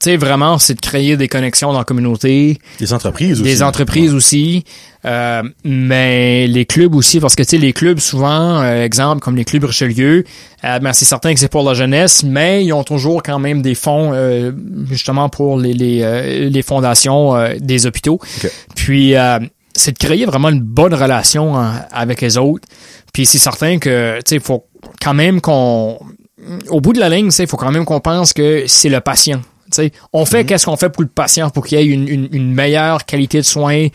[0.01, 2.57] tu sais, vraiment, c'est de créer des connexions dans la communauté.
[2.79, 3.43] Des entreprises aussi.
[3.43, 4.63] Des entreprises aussi,
[5.05, 9.35] euh, mais les clubs aussi, parce que tu sais, les clubs souvent, euh, exemple comme
[9.35, 10.23] les clubs Richelieu,
[10.63, 13.61] euh, ben, c'est certain que c'est pour la jeunesse, mais ils ont toujours quand même
[13.61, 14.51] des fonds euh,
[14.89, 18.19] justement pour les les, euh, les fondations des hôpitaux.
[18.43, 18.51] Ok.
[18.75, 19.37] Puis euh,
[19.75, 22.67] c'est de créer vraiment une bonne relation hein, avec les autres.
[23.13, 24.65] Puis c'est certain que, tu sais, il faut
[24.99, 25.99] quand même qu'on,
[26.69, 29.41] au bout de la ligne, il faut quand même qu'on pense que c'est le patient.
[30.13, 33.05] On fait qu'est-ce qu'on fait pour le patient pour qu'il ait une, une, une meilleure
[33.05, 33.87] qualité de soins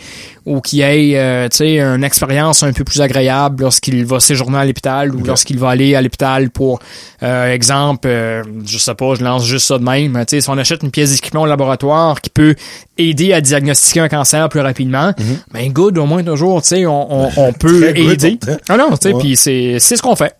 [0.45, 5.15] ou qu'il ait euh, une expérience un peu plus agréable lorsqu'il va séjourner à l'hôpital
[5.15, 6.79] ou lorsqu'il va aller à l'hôpital pour
[7.23, 10.83] euh, exemple, euh, je sais pas, je lance juste ça de même, si on achète
[10.83, 12.55] une pièce d'équipement au laboratoire qui peut
[12.99, 15.13] aider à diagnostiquer un cancer plus rapidement,
[15.53, 18.39] ben good, au moins toujours, tu sais, on, on, on peut aider.
[18.69, 20.35] Ah non, puis c'est c'est ce qu'on fait.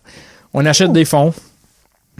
[0.53, 1.33] On achète des fonds.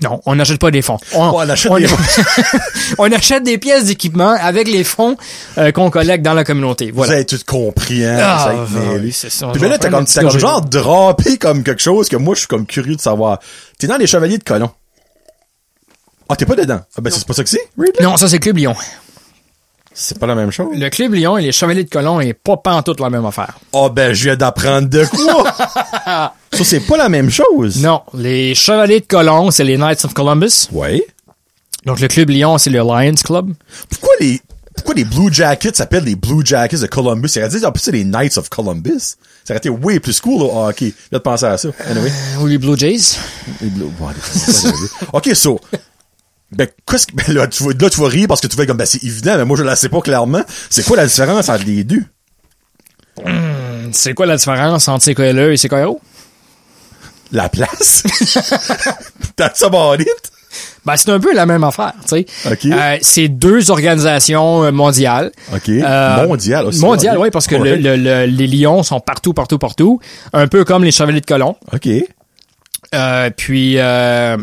[0.01, 0.99] Non, on n'achète pas des fonds.
[1.13, 1.87] On, On achète des
[2.99, 5.17] on achète des pièces d'équipement avec les fonds
[5.57, 6.91] euh, qu'on collecte dans la communauté.
[6.91, 7.13] Vous Voilà.
[7.13, 8.17] avez tout compris, hein?
[8.21, 9.47] Ah, ça oui, c'est ça.
[9.53, 12.39] Puis là, t'as Genre, comme, t'as comme genre drapé comme quelque chose que moi, je
[12.41, 13.39] suis comme curieux de savoir.
[13.79, 14.69] T'es dans les Chevaliers de Colomb.
[16.29, 16.81] Ah, t'es pas dedans.
[16.95, 17.67] Ah, ben, c'est pas ça que c'est?
[17.77, 17.93] Really?
[18.01, 18.75] Non, ça c'est Club Lyon.
[19.99, 20.67] C'est pas la même chose.
[20.77, 23.57] Le Club Lyon et les Chevaliers de Colomb est pas pantoute la même affaire.
[23.73, 25.51] Ah, ben, je viens d'apprendre de quoi?
[26.05, 27.81] ça, c'est pas la même chose.
[27.81, 30.67] Non, les Chevaliers de Colomb, c'est les Knights of Columbus.
[30.71, 31.03] Ouais.
[31.85, 33.51] Donc le Club Lyon, c'est le Lions Club.
[33.89, 34.39] Pourquoi les,
[34.75, 37.29] pourquoi les Blue Jackets s'appellent les Blue Jackets de Columbus?
[37.29, 39.15] Ça aurait dit, en plus, c'est les Knights of Columbus.
[39.45, 40.89] Ça aurait été way plus cool au hockey.
[40.95, 41.69] Je viens de penser à ça.
[41.89, 42.11] Anyway.
[42.39, 43.17] Ou les Blue Jays.
[43.61, 45.59] Les Blue- les- ok, so.
[46.51, 48.65] Ben, qu'est-ce que, ben là, tu vas, là, tu vas rire parce que tu fais
[48.65, 50.41] comme, ben, c'est évident, mais moi, je la sais pas clairement.
[50.69, 52.03] C'est quoi la différence entre les deux?
[53.91, 55.99] C'est quoi la différence entre CKLE et CKRO?
[57.31, 58.03] La place?
[59.35, 60.07] That's about it?
[60.85, 62.67] Ben, c'est un peu la même affaire, tu sais.
[62.71, 65.31] Euh, c'est deux organisations euh, mondiales.
[65.53, 65.67] OK.
[65.67, 66.79] Euh, mondial aussi.
[66.79, 67.23] Mondial, ok.
[67.23, 67.75] oui, parce que Ouais.
[67.75, 69.99] le- le- le- les lions sont partout, partout, partout.
[70.31, 71.57] Un peu comme les chevaliers de colon.
[71.73, 71.89] OK.
[72.95, 74.37] Euh, puis, euh,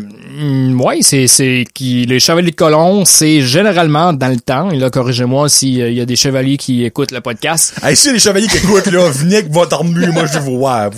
[0.79, 4.69] ouais, c'est, c'est qui, les chevaliers de colon, c'est généralement dans le temps.
[4.71, 7.73] Et là, corrigez-moi s'il y a des chevaliers qui écoutent le podcast.
[7.83, 10.89] Hey, si les chevaliers qui écoutent, là, venez avec votre armure, moi, je vous vois.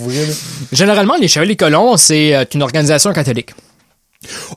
[0.72, 3.50] Généralement, les chevaliers de colon, c'est euh, une organisation catholique.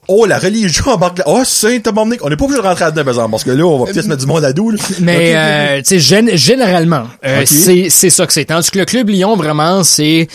[0.07, 1.25] Oh, la religion embarque là.
[1.27, 2.25] Oh, Saint-Dominique.
[2.25, 4.07] On n'est pas obligé de rentrer là-dedans, par exemple, parce que là, on va peut-être
[4.07, 4.77] mettre du monde à dos, là.
[4.99, 8.45] Mais euh, tu sais, gén- généralement, euh, c'est c'est ça que c'est.
[8.45, 10.27] Tandis que le club Lyon, vraiment, c'est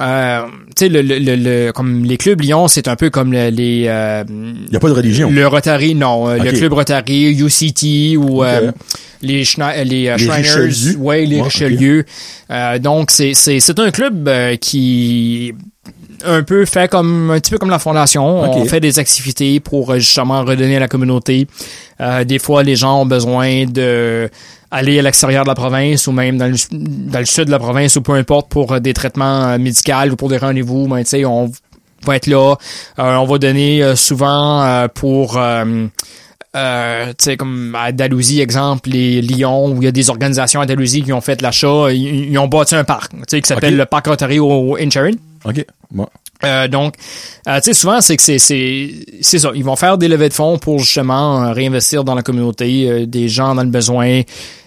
[0.00, 0.42] euh,
[0.76, 3.48] tu sais le, le, le, le- comme les clubs Lyon, c'est un peu comme le-
[3.50, 4.24] les euh,
[4.72, 5.30] Y a pas de religion.
[5.30, 8.72] le Rotary, non, euh, le club Rotary, UCT ou euh,
[9.22, 10.96] les Schne- les, euh, Les Shriners, Richelieu.
[10.98, 12.04] ouais, les Ouais, Richelieu.
[12.50, 15.54] Euh, donc c'est c'est c'est un club euh, qui
[16.26, 18.24] un peu fait comme un petit peu comme la fondation.
[18.40, 21.46] On fait des activités pour euh, justement redonner à la communauté.
[22.00, 24.28] Euh, des fois, les gens ont besoin de
[24.74, 27.58] aller à l'extérieur de la province ou même dans le, dans le sud de la
[27.58, 30.88] province ou peu importe pour euh, des traitements euh, médicaux ou pour des rendez-vous.
[30.88, 31.50] Ben, tu sais, on
[32.04, 32.56] va être là.
[32.98, 35.38] Euh, on va donner souvent pour
[36.56, 40.60] euh, tu sais, comme à Dalhousie, exemple, les Lyon, où il y a des organisations
[40.60, 43.48] à Dalhousie qui ont fait l'achat, ils, ils ont bâti un parc, tu sais, qui
[43.48, 45.12] s'appelle le parc au Incherin.
[45.44, 45.64] OK.
[45.90, 46.06] Bon.
[46.44, 46.94] Euh, donc,
[47.48, 48.90] euh, tu sais, souvent, c'est que c'est, c'est,
[49.20, 49.50] c'est ça.
[49.54, 53.06] Ils vont faire des levées de fonds pour justement euh, réinvestir dans la communauté, euh,
[53.06, 54.22] des gens dans le besoin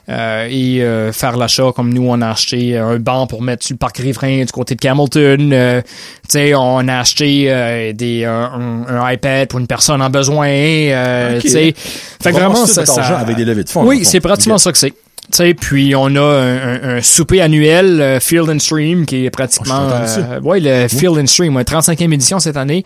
[0.10, 3.74] euh, et euh, faire l'achat comme nous, on a acheté un banc pour mettre sur
[3.74, 5.50] le parc riverain du côté de Camelton.
[5.52, 5.90] Euh, tu
[6.30, 10.48] sais, on a acheté euh, des, un, un- iPad pour une personne en besoin.
[10.48, 11.42] Euh, Ok.
[11.42, 14.58] Tu sais, fait que vraiment, ça, ça- avec des levées de fonds, Oui, c'est pratiquement
[14.58, 14.94] ça que c'est.
[15.32, 19.26] Tu sais, puis on a un, un- un souper annuel euh, Field and Stream qui
[19.26, 22.86] est pratiquement Oh, euh, ouais le Field and Stream, ouais, 35e édition cette année.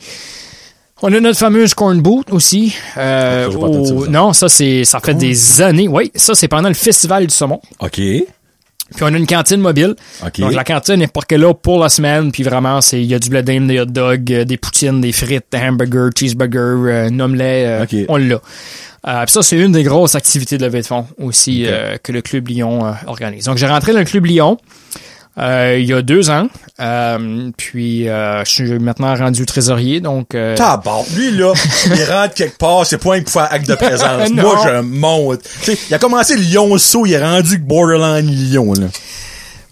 [1.04, 2.76] On a notre fameuse corn boot aussi.
[2.98, 4.12] Euh, ça, au- ça.
[4.12, 5.88] non, ça c'est ça fait des années.
[5.88, 7.60] Oui, ça c'est pendant le festival du saumon.
[7.80, 8.00] OK.
[8.96, 9.96] Puis on a une cantine mobile.
[10.26, 10.39] OK.
[10.39, 12.32] Donc la cantine est parquée là pour la semaine.
[12.32, 15.12] Puis vraiment, c'est il y a du blé des hot dogs, euh, des poutines, des
[15.12, 18.06] frites, des hamburgers, cheeseburger, euh, euh.
[18.10, 18.42] On l'a.
[19.08, 22.12] Euh, puis ça, c'est une des grosses activités de levée de fonds aussi euh, que
[22.12, 23.46] le Club Lyon organise.
[23.46, 24.58] Donc j'ai rentré dans le Club Lyon
[25.40, 26.48] euh, il y a deux ans.
[26.80, 30.00] Euh, puis euh, je suis maintenant rendu trésorier.
[30.02, 30.56] Donc euh.
[31.16, 31.54] Lui, là,
[31.86, 34.30] il rentre quelque part, c'est pas un pour faire acte de présence.
[34.34, 35.42] Moi, je monte.
[35.64, 38.88] Tu sais, il a commencé Lyon-Saut, il est rendu borderline Lyon, là.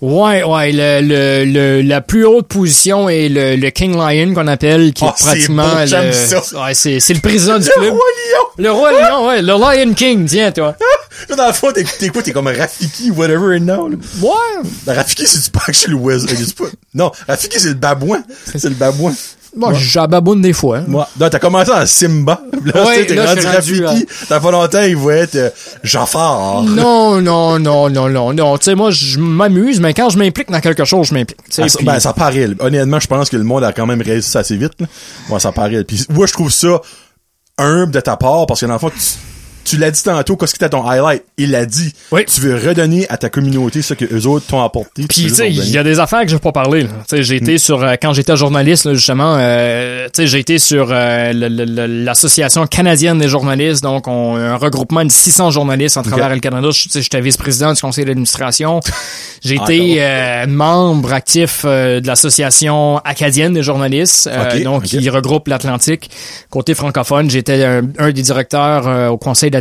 [0.02, 4.48] Ouais, ouais, le, le, le- la plus haute position est le, le King Lion qu'on
[4.48, 6.38] appelle, qui Ah, est c'est pratiquement beau, le, ça.
[6.64, 7.90] ouais, c'est, c'est le président du Le club.
[7.92, 8.64] roi Lion!
[8.64, 9.48] Le roi Lion, ouais, le
[9.88, 10.74] Lion King, tiens, toi.
[11.28, 12.22] Là, dans le fond, t'es, quoi?
[12.22, 13.98] T'es comme Rafiki, whatever, now, là.
[14.22, 14.70] Ouais.
[14.86, 16.28] Ben, Rafiki, c'est du pack chez le West.
[16.32, 18.22] euh, Non, Rafiki, c'est le babouin.
[18.46, 19.14] C'est le babouin.
[19.56, 20.78] Bon, j'ababoune des fois.
[20.78, 20.84] hein.
[20.88, 22.40] Moi, t'as commencé en Simba.
[22.66, 24.06] Là, Ouais, t'es là, rendu Rafiki.
[24.28, 25.50] T'as pas longtemps, il va être euh,
[25.84, 26.62] Jafar.
[26.62, 28.58] Non, non, non, non, non, non.
[28.60, 31.40] Tu sais, moi, je m'amuse, mais quand je m'implique dans quelque chose, je m'implique.
[31.58, 32.46] Ah, ben, ça paraît.
[32.46, 32.54] là.
[32.60, 34.74] Honnêtement, je pense que le monde a quand même réussi ça assez vite.
[34.80, 34.86] Là.
[35.32, 35.84] Ouais, ça paraît.
[35.84, 36.80] Puis moi, je trouve ça
[37.58, 39.00] humble de ta part parce que dans le fond, tu,
[39.70, 41.24] tu l'as dit tantôt, qu'est-ce que t'as ton highlight?
[41.38, 41.94] Il l'a dit.
[42.12, 42.26] Oui.
[42.26, 45.04] Tu veux redonner à ta communauté ce que eux autres t'ont apporté.
[45.08, 46.84] Puis, tu veux sais, il y a des affaires que je vais pas parler.
[46.84, 46.90] là.
[47.08, 50.40] Tu sais, j'ai été sur, euh, quand j'étais journaliste, là, justement, euh, tu sais, j'ai
[50.40, 56.04] été sur euh, l'Association canadienne des journalistes, donc on, un regroupement de 600 journalistes en
[56.04, 56.70] travers le Canada.
[56.72, 58.80] Je- tu sais, J'étais vice-président du conseil d'administration.
[59.44, 64.28] J'ai été membre actif de l'Association acadienne des journalistes,
[64.64, 66.10] donc qui regroupe l'Atlantique.
[66.50, 69.59] Côté francophone, j'étais un, un des directeurs au conseil d'administration.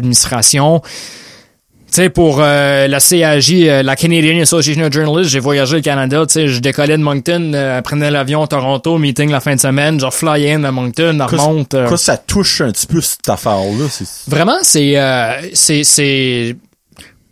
[1.90, 5.80] Tu sais, pour euh, la CAJ, euh, la Canadian Association of Journalists, j'ai voyagé au
[5.80, 9.54] Canada, tu sais, je décollais de Moncton, euh, prenais l'avion à Toronto, meeting la fin
[9.54, 11.72] de semaine, genre fly in à Moncton, remonte.
[11.72, 11.88] euh.
[11.88, 13.86] que ça touche un petit peu cette affaire-là?
[14.26, 14.96] Vraiment, c'est
[15.54, 16.56] c'est c'est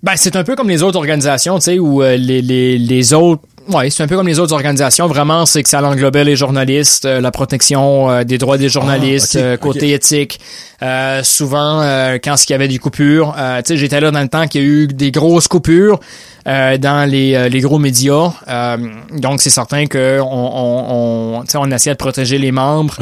[0.02, 3.42] ben c'est un peu comme les autres organisations, tu sais, où les, les les autres
[3.68, 5.08] Ouais, c'est un peu comme les autres organisations.
[5.08, 9.36] Vraiment, c'est que ça englobait les journalistes, euh, la protection euh, des droits des journalistes,
[9.36, 10.38] Ah, euh, côté éthique.
[10.82, 11.80] Euh, souvent,
[12.22, 14.60] quand il y avait des coupures, euh, tu sais, j'étais là dans le temps qu'il
[14.62, 15.98] y a eu des grosses coupures
[16.46, 18.32] euh, dans les, euh, les gros médias.
[18.46, 18.76] Euh,
[19.12, 22.98] donc, c'est certain que on, on, on, tu sais, on essayait de protéger les membres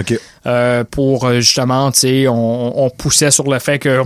[0.47, 4.03] euh, pour justement, tu sais, on, on poussait sur le fait que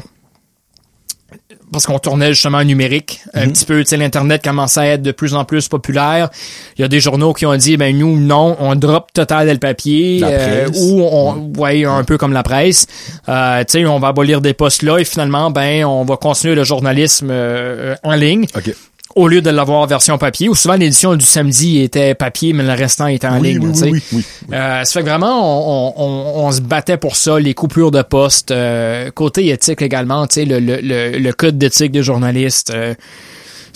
[1.73, 3.53] parce qu'on tournait justement en numérique un Mhm.
[3.53, 6.29] petit peu, tu sais, l'internet commençait à être de plus en plus populaire.
[6.77, 9.59] Il y a des journaux qui ont dit ben nous non, on drop total le
[9.59, 12.87] papier euh, ou on ouais, un peu comme la presse.
[13.29, 16.55] Euh, tu sais, on va abolir des postes là et finalement ben on va continuer
[16.55, 18.73] le journalisme euh, en ligne OK.
[19.19, 22.63] Au lieu de l'avoir en version papier ou souvent l'édition du samedi était papier mais
[22.63, 24.55] le restant était en oui, ligne, oui, oui, oui, oui.
[24.55, 28.03] Euh, ça fait que vraiment, on, on, on, se battait pour ça, les coupures de
[28.03, 32.71] poste, euh, côté éthique également, tu sais, le, le, le, le code d'éthique des journalistes.
[32.71, 32.95] euh,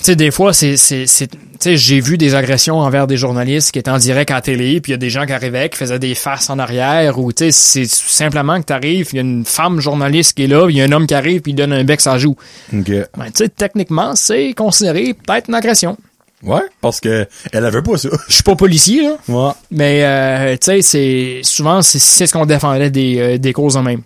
[0.05, 3.91] sais, des fois, c'est, c'est, c'est, j'ai vu des agressions envers des journalistes qui étaient
[3.91, 5.99] en direct à la télé, puis il y a des gens qui arrivaient, qui faisaient
[5.99, 9.45] des faces en arrière, ou tu sais, c'est simplement que t'arrives, il y a une
[9.45, 11.73] femme journaliste qui est là, il y a un homme qui arrive, puis il donne
[11.73, 12.37] un bec sa joue.
[12.73, 12.89] OK.
[12.89, 15.97] Ben, tu sais, techniquement, c'est considéré peut-être une agression.
[16.43, 18.09] Ouais, parce que elle avait pas ça.
[18.29, 19.17] Je suis pas policier, là.
[19.29, 19.53] Ouais.
[19.71, 23.77] Mais euh, tu sais, c'est souvent c'est c'est ce qu'on défendait des, euh, des causes
[23.77, 24.03] en même.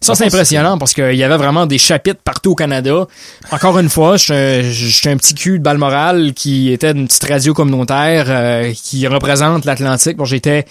[0.00, 3.06] Ça, c'est impressionnant parce qu'il y avait vraiment des chapitres partout au Canada.
[3.50, 7.54] Encore une fois, je suis un petit cul de Balmoral qui était d'une petite radio
[7.54, 10.16] communautaire euh, qui représente l'Atlantique.
[10.16, 10.64] Bon, j'étais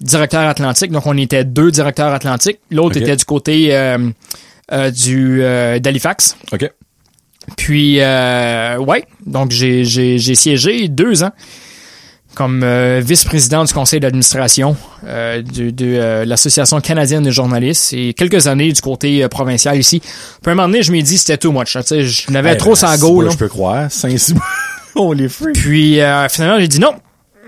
[0.00, 2.58] directeur Atlantique, donc on était deux directeurs Atlantiques.
[2.70, 3.98] L'autre était du côté euh,
[4.72, 6.36] euh, du euh, d'Halifax.
[6.52, 6.70] OK.
[7.56, 9.84] Puis, euh, ouais, donc j'ai
[10.34, 11.32] siégé deux ans
[12.34, 14.76] comme euh, vice-président du conseil d'administration
[15.06, 20.00] euh, de euh, l'Association canadienne des journalistes et quelques années du côté provincial ici.
[20.00, 20.10] Puis
[20.46, 21.74] à un moment donné, je m'ai dit c'était too much.
[21.74, 23.28] là, Tu sais, je n'avais trop ben, à si, go.
[23.28, 23.90] Je peux croire.
[23.90, 24.48] Saint-Cyboire.
[24.96, 25.28] On les.
[25.28, 26.00] Puis
[26.30, 26.94] finalement, j'ai dit non.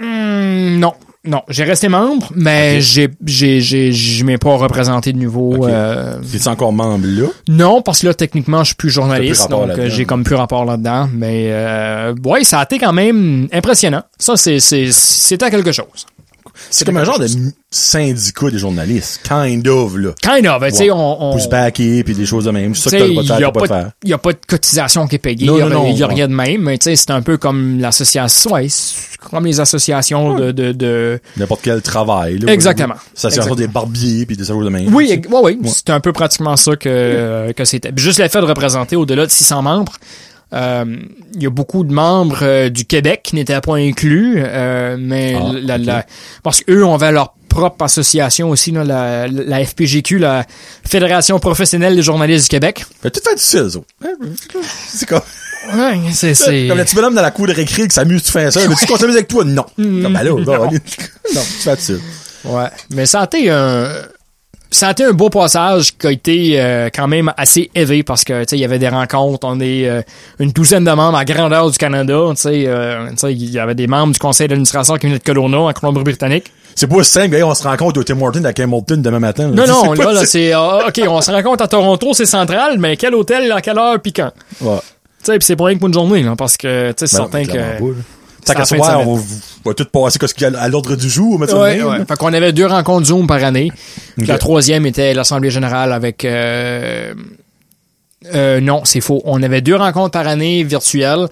[0.01, 0.95] Hmm, non.
[1.25, 5.55] Non, j'ai resté membre, mais j'ai, j'ai, j'ai, je m'ai pas représenté de nouveau.
[5.55, 5.69] Ok.
[5.69, 6.17] euh,
[6.47, 7.29] encore membre là?
[7.49, 10.35] Non, parce que là, techniquement, je suis plus journaliste, plus donc euh, j'ai comme plus
[10.35, 11.09] rapport là-dedans.
[11.15, 14.03] Mais euh, ouais, ça a été quand même impressionnant.
[14.19, 16.07] Ça, c'est, c'est, c'était quelque chose.
[16.71, 17.27] C'est comme un genre de
[17.71, 19.23] syndicat des journalistes.
[19.27, 20.11] Kind of, là.
[20.23, 21.23] Kind of, tu sais, on...
[21.23, 22.75] on Pouce backé puis des choses de même.
[22.75, 23.91] C'est ça que t'as pas pas faire.
[24.03, 25.87] il y a pas de cotisation qui est payée, Non, il y a, non, non,
[25.91, 26.15] il y a ouais.
[26.15, 28.67] rien de même, mais tu sais, c'est un peu comme l'association, ouais,
[29.31, 31.21] comme les associations de, de, de...
[31.37, 32.53] N'importe quel travail, là.
[32.53, 32.95] Exactement.
[33.15, 33.55] Exactement.
[33.55, 34.95] des barbiers puis des choses de même.
[34.95, 37.93] Oui, ouais, oui, c'est un peu pratiquement ça que, que c'était.
[37.97, 39.93] Juste l'effet de représenter au-delà de 600 membres.
[40.53, 40.85] Euh,
[41.35, 45.37] Il y a beaucoup de membres euh, du Québec qui n'étaient pas inclus, euh, mais
[45.41, 46.07] Ah, la, la-
[46.43, 50.47] parce qu'eux ont leur propre association aussi, là, la, la FPGQ, la
[50.89, 52.85] Fédération professionnelle des journalistes du Québec.
[53.03, 53.79] Fait tout fait difficile, ça.
[54.89, 55.21] C'est comme,
[55.75, 58.33] Ouais, c'est c'est comme le petit bonhomme dans la cour de récré qui s'amuse, tu
[58.33, 58.61] fais ça.
[58.69, 59.45] Mais tu continues avec toi?
[59.45, 59.65] Non.
[59.79, 60.03] Mm.
[60.03, 60.79] Comme, ben là, va, allez.
[61.35, 62.01] non, tu fais difficile.
[62.45, 63.89] Ouais, mais ça a été un
[64.73, 68.25] ça a été un beau passage qui a été euh, quand même assez élevé parce
[68.25, 70.03] que tu sais il y avait des rencontres, on est euh,
[70.39, 73.59] une douzaine de membres à grandeur du Canada, tu sais euh, tu sais, il y
[73.59, 76.51] avait des membres du conseil d'administration qui venaient de Kelowna en Colombie-Britannique.
[76.75, 79.49] C'est pas simple, on se rencontre au Tim Hortons à Hamilton demain matin.
[79.49, 82.97] Non non, là, là c'est ah, OK, on se rencontre à Toronto, c'est central, mais
[82.97, 84.33] quel hôtel à quelle heure puis quand?
[84.63, 84.79] Ouais.
[85.23, 87.19] Tu sais, c'est pas rien que pour une journée là, parce que tu sais c'est
[87.19, 87.85] Ben, certain que.
[88.45, 89.17] Tant qu'à soir, on
[89.65, 92.05] va, tout passer qu'il y a à l'ordre du jour, Ouais, ouais.
[92.07, 93.71] Fait qu'on avait deux rencontres Zoom par année.
[94.17, 96.25] La troisième était l'Assemblée générale avec...
[96.25, 97.15] Euh,
[98.35, 99.21] euh, non, c'est faux.
[99.25, 101.27] On avait deux rencontres par année virtuelles,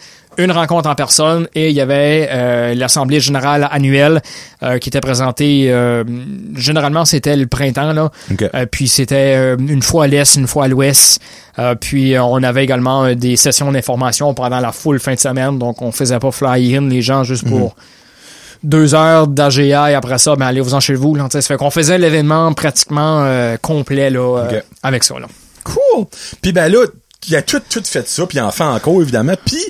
[0.44, 4.20] une rencontre en personne et il y avait euh, l'Assemblée générale annuelle
[4.62, 5.66] euh, qui était présentée...
[5.70, 6.04] euh,
[6.56, 8.10] généralement, c'était le printemps, là.
[8.70, 11.20] Puis c'était une fois à l'est, une fois à l'ouest.
[11.80, 15.58] Puis on avait également des sessions d'information pendant la full fin de semaine.
[15.58, 17.50] Donc on faisait pas fly-in les gens juste Mhm.
[17.50, 17.76] pour
[18.62, 21.14] deux heures d'AGA et après ça, ben allez-vous-en chez vous.
[21.14, 25.18] Là, ça fait qu'on faisait l'événement pratiquement euh, complet là, euh, avec ça.
[25.18, 25.26] Là.
[25.64, 26.06] Cool.
[26.42, 26.84] Puis ben là,
[27.28, 29.34] il a tout, tout fait ça, puis il en fait encore, évidemment.
[29.44, 29.62] Puis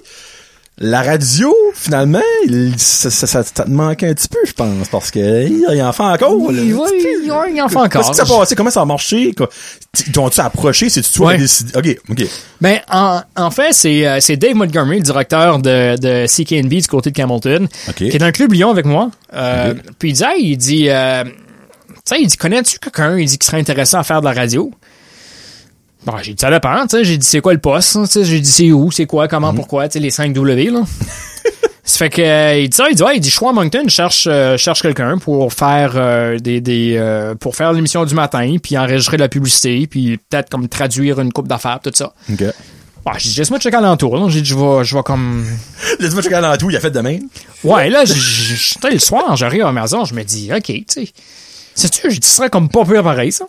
[0.83, 4.89] la radio, finalement, il- ça, ça, ça, ça te manquait un petit peu, je pense,
[4.89, 6.37] parce que il en fait encore.
[6.41, 7.23] Oui, là, oui,
[7.55, 7.89] il en fait encore.
[8.07, 8.55] Qu'est-ce qui s'est passé?
[8.55, 9.35] Comment ça a marché?
[10.13, 10.89] T'ont-tu approché?
[10.89, 11.73] C'est-tu toi qui as décidé?
[11.77, 12.27] OK, OK.
[12.61, 16.87] Ben, en, en fait, c'est euh, c'est Dave Montgomery, le directeur de, de CKNB du
[16.89, 17.95] côté de Campbellton, OK.
[17.95, 19.11] qui est dans le club Lyon avec moi.
[19.35, 21.31] Euh, Puis il dit, hey, il dit, euh, tu
[22.05, 24.71] sais, il dit, connais-tu quelqu'un, il dit, qui serait intéressant à faire de la radio?
[26.05, 27.99] Bon, j'ai dit, ça dépend, tu sais, j'ai dit, c'est quoi le poste?
[28.05, 30.71] Tu sais, j'ai dit, c'est où, c'est quoi, comment, pourquoi, tu sais, les 5 W,
[30.71, 30.83] là.
[31.91, 33.53] Ça fait que euh, il dit ça, il dit ouais, il dit je suis à
[33.53, 37.73] Moncton, je cherche euh, je cherche quelqu'un pour faire euh, des des euh, pour faire
[37.73, 41.91] l'émission du matin, puis enregistrer la publicité, puis peut-être comme traduire une coupe d'affaires, tout
[41.93, 42.13] ça.
[42.31, 42.41] OK.
[42.41, 44.29] Ouais, j'ai dit laisse-moi checker alentour, là.
[44.29, 45.45] J'ai dit je vais je vais comme
[46.01, 47.23] Laisse-moi checker dans tout, il a fait de même?
[47.65, 51.09] Ouais, là sais, le soir, j'arrive à la maison, je me dis OK, tu sais.
[51.77, 53.47] J'ai dit ce serait comme pas pire pareil ça?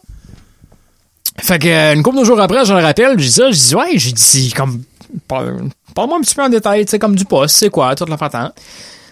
[1.41, 3.57] Fait que euh, une couple de jours après, je le rappelle, je dis ça, je
[3.57, 4.83] dis ouais, j'ai dit comme
[5.27, 8.09] parle- parle-moi un petit peu en détail, tu sais comme du poste, c'est quoi, toute
[8.09, 8.53] la patente.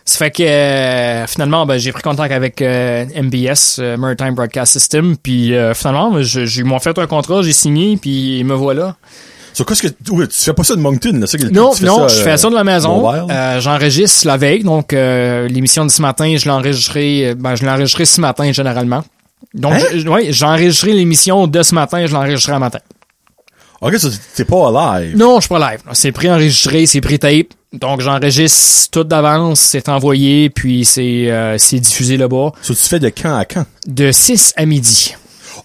[0.05, 4.73] Ça fait que euh, finalement, ben, j'ai pris contact avec euh, MBS, euh, Maritime Broadcast
[4.73, 8.53] System, puis euh, finalement, ben, je- ils m'ont fait un contrat, j'ai signé, puis me
[8.55, 8.95] voilà.
[9.53, 11.79] Sur qu'est-ce que, ouais, tu fais pas ça de Moncton, là, ça, que- Non, tu
[11.81, 13.01] fais non, ça, je fais ça de la maison.
[13.29, 17.69] Euh, J'enregistre la veille, donc euh, l'émission de ce matin, je euh, ben, je l'ai
[17.69, 19.03] enregistrée ce matin généralement.
[19.53, 20.07] Donc, Hein?
[20.09, 22.79] ouais, j'ai enregistré l'émission de ce matin, je l'ai enregistrée un matin.
[23.81, 23.95] Ok,
[24.35, 25.15] t'es pas live.
[25.17, 25.79] Non, je suis pas live.
[25.93, 27.47] C'est pré-enregistré, c'est pré-tape.
[27.71, 32.99] Donc, j'enregistre tout d'avance, c'est envoyé, puis c'est euh, c'est diffusé là-bas Ça, tu fais
[32.99, 33.65] de quand à quand?
[33.87, 35.15] de 6 à midi.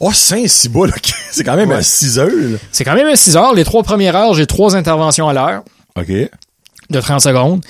[0.00, 1.12] Oh, Saint-Cyboul, ok.
[1.32, 1.76] C'est quand même Ouais.
[1.76, 2.58] à 6 heures, là.
[2.72, 3.54] C'est quand même à 6 heures.
[3.54, 5.62] Les trois premières heures, j'ai trois interventions à l'heure.
[5.96, 6.08] Ok.
[6.90, 7.64] de 30 secondes.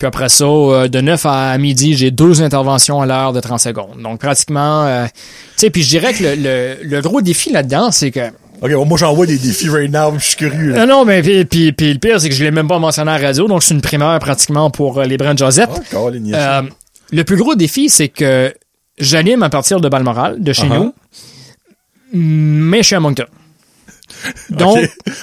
[0.00, 3.60] Puis après ça, euh, de 9 à midi, j'ai deux interventions à l'heure de 30
[3.60, 4.02] secondes.
[4.02, 5.12] Donc pratiquement, euh, tu
[5.58, 8.20] sais, puis je dirais que le, le, le gros défi là-dedans, c'est que
[8.62, 10.84] Ok, bon, moi, j'envoie des défis right now, je suis curieux, là.
[10.84, 13.10] non, non, mais puis, puis, puis le pire, c'est que je l'ai même pas mentionné
[13.10, 15.70] à la radio, donc c'est une primeur pratiquement pour euh, les Brand Josette.
[16.28, 16.34] Yes.
[16.38, 16.62] Euh,
[17.12, 18.52] le plus gros défi, c'est que
[18.98, 20.74] j'anime à partir de Balmoral, de chez Uh-huh.
[20.74, 20.94] nous,
[22.12, 23.24] mais je suis à Moncton.
[24.50, 24.78] Donc.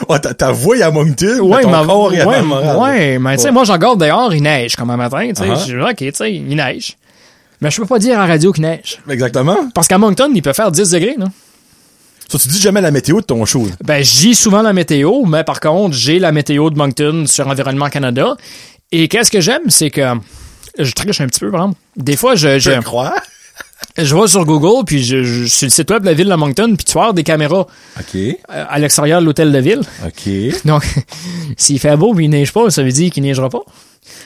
[0.10, 3.64] Ouais, ta, voix est à Moncton, Ouais, mais ma, ouais, ouais, mais tu sais, moi,
[3.64, 5.50] j'en garde dehors, il neige comme un matin, tu sais.
[5.50, 5.68] Uh-huh.
[5.68, 6.98] Je dis, OK, tu sais, il neige.
[7.62, 9.00] Mais je peux pas dire à la radio qu'il neige.
[9.10, 9.58] Exactement.
[9.74, 11.28] Parce qu'à Moncton, il peut faire 10 degrés, non?
[12.30, 13.72] Ça, tu dis jamais la météo de ton show, là.
[13.84, 17.90] Ben, j'ai souvent la météo, mais par contre, j'ai la météo de Moncton sur Environnement
[17.90, 18.36] Canada.
[18.92, 20.02] Et qu'est-ce que j'aime, c'est que
[20.78, 21.80] je triche un petit peu, par exemple.
[21.96, 23.16] Des fois, je, je, Je crois.
[23.98, 26.36] Je vais sur Google, puis je, je, sur le site web de la ville de
[26.36, 27.68] Moncton, puis tu avoir des caméras
[28.16, 29.82] euh, à l'extérieur de l'hôtel de ville.
[30.06, 30.32] Ok.
[30.66, 30.86] Donc,
[31.58, 33.62] s'il fait beau mais il neige pas, ça veut dire qu'il neigera pas.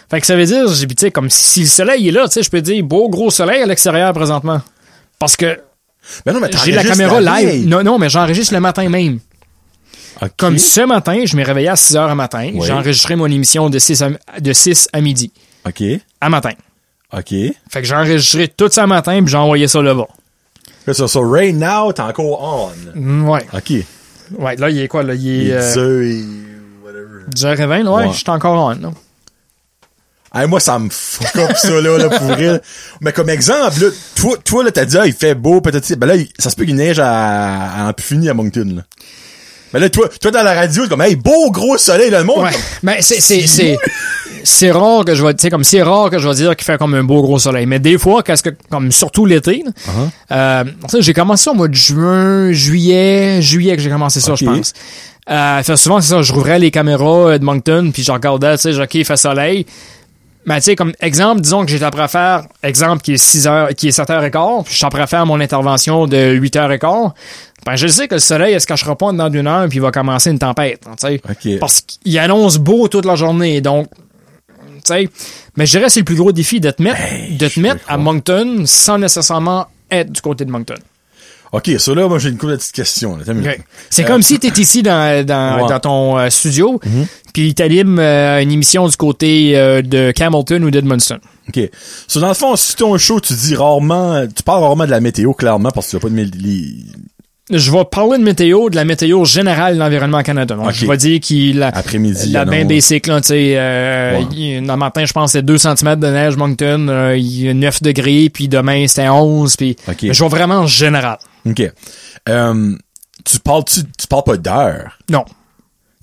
[0.10, 2.44] Fait que ça veut dire, tu sais, comme si le soleil est là, tu sais,
[2.44, 4.62] je peux dire beau gros soleil à l'extérieur présentement.
[5.20, 5.60] Parce que
[6.26, 7.68] Ben non, mais j'ai la caméra live.
[7.68, 9.20] Non, non, mais j'enregistre le matin même.
[10.38, 12.52] Comme ce matin, je m'ai réveillé à 6 heures à matin.
[12.54, 12.62] Oui.
[12.66, 14.10] J'ai enregistré mon émission de 6 à,
[14.40, 15.32] de 6 à midi.
[15.66, 15.82] Ok.
[16.20, 16.52] À matin.
[17.14, 17.30] Ok.
[17.30, 20.08] Fait que j'ai enregistré tout ça matin, puis j'ai envoyé ça là-bas.
[20.86, 22.42] Fait ça, so right now, t'es encore
[22.96, 23.00] on.
[23.00, 23.46] Mm, Ouais.
[23.54, 23.74] Ok.
[24.40, 25.14] Ouais, là, il est quoi, là?
[25.14, 26.24] Il Il est euh, heures et
[26.84, 27.26] whatever.
[27.36, 27.92] 10h20, là?
[27.92, 28.12] Ouais, Ouais.
[28.14, 28.92] je suis encore on, là.
[30.34, 32.38] Hey, moi, ça me fuck up, ça, là, là, pour.
[33.02, 36.08] Mais comme exemple, là, toi, toi, là, t'as dit, ah, il fait beau, peut-être, ben
[36.08, 38.84] là, ça se peut qu'il neige à, à en plus fini à Moncton, là.
[39.74, 42.44] Mais là, toi, toi, dans la radio, comme, hey, beau gros soleil, là, le monde.
[42.44, 42.52] Ouais.
[42.52, 43.78] comme, Mais c'est, c'est, c'est,
[44.44, 46.66] c'est rare que je vais, tu sais, comme c'est rare que je vais dire qu'il
[46.66, 47.66] fait comme un beau gros soleil.
[47.66, 50.10] Mais des fois, qu'est-ce que, comme surtout l'été, là, Uh-huh.
[50.32, 54.20] euh, tu sais, j'ai commencé ça au mois de juin, juillet, juillet que j'ai commencé
[54.20, 54.74] ça, je pense.
[55.30, 58.58] Euh, fait souvent, c'est ça, je rouvrais les caméras euh, de Moncton, puis je regardais,
[58.58, 59.66] tu sais, OK, il fait soleil.
[60.46, 63.48] Mais tu sais, comme exemple, disons que j'étais prêt à faire, exemple qui est 6
[63.48, 66.08] heures, qui est 7 heures et quart, puis je suis prêt à faire mon intervention
[66.08, 67.14] de 8 heures et quart.
[67.64, 69.82] Ben, je sais que le soleil, il se cachera pas dans une heure, puis il
[69.82, 71.22] va commencer une tempête, tu sais.
[71.30, 71.60] Ok.
[71.60, 73.88] Parce qu'il annonce beau toute la journée, donc,
[75.58, 77.00] Mais je dirais que c'est le plus gros défi de te mettre,
[77.38, 80.76] de te mettre à Moncton sans nécessairement être du côté de Moncton.
[81.54, 83.18] Ok, ça, là, moi, j'ai une couple de petites questions.
[83.90, 85.64] C'est Euh, comme si tu étais ici dans, dans, Ouais.
[85.64, 85.68] Mhm.
[85.70, 86.80] dans ton euh, studio,
[87.34, 91.20] puis tu animes une émission du côté euh, de Camelton ou d'Edmundston.
[91.50, 91.70] OK.
[92.08, 95.02] So, dans le fond, si ton show, tu dis rarement, tu parles rarement de la
[95.02, 96.86] météo, clairement, parce que tu n'as pas de les-
[97.52, 100.56] Je vais parler de météo, de la météo générale de l'environnement Canada.
[100.56, 104.26] Donc, je vais dire qu'il Après-midi, la bien basic, là, tu sais, euh, Ouais.
[104.36, 107.50] il- dans le matin, je pense, c'est 2 cm de neige, Moncton, euh, il y
[107.50, 111.18] a 9 degrés, puis demain, c'était 11, puis je vais vraiment en général.
[111.46, 111.62] OK.
[112.30, 112.76] Euh,
[113.26, 114.98] tu parles, tu, tu parles pas d'heure?
[115.10, 115.26] Non.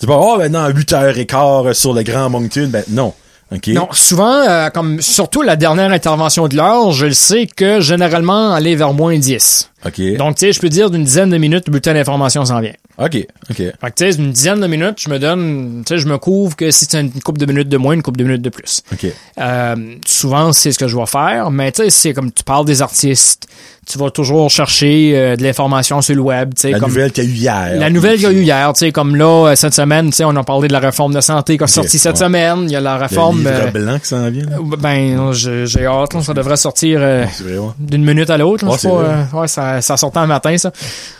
[0.00, 3.12] Tu parles, oh, ben non, 8h15 sur le Grand Moncton, ben non.
[3.50, 3.68] OK.
[3.68, 8.52] Non, souvent, euh, comme surtout la dernière intervention de l'heure, je le sais que généralement,
[8.52, 9.70] aller vers moins 10.
[9.86, 10.16] OK.
[10.16, 12.74] Donc, tu sais, je peux dire d'une dizaine de minutes, le bulletin d'information s'en vient.
[12.98, 13.26] OK.
[13.48, 13.56] OK.
[13.56, 16.18] Fait que, tu sais, une dizaine de minutes, je me donne, tu sais, je me
[16.18, 18.50] couvre que si c'est une couple de minutes de moins, une couple de minutes de
[18.50, 18.82] plus.
[18.92, 19.06] OK.
[19.38, 19.76] Euh,
[20.06, 22.82] souvent, c'est ce que je vais faire, mais tu sais, c'est comme tu parles des
[22.82, 23.48] artistes,
[23.90, 27.26] tu vas toujours chercher euh, de l'information sur le web, La comme nouvelle qu'il y
[27.26, 27.80] a eu hier.
[27.80, 30.16] la nouvelle qu'il y a eu hier, tu sais, comme là, euh, cette semaine, tu
[30.16, 32.18] sais, on a parlé de la réforme de santé qui a sorti cette ouais.
[32.24, 33.38] semaine, il y a la Le réforme...
[33.38, 34.44] livre euh, blanc qui s'en vient.
[34.44, 34.56] là.
[34.78, 36.98] ben, j'ai hâte, là, ça devrait sortir...
[37.00, 37.58] euh, ouais.
[37.78, 38.66] d'une minute à l'autre.
[38.66, 40.70] Ouais, euh, ça, ça sortait un matin, ça.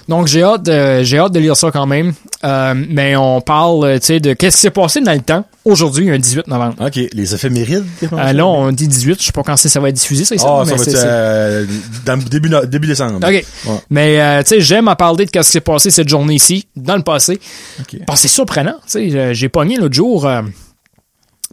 [0.09, 0.69] Donc, j'ai hâte
[1.03, 2.13] j'ai hâte de lire ça quand même.
[2.43, 6.19] Mais on parle, tu sais, de qu'est-ce qui s'est passé dans le temps, aujourd'hui, un
[6.19, 6.75] 18 novembre.
[6.81, 6.99] OK.
[7.13, 7.85] Les éphémérides.
[8.13, 10.75] là, on dit 18, je sais pas quand ça va être diffusé, ça, Ah, ça
[10.75, 11.67] va être
[12.05, 13.17] dans le début, début décembre.
[13.17, 13.23] OK.
[13.33, 13.45] Ouais.
[13.91, 16.97] Mais, euh, tu sais, j'aime à parler de qu'est-ce qui s'est passé cette journée-ci, dans
[16.97, 17.39] le passé.
[17.81, 17.99] OK.
[18.07, 20.27] Parce que c'est surprenant, tu sais, j'ai pogné l'autre jour...
[20.27, 20.43] euh,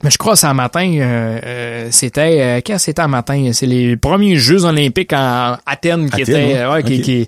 [0.03, 2.61] mais je crois que c'est un matin, euh, euh, c'était...
[2.63, 3.51] Qu'est-ce que c'était un matin?
[3.53, 6.65] C'est les premiers Jeux olympiques en Athènes qui Athènes, étaient...
[6.65, 6.83] ouais.
[6.83, 7.27] qui, qui-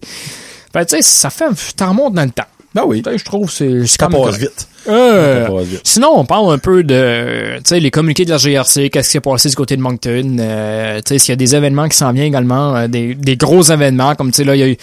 [0.74, 1.46] Fait, tu sais, ça fait...
[1.78, 2.44] T'en remontes dans le temps.
[2.78, 3.02] Ben oui.
[3.18, 4.68] Je trouve c'est c'est Ça quand même vite.
[4.88, 5.48] Euh,
[5.84, 9.14] sinon, on parle un peu de, tu sais, les communiqués de la GRC, qu'est-ce qui
[9.14, 11.98] s'est passé du côté de Moncton, euh, tu sais, s'il y a des événements qui
[11.98, 14.68] s'en viennent également, euh, des, des gros événements, comme tu sais là, il y a
[14.68, 14.78] eu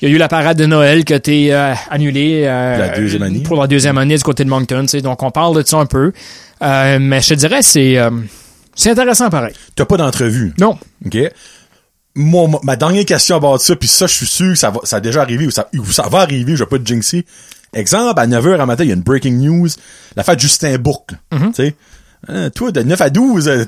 [0.00, 2.88] il y a eu la parade de Noël qui a été euh, annulée euh, La
[2.90, 3.40] deuxième année.
[3.40, 5.78] pour la deuxième année du côté de Moncton, tu sais, donc on parle de ça
[5.78, 6.12] un peu.
[6.62, 7.98] Euh, mais je te dirais, c'est
[8.74, 9.54] c'est intéressant pareil.
[9.74, 10.52] T'as pas d'entrevue?
[10.60, 10.76] Non.
[11.06, 11.16] OK?
[12.14, 14.70] Moi, ma- dernière question à bord de ça, puis ça, je suis sûr que ça,
[14.70, 16.84] va, ça a déjà arrivé ou ça, ou ça va arriver, je vais pas te
[16.86, 17.24] jinxer.
[17.74, 19.68] Exemple, à 9h à matin, il y a une breaking news.
[20.14, 21.12] L'affaire de Justin Bourque.
[21.32, 21.48] Mm-hmm.
[21.48, 21.74] Tu sais?
[22.28, 23.64] Hein, toi, de 9 à 12, euh,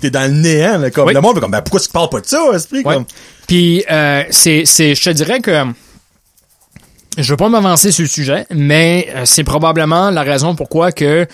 [0.00, 1.14] t'es, dans le néant, là, comme Oui.
[1.14, 2.94] le monde, comme, ben, pourquoi tu parles pas de ça, esprit, Ouais.
[2.94, 3.04] comme?
[3.46, 5.64] Puis euh, c'est c'est je te dirais que
[7.18, 11.26] je veux pas m'avancer sur le sujet, mais euh, c'est probablement la raison pourquoi que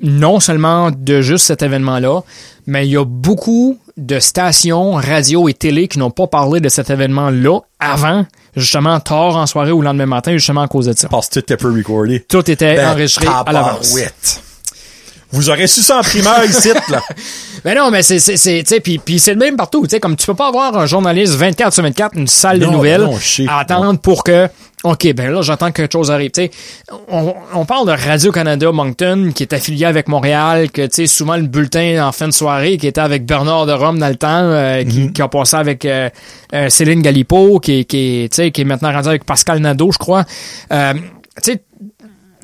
[0.00, 2.20] non seulement de juste cet événement-là,
[2.66, 6.68] mais il y a beaucoup de stations radio et télé qui n'ont pas parlé de
[6.68, 10.92] cet événement-là avant, justement tard en soirée ou le lendemain matin, justement à cause de
[10.92, 11.08] ça.
[11.08, 12.20] Parce que tout était pre-recordé.
[12.28, 13.96] Tout était Ben, enregistré à l'avance.
[15.32, 17.02] Vous aurez su ça en primaire ici, là.
[17.64, 19.90] Mais non, mais c'est, c'est, c'est, tu sais, puis, puis c'est le même partout, tu
[19.90, 23.02] sais, comme tu peux pas avoir un journaliste 24 sur 24, une salle de nouvelles,
[23.02, 23.46] non, je sais.
[23.48, 24.48] à attendre pour que,
[24.84, 26.50] ok, ben là, j'attends que quelque chose arrive, tu sais.
[27.08, 31.36] On, on parle de Radio-Canada Moncton, qui est affilié avec Montréal, que, tu sais, souvent
[31.36, 34.28] le bulletin en fin de soirée, qui était avec Bernard de Rome dans le temps,
[34.28, 36.08] euh, qui, qui a passé avec euh,
[36.54, 40.24] euh, Céline Galipo, qui, qui, qui est maintenant rendu avec Pascal Nadeau, je crois.
[40.72, 40.94] Euh,
[41.42, 41.62] tu sais,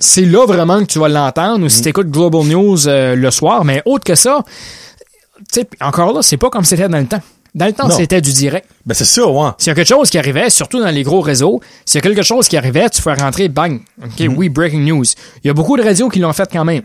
[0.02, 3.64] c'est là vraiment que tu vas l'entendre, ou si t'écoutes Global News euh, le soir,
[3.64, 4.42] mais autre que ça,
[5.52, 7.20] tu encore là, c'est pas comme c'était dans le temps.
[7.54, 8.66] Dans le temps, c'était du direct.
[8.86, 9.50] Ben, c'est ça, ouais.
[9.58, 12.00] S'il y a quelque chose qui arrivait, surtout dans les gros réseaux, s'il y a
[12.02, 13.80] quelque chose qui arrivait, tu fais rentrer, bang.
[14.02, 14.34] OK, Mhm.
[14.38, 15.04] oui, breaking news.
[15.44, 16.80] Il y a beaucoup de radios qui l'ont fait quand même.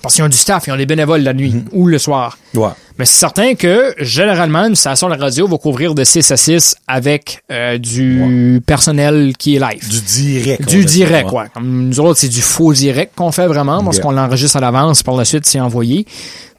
[0.00, 1.64] Parce qu'ils ont du staff, ils ont des bénévoles la nuit Mhm.
[1.72, 2.38] ou le soir.
[2.54, 2.68] Ouais.
[2.98, 6.76] Mais c'est certain que, généralement, une station de radio va couvrir de 6 à 6
[6.86, 9.88] avec euh, du personnel qui est live.
[9.88, 10.68] Du direct.
[10.68, 11.46] Du direct, ouais.
[11.52, 15.02] Comme nous autres, c'est du faux direct qu'on fait vraiment, parce qu'on l'enregistre à l'avance,
[15.02, 16.06] par la suite, c'est envoyé.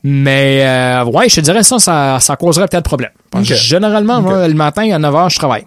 [0.03, 3.11] Mais, euh, ouais, je te dirais ça, ça, ça causerait peut-être problème.
[3.31, 3.55] Parce que.
[3.55, 5.65] Généralement, moi, le matin, à 9 h, je travaille.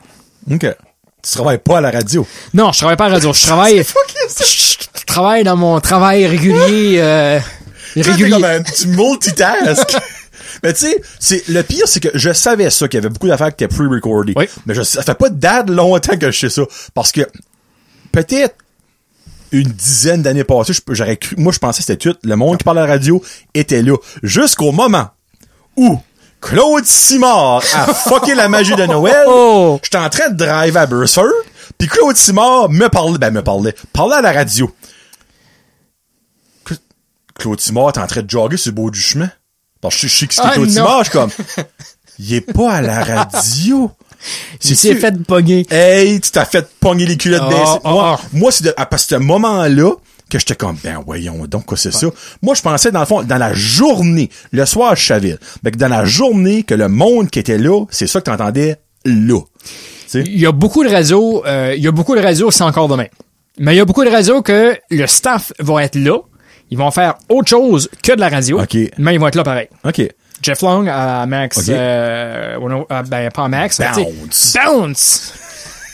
[0.51, 0.67] OK.
[1.25, 2.27] Tu travailles pas à la radio.
[2.53, 3.33] Non, je travaille pas à la radio.
[3.33, 3.85] Je travaille,
[5.13, 7.39] travaille dans mon travail régulier, euh,
[7.97, 8.31] régulier.
[8.31, 9.97] comme un petit multitask.
[10.63, 10.87] Mais tu
[11.19, 13.75] sais, le pire, c'est que je savais ça, qu'il y avait beaucoup d'affaires qui étaient
[13.75, 14.33] pre-recordées.
[14.37, 14.47] Oui.
[14.67, 16.63] Mais je, ça fait pas date longtemps que je sais ça.
[16.95, 17.23] Parce que
[18.13, 18.55] peut-être
[19.51, 22.65] une dizaine d'années passées, j'aurais cru, moi je pensais que c'était tout, le monde qui
[22.65, 23.23] parle à la radio
[23.55, 23.97] était là.
[24.23, 25.09] Jusqu'au moment
[25.77, 25.99] où
[26.41, 29.25] Claude Simard a fucké la magie de Noël.
[29.27, 29.79] Oh!
[29.83, 31.33] J'étais en train de drive à Burford,
[31.77, 34.71] puis Claude Simard me parlait, ben me parlait, parlait à la radio.
[37.35, 39.31] Cla- Claude Simard, t'es en train de jogger sur le beau du chemin.
[39.81, 40.75] Parce que je sais que c'était Ah, Claude non.
[40.75, 41.31] Simard, je suis comme,
[42.19, 43.91] il est pas à la radio.
[44.65, 45.67] Il s'est fait pogner.
[45.71, 47.81] Hey, tu t'as fait pogner les culottes baissées.
[47.85, 48.27] ah, Moi, ah.
[48.33, 49.91] moi c'est à partir de ce moment-là
[50.31, 52.07] que j'étais comme, ben voyons donc, quoi c'est ça.
[52.41, 55.77] Moi, je pensais, dans le fond, dans la journée, le soir, je savais, mais que
[55.77, 59.41] dans la journée, que le monde qui était là, c'est ça que t'entendais là.
[60.11, 60.23] Tu?
[60.23, 62.89] Il y a beaucoup de radios, euh, il y a beaucoup de radios, c'est encore
[62.89, 63.07] demain.
[63.59, 66.19] Mais il y a beaucoup de radios que le staff va être là.
[66.73, 68.59] Ils vont faire autre chose que de la radio.
[68.97, 69.69] Mais ils vont être là pareil.
[69.85, 70.09] OK.
[70.41, 71.69] Jeff Long à Max, OK.
[71.69, 72.57] euh,
[72.91, 73.79] euh, ben pas Max.
[73.79, 74.55] Bounce.
[74.55, 75.35] Bounce!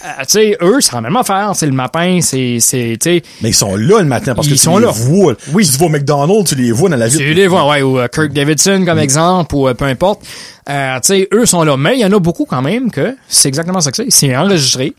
[0.05, 1.51] Euh, tu sais, eux, c'est la même affaire.
[1.55, 4.53] C'est le matin, c'est, c'est, tu sais, Mais ils sont là le matin parce que
[4.53, 4.93] Ils tu sont les là.
[4.93, 5.35] vois.
[5.53, 5.65] Oui.
[5.67, 7.17] Si tu vas au McDonald's, tu les vois dans la vie.
[7.19, 10.23] tu les vois, ouais, ou euh, Kirk Davidson comme exemple, ou euh, peu importe.
[10.69, 11.77] Euh, tu sais, eux sont là.
[11.77, 14.11] Mais il y en a beaucoup quand même que c'est exactement ça que c'est.
[14.11, 14.93] C'est enregistré.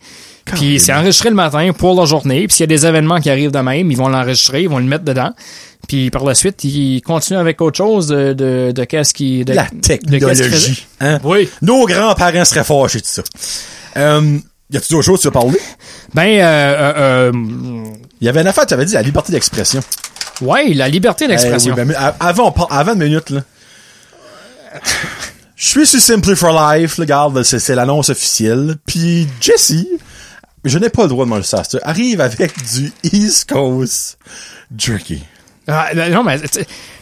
[0.45, 2.47] Puis c'est enregistré le matin pour la journée.
[2.47, 4.79] Puis s'il y a des événements qui arrivent de même, ils vont l'enregistrer, ils vont
[4.79, 5.31] le mettre dedans.
[5.87, 9.45] Puis par la suite, il continue avec autre chose de, de, de qu'est-ce qui...
[9.45, 10.87] De, La de technologie.
[11.01, 11.19] Hein?
[11.23, 11.49] Oui.
[11.61, 13.21] Nos grands-parents seraient fâchés de ça.
[13.97, 14.37] Euh,
[14.71, 15.59] y a-tu d'autres choses que tu veux parler?
[16.13, 17.31] Ben, euh, euh, euh,
[18.21, 19.81] Il y avait une affaire, tu avais dit la liberté d'expression.
[20.41, 21.75] ouais, la liberté d'expression.
[21.77, 23.41] Eh oui, ben, avant, avant une minute, là.
[25.55, 28.77] Je suis sur Simply for Life, là, regarde, c'est, l'annonce officielle.
[28.85, 29.85] Puis Jesse,
[30.63, 34.17] je n'ai pas le droit de manger ça, arrive avec du East Coast
[34.75, 35.23] jerky.
[35.67, 36.59] Ah, non, mais tu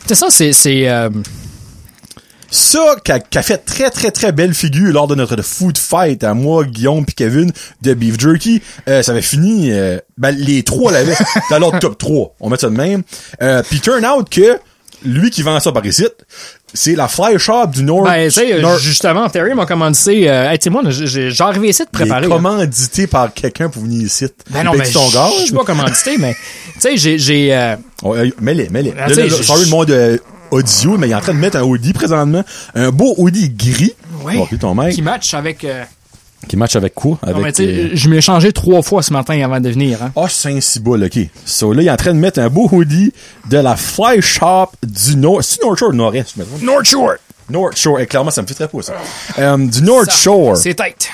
[0.08, 0.90] sais, ça, c'est...
[2.50, 6.34] Ça, qui a, fait très, très, très belle figure lors de notre food fight à
[6.34, 7.52] moi, Guillaume puis Kevin
[7.82, 8.62] de Beef Jerky.
[8.88, 11.16] Euh, ça avait fini, euh, ben, les trois l'avaient
[11.50, 12.36] dans leur top 3.
[12.40, 13.04] On met ça de même.
[13.42, 14.58] Euh, puis turn out que
[15.06, 16.06] lui qui vend ça par ici,
[16.74, 18.04] c'est la fly shop du Nord.
[18.06, 19.98] ben, tu sais, Nord- justement, Terry m'a commandé...
[20.28, 22.28] Euh, hey, tu sais, moi, j'ai- arrivé ici de il est préparer.
[22.28, 24.26] commandité par quelqu'un pour venir ici.
[24.50, 26.34] Ben non, mais je suis pas commandité, mais
[26.76, 27.76] tu sais, j'ai j'ai euh,
[28.06, 28.94] euh, mets-les, mets-les.
[29.10, 30.18] Je- sorry le monde euh,
[30.52, 32.44] audio, mais il est en train de mettre un Audi présentement.
[32.76, 33.94] Un beau Audi gris.
[34.48, 34.94] puis ton mec.
[34.94, 35.84] qui match avec euh,
[36.48, 37.18] Qui match avec quoi?
[37.22, 40.12] Avec, non, mais euh, je m'ai changé trois fois ce matin avant de venir hein.
[40.16, 41.20] Ah, c'est un ciboule, ok.
[41.46, 43.12] So, là, il est en train de mettre un beau hoodie
[43.50, 45.44] de la Fly Shop du Nord.
[45.44, 46.46] C'est North Shore Nord-Est, me?
[46.64, 47.16] North Shore.
[47.50, 48.00] North Shore.
[48.00, 48.94] Et clairement, ça me fait très pas, ça.
[49.40, 50.58] Euh, du North Ça, Shore.
[50.58, 51.10] C'est tête.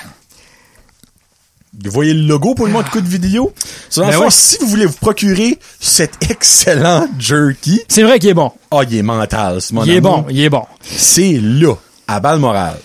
[1.83, 3.51] Vous voyez le logo pour le monde de coup de vidéo?
[3.97, 4.29] Ben fond, ouais.
[4.29, 8.51] si vous voulez vous procurer cet excellent jerky, C'est vrai qu'il est bon.
[8.71, 10.63] ah, il est mental, ce mon Il est bon, il est bon.
[10.83, 11.73] C'est là,
[12.07, 12.77] à balle morale.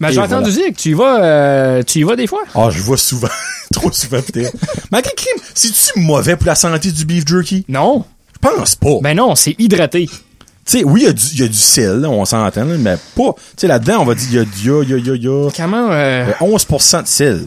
[0.00, 2.42] Mais Et j'ai entendu dire que tu y vas euh, tu y vas des fois?
[2.54, 3.28] Ah, je vois souvent.
[3.72, 4.52] Trop souvent, peut-être.
[4.90, 5.36] Mais quel crime?
[5.54, 7.64] C'est-tu mauvais pour la santé du beef jerky?
[7.68, 8.04] Non.
[8.42, 8.98] Je pense pas.
[9.02, 10.06] Ben non, c'est hydraté.
[10.06, 12.64] Tu sais, oui, il y a du, il y a du sel, là, on s'entend,
[12.64, 13.32] là, mais pas.
[13.34, 14.42] Tu sais, là-dedans, on va dire, il y a,
[14.78, 17.06] a, il y a, il y a, il y a, Comment euh, euh, 11% de
[17.06, 17.46] sel.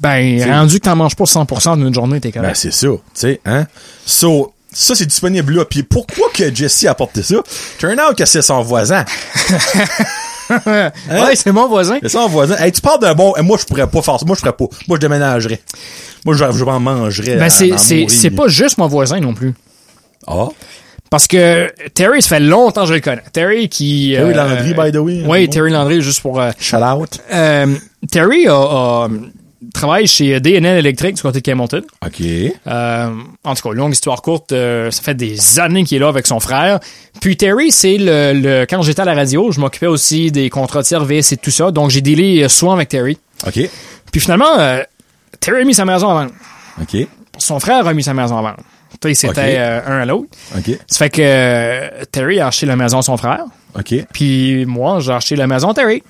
[0.00, 2.56] Ben rendu que t'en manges pas 100% d'une journée, t'es Ben, correct.
[2.56, 3.66] c'est ça, tu sais, hein?
[4.04, 5.64] So, ça, c'est disponible là.
[5.64, 7.36] Puis pourquoi que Jesse a apporté ça?
[7.78, 9.04] Turn out que c'est son voisin.
[10.50, 10.90] hein?
[11.10, 11.98] Ouais, c'est mon voisin.
[12.02, 12.56] C'est son voisin.
[12.56, 14.26] Hey, tu parles d'un bon, moi, je pourrais pas faire ça.
[14.26, 14.66] Moi, je ferais pas.
[14.88, 15.60] Moi, je déménagerais.
[16.24, 17.36] Moi, je, je m'en mangerais.
[17.36, 19.54] Ben à- c'est pas juste mon voisin non plus.
[20.26, 20.48] Ah?
[21.10, 23.22] Parce que Terry, ça fait longtemps que je le connais.
[23.32, 24.14] Terry qui...
[24.16, 25.22] Terry euh, Landry, by the way.
[25.26, 26.40] Oui, Terry Landry, juste pour...
[26.40, 27.20] euh, Shout out.
[27.32, 27.76] euh,
[28.10, 29.08] Terry a, a-
[29.72, 31.82] travaille chez DNL Electric du côté de Camelton.
[32.04, 32.20] OK.
[32.66, 33.10] Euh,
[33.44, 36.26] en tout cas, longue histoire courte, euh, ça fait des années qu'il est là avec
[36.26, 36.80] son frère.
[37.20, 40.82] Puis Terry, c'est le, le- quand j'étais à la radio, je m'occupais aussi des contrats
[40.82, 43.18] de service et tout ça, donc j'ai dealé euh, souvent avec Terry.
[43.46, 43.60] OK.
[44.12, 44.82] Puis finalement, euh,
[45.40, 46.32] Terry a mis sa maison à vendre.
[46.80, 47.06] OK.
[47.38, 48.56] Son frère a mis sa maison à vendre.
[49.00, 50.28] Tu sais, C'était euh, un à l'autre.
[50.56, 50.78] OK.
[50.86, 53.44] Ça fait que euh, Terry a acheté la maison à son frère,
[53.78, 53.92] OK.
[54.12, 56.02] puis moi, j'ai acheté la maison à Terry.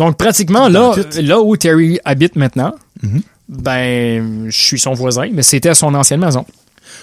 [0.00, 2.74] Donc pratiquement là, là où Terry habite maintenant,
[3.48, 6.46] ben je suis son voisin, mais c'était son ancienne maison.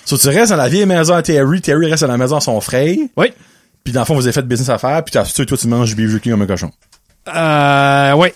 [0.04, 2.42] So, tu restes dans la vieille maison à Terry, Terry reste à la maison à
[2.42, 3.28] son frère, Oui.
[3.84, 5.90] puis dans le fond, vous avez fait business à faire, puis toi, toi, tu manges
[5.90, 6.72] du beef jerky comme un cochon.
[7.36, 8.30] Euh, oui.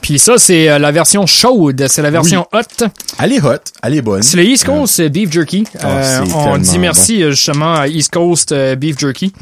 [0.00, 1.86] Puis ça, c'est euh, la version chaude.
[1.88, 2.86] C'est la version hot.
[3.18, 4.22] Elle est hot, elle est bonne.
[4.22, 5.64] C'est le East Coast euh, Beef Jerky.
[5.80, 9.32] Ah, Euh, on dit merci justement à East Coast Beef Jerky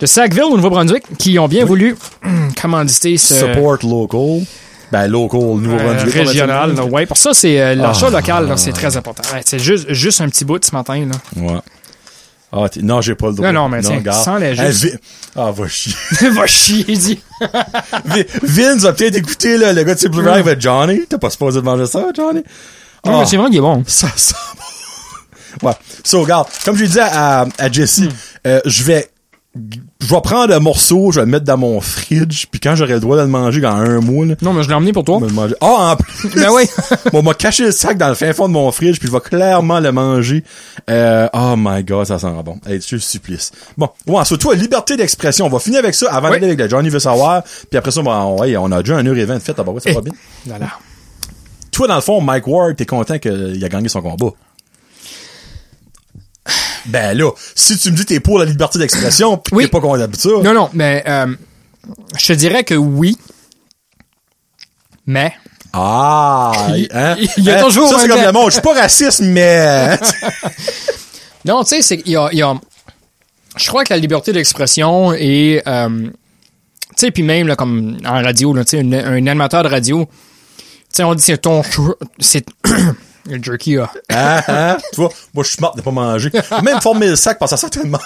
[0.00, 1.96] de Sackville au Nouveau-Brunswick qui ont bien voulu
[2.60, 4.44] commanditer ce Support local.
[4.92, 6.14] Ben, local, euh, Nouveau-Brunswick.
[6.14, 6.80] va régional.
[6.90, 8.10] Ouais, pour ça, c'est euh, l'achat Ah.
[8.10, 8.52] local.
[8.56, 9.22] C'est très important.
[9.34, 11.06] Ouais, c'est juste, juste un petit bout ce matin.
[11.10, 11.42] Là.
[11.42, 11.58] Ouais.
[12.52, 13.50] Ah, t'es- non, j'ai pas le droit.
[13.52, 14.22] Non, non, mais tiens, regarde.
[14.22, 14.84] sans Hey, juste.
[14.84, 14.92] Vi-
[15.34, 15.92] Ah, va chier.
[16.30, 17.18] Va chier, dit.
[18.04, 21.00] Vi- Vince a peut-être écouté, là, le gars de Simple Live avec Johnny.
[21.08, 22.42] T'as pas supposé de manger ça, Johnny?
[23.04, 23.18] Non, Ah.
[23.20, 23.82] mais c'est vrai qu'il est bon.
[23.86, 25.66] Ça sent bon.
[25.68, 25.74] Ouais.
[26.04, 28.02] So, regarde, comme je dit à, à, Jesse,
[28.46, 29.08] euh, je vais,
[30.00, 32.92] je vais prendre un morceau, je vais le mettre dans mon fridge, puis quand j'aurai
[32.94, 35.04] le droit de le manger dans un mois, là, Non, mais je l'ai emmené pour
[35.04, 35.20] toi.
[35.60, 36.28] Ah, en plus!
[36.34, 36.64] Ben oui.
[37.12, 39.20] Bon, m'a caché le sac dans le fin fond de mon fridge, puis je vais
[39.20, 40.44] clairement le manger.
[40.90, 42.58] Euh, oh my god, ça sent bon.
[42.66, 43.50] Hey, je supplice.
[43.76, 45.46] Bon, ouais, sur toi, liberté d'expression.
[45.46, 46.34] On va finir avec ça avant Oui.
[46.34, 47.42] d'aller avec le Johnny veut savoir.
[47.70, 49.54] Puis après ça, bon, ouais, on a déjà un heure et vingt de fait.
[49.58, 50.12] Ah, bah ouais, ça va bien?
[50.46, 50.66] Voilà.
[51.72, 54.30] Toi, dans le fond, Mike Ward, t'es content qu'il a gagné son combat?
[56.88, 59.64] Ben là, si tu me dis que t'es pour la liberté d'expression, pis que Oui.
[59.64, 60.28] t'es pas content de ça.
[60.42, 61.26] Non, non, mais euh,
[62.18, 63.16] je te dirais que oui.
[65.06, 65.32] Mais
[65.72, 66.52] Ah,
[66.92, 67.16] hein?
[67.36, 67.62] il y a Hein?
[67.62, 68.46] toujours Ça, c'est comme le monde.
[68.50, 69.98] Je suis pas raciste, mais...
[71.44, 72.54] Non, tu sais, c'est qu'il y a, il y a-
[73.56, 75.62] Je crois que la liberté d'expression et...
[75.66, 76.10] euh, tu
[76.96, 80.06] sais, puis même, là, comme en radio, là, tu sais, un, un animateur de radio,
[80.08, 81.62] tu sais, on dit c'est ton...
[81.62, 82.44] choix- C'est...
[83.28, 83.90] le jerky, là.
[84.10, 84.76] Hein, hein?
[84.92, 86.30] Tu vois, moi, je suis mort de pas manger.
[86.62, 88.04] Même former le sac, parce que ça tellement pas.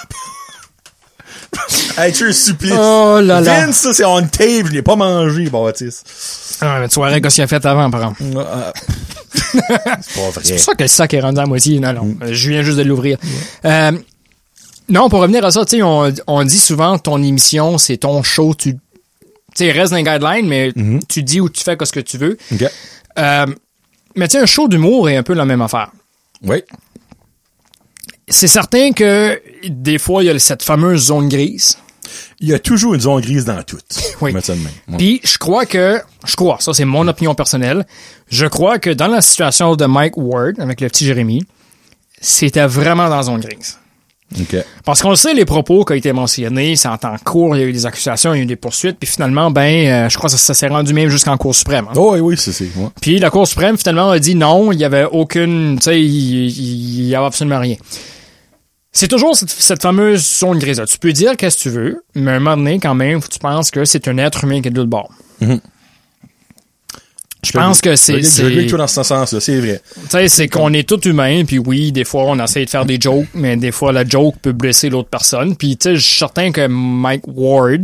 [1.98, 2.72] hey, tu es supplice.
[2.78, 3.66] Oh là là.
[3.66, 6.58] Vince, ça, c'est on tape, je l'ai pas mangé, Baptiste.
[6.60, 8.22] Ah, mais tu verrais qu'est-ce qu'il a fait avant, par exemple?
[8.36, 8.70] Euh,
[9.34, 9.66] c'est
[10.14, 10.42] pas vrai.
[10.44, 11.80] C'est pour ça que le sac est rendu à moitié.
[11.80, 12.16] Non, non.
[12.30, 13.18] Je viens juste de l'ouvrir.
[13.64, 13.92] Euh,
[14.88, 18.22] Non, pour revenir à ça, tu sais, on, on dit souvent ton émission, c'est ton
[18.22, 18.78] show, tu, tu
[19.54, 20.72] sais, reste dans les guidelines, mais
[21.08, 22.36] tu dis où tu fais ce que tu veux.
[22.52, 22.64] OK.
[23.18, 23.46] Euh,
[24.16, 25.90] mais tu sais, un show d'humour est un peu la même affaire.
[26.42, 26.62] Oui.
[28.28, 31.78] C'est certain que des fois, il y a cette fameuse zone grise.
[32.40, 33.78] Il y a toujours une zone grise dans tout.
[34.20, 34.32] Oui.
[34.32, 34.40] Ouais.
[34.98, 37.86] Puis je crois que, je crois, ça c'est mon opinion personnelle,
[38.28, 41.46] je crois que dans la situation de Mike Ward avec le petit Jérémy,
[42.20, 43.78] c'était vraiment dans la zone grise.
[44.84, 47.60] Parce qu'on le sait, les propos qui ont été mentionnés, c'est en temps court, il
[47.60, 50.08] y a eu des accusations, il y a eu des poursuites, puis finalement, ben, euh,
[50.08, 51.86] je crois que ça, ça s'est rendu même jusqu'en Cour suprême.
[51.88, 51.94] hein.
[51.96, 52.88] Oh, oui, oui, c'est, ouais.
[53.00, 57.06] Puis la Cour suprême, finalement, a dit non, il y avait aucune, tu sais, il,
[57.08, 57.76] y avait absolument rien.
[58.92, 60.86] C'est toujours cette, cette fameuse zone grise-là.
[60.86, 63.38] Tu peux dire qu'est-ce que tu veux, mais à un moment donné, quand même, tu
[63.38, 65.10] penses que c'est un être humain qui est de l'autre bord.
[67.42, 69.80] Je pense que c'est, Je c'est, regarde tout dans ce sens-là, c'est vrai.
[69.94, 72.84] tu sais, c'est qu'on est tous humains, puis oui, des fois, on essaie de faire
[72.84, 75.56] des jokes, mais des fois, la joke peut blesser l'autre personne.
[75.56, 77.82] Puis, tu sais, je suis certain que Mike Ward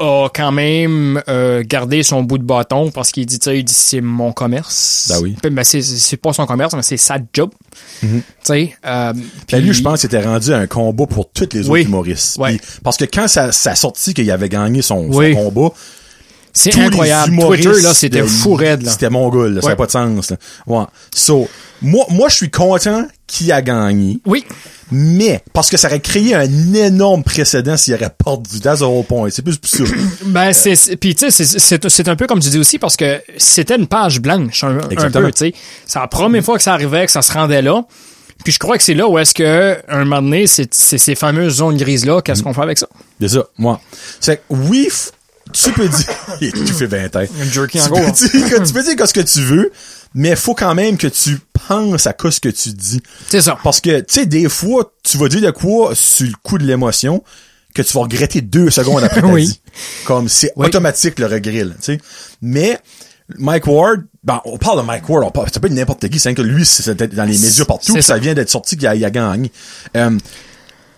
[0.00, 3.64] a quand même euh, gardé son bout de bâton parce qu'il dit, tu sais, il
[3.64, 5.06] dit, c'est mon commerce.
[5.08, 5.36] Ben oui.
[5.52, 7.50] Ben, c'est, pas son commerce, mais c'est sa job.
[8.00, 8.08] Tu
[8.42, 11.60] sais, euh, Ben, puis- lui, je pense que c'était rendu un combat pour tous les
[11.60, 11.82] autres Oui.
[11.84, 12.38] humoristes.
[12.38, 12.56] Ouais.
[12.56, 15.32] Puis- parce que quand ça, ça a sorti qu'il avait gagné son, son Oui.
[15.32, 15.68] combat,
[16.54, 17.36] c'est incroyable.
[17.38, 18.90] Twitter, là, c'était euh, fou raide, là.
[18.90, 19.60] C'était mon gars, là.
[19.60, 19.72] Ça Ouais.
[19.72, 20.36] n'a pas de sens, là.
[20.66, 20.84] Ouais.
[21.14, 21.48] So,
[21.82, 24.20] moi, moi, je suis content qu'il a gagné.
[24.24, 24.44] Oui.
[24.92, 28.60] Mais, parce que ça aurait créé un énorme précédent s'il aurait perdu.
[28.60, 29.28] The whole point.
[29.30, 29.84] C'est plus ça.
[30.26, 33.20] Ben, c'est, c'est- puis tu sais, c'est- un peu comme tu dis aussi parce que
[33.36, 35.54] c'était une page blanche, un, un peu, tu sais.
[35.86, 37.82] C'est la première fois que ça arrivait, que ça se rendait là.
[38.44, 41.54] Puis je crois que c'est là où est-ce que, un moment donné, c'est, ces fameuses
[41.56, 42.86] zones grises-là, qu'est-ce qu'on fait avec ça?
[43.20, 43.80] C'est ça, moi.
[44.20, 44.88] C'est oui,
[45.52, 47.22] tu peux dire, tu fais 20 ans.
[47.22, 48.00] En Tu gros.
[48.00, 49.70] peux dire, que- tu peux dire ce que tu veux,
[50.14, 51.38] mais faut quand même que tu
[51.68, 53.00] penses à quoi ce que tu dis.
[53.28, 53.56] C'est ça.
[53.62, 56.64] Parce que, tu sais, des fois, tu vas dire de quoi sur le coup de
[56.64, 57.22] l'émotion
[57.74, 59.46] que tu vas regretter deux secondes après Oui.
[59.48, 59.60] dit.
[60.04, 60.66] Comme c'est Oui.
[60.66, 61.98] automatique le regret, tu sais.
[62.40, 62.78] Mais
[63.38, 66.18] Mike Ward, ben, on parle de Mike Ward, on parle, ça peut être n'importe qui,
[66.20, 68.18] c'est que lui, c'est dans les médias partout, ça ça.
[68.18, 69.50] vient d'être sorti qu'il a, il a gagné.
[69.96, 70.16] Euh,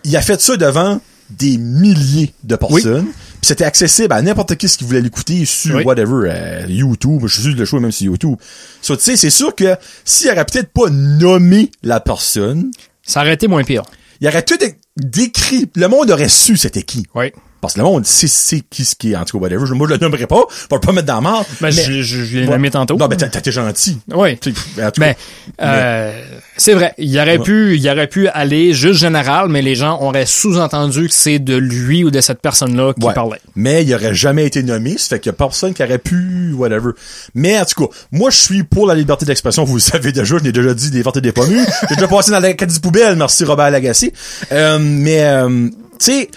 [0.04, 1.00] il a fait ça devant
[1.30, 3.06] des milliers de personnes.
[3.06, 5.84] Puis c'était accessible à n'importe qui ce qui voulait l'écouter sur Oui.
[5.84, 7.22] whatever, euh, YouTube.
[7.26, 8.36] Je suis sûr que le show est même sur YouTube.
[8.82, 12.70] So, tu sais, c'est sûr que s'il aurait peut-être pas nommé la personne,
[13.02, 13.82] Ça aurait été moins pire.
[14.20, 14.56] il aurait tout
[14.96, 15.68] décrit.
[15.76, 17.06] Le monde aurait su c'était qui.
[17.14, 17.32] Oui.
[17.60, 19.66] Parce que le monde sait, sait qui ce qui est, en tout cas, whatever.
[19.66, 21.46] Je- Moi, je le nommerai pas, pour le pas mettre dans la marde.
[21.60, 22.96] Ben, je, je, je l'ai nommé tantôt.
[22.96, 23.98] Non, ben, t'as t'as été gentil.
[24.14, 24.38] Oui.
[24.76, 25.14] Ben,
[25.62, 26.22] euh,
[26.56, 26.94] c'est vrai.
[26.98, 27.44] Il aurait Ouais.
[27.44, 31.56] pu, il aurait pu aller juste général, mais les gens auraient sous-entendu que c'est de
[31.56, 33.14] lui ou de cette personne-là qui Ouais.
[33.14, 33.40] parlait.
[33.56, 36.52] Mais il aurait jamais été nommé, ça fait qu'il y a personne qui aurait pu,
[36.54, 36.90] whatever.
[37.34, 40.36] Mais en tout cas, moi je suis pour la liberté d'expression, vous le savez déjà,
[40.38, 41.50] je l'ai déjà dit, liberté des pommes.
[41.88, 44.12] J'ai déjà passé dans la du poubelle, merci Robert Lagacé.
[44.52, 45.68] Euh, mais euh,
[45.98, 46.30] tu sais,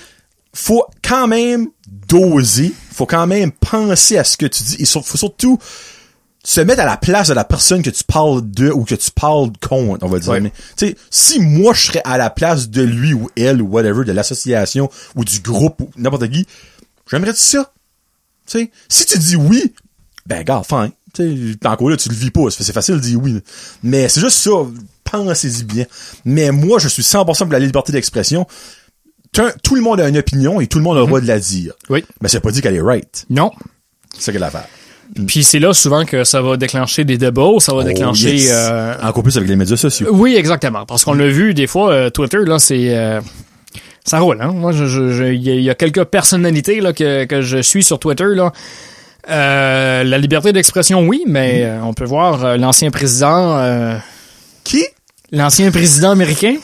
[0.59, 1.67] faut quand même
[2.07, 5.57] doser, faut quand même penser à ce que tu dis, et sur- faut surtout
[6.43, 9.11] se mettre à la place de la personne que tu parles de ou que tu
[9.11, 10.31] parles contre, on va dire.
[10.31, 10.41] Ouais.
[10.41, 13.67] Mais, tu sais, si moi je serais à la place de lui ou elle ou
[13.67, 16.45] whatever, de l'association ou du groupe ou n'importe qui,
[17.09, 17.71] j'aimerais ça.
[18.47, 19.73] Tu sais, si tu dis oui,
[20.25, 20.91] ben gars, fin.
[21.13, 22.49] Tu sais, encore là, tu le vis pas.
[22.49, 23.41] C'est facile de dire oui.
[23.83, 24.51] Mais c'est juste ça.
[25.03, 25.85] Pensez-y bien.
[26.23, 28.45] Mais moi, je suis 100% pour la liberté d'expression.
[29.31, 31.39] Tout le monde a une opinion et tout le monde a le droit de la
[31.39, 31.73] dire.
[31.89, 32.03] Oui.
[32.21, 33.25] Mais c'est pas dit qu'elle est right.
[33.29, 33.51] Non.
[34.13, 34.65] C'est ça qu'elle a l'affaire.
[35.27, 38.29] Puis c'est là souvent que ça va déclencher des débats, ça va déclencher.
[38.29, 38.49] Oh, yes.
[38.51, 40.09] euh, Encore plus avec les médias sociaux.
[40.11, 40.85] Oui, exactement.
[40.85, 43.19] Parce qu'on l'a vu des fois, euh, Twitter là, c'est euh,
[44.05, 44.39] ça roule.
[44.41, 44.51] Hein?
[44.53, 47.83] Moi, je, il y, a- il y a quelques personnalités là que, que je suis
[47.83, 48.51] sur Twitter là.
[49.29, 53.95] Euh, la liberté d'expression, oui, mais euh, on peut voir euh, l'ancien président, euh,
[54.63, 54.85] Qui?
[55.31, 56.55] l'ancien président américain.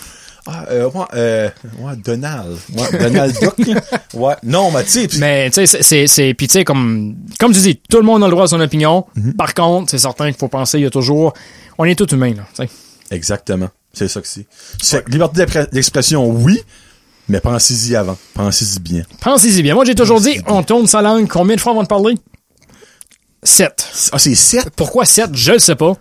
[0.47, 1.49] Ah, euh, ouais, euh,
[1.79, 2.57] ouais, Donald.
[2.75, 3.67] Ouais, Donald Duck.
[3.67, 3.81] là.
[4.13, 7.15] Ouais, non, mais tu sais, pis- Mais tu sais, c'est- c'est, puis tu sais, comme,
[7.39, 9.05] comme tu dis, tout le monde a le droit à son opinion.
[9.37, 11.33] Par contre, c'est certain qu'il faut penser, il y a toujours,
[11.79, 12.43] on est tous humains là.
[12.55, 12.69] tu sais.
[13.11, 13.69] Exactement.
[13.93, 14.45] C'est ça que c'est.
[15.07, 16.61] Liberté d'expression, oui,
[17.27, 18.17] mais pensez-y avant.
[18.35, 19.01] Pensez-y bien.
[19.21, 19.73] Pensez-y bien.
[19.73, 21.27] Moi, j'ai toujours dit, on tourne sa langue.
[21.27, 22.15] Combien de fois on va te parler?
[23.43, 23.87] Sept.
[24.11, 24.69] Ah, c'est 7?
[24.75, 25.29] Pourquoi 7?
[25.35, 25.93] Je le sais pas.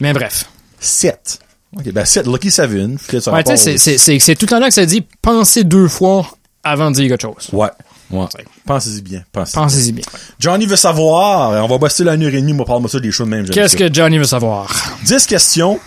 [0.00, 0.46] Mais bref.
[0.80, 1.38] 7.
[1.78, 2.96] Ok, ben 7, Lucky Savin.
[3.06, 5.04] Peut-être ça Ouais, tu sais, c'est, c'est, c'est, c'est tout le temps que ça dit
[5.20, 6.26] pensez deux fois
[6.64, 7.48] avant de dire quelque chose.
[7.52, 7.68] Ouais.
[8.10, 8.26] Ouais.
[8.64, 9.22] Pensez-y bien.
[9.32, 10.04] Pensez Pensez-y bien.
[10.38, 11.64] Johnny veut savoir.
[11.64, 12.52] On va bosser une heure et demie.
[12.52, 13.48] Moi, parle-moi ça des choses de même.
[13.48, 14.72] Qu'est-ce que Johnny veut savoir?
[15.04, 15.80] 10 questions.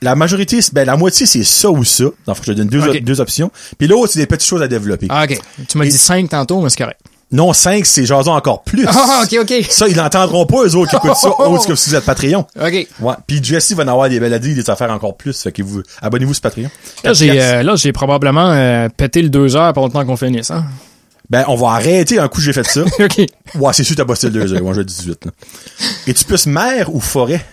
[0.00, 2.04] La majorité, c'est- ben, la moitié, c'est ça ou ça.
[2.26, 3.50] Donc, je te donne deux, deux options.
[3.78, 5.08] Puis l'autre, c'est des petites choses à développer.
[5.10, 5.38] Ah, ok.
[5.68, 7.00] Tu m'as dit cinq tantôt, mais c'est correct.
[7.30, 8.86] Non, 5, c'est jason encore plus.
[8.88, 9.66] Ah, ok, ok.
[9.68, 12.46] Ça, ils l'entendront pas, eux autres qui écoutent ça, autres que si vous êtes Patreon.
[12.58, 12.86] Ok.
[13.00, 13.14] Ouais.
[13.26, 15.38] Puis Jesse va en avoir des baladies, des affaires encore plus.
[15.42, 16.70] Fait que vous, abonnez-vous sur Patreon.
[17.04, 20.16] Là, j'ai, euh, là, j'ai probablement euh, pété le deux heures pour le temps qu'on
[20.16, 20.64] finisse, hein.
[21.28, 22.80] Ben, on va arrêter un coup, j'ai fait ça.
[22.98, 23.18] ok.
[23.56, 24.62] ouais, c'est sûr, t'as bossé le 2 heures.
[24.62, 25.30] Moi, je 18, là.
[26.06, 27.44] Es-tu plus mer ou forêt?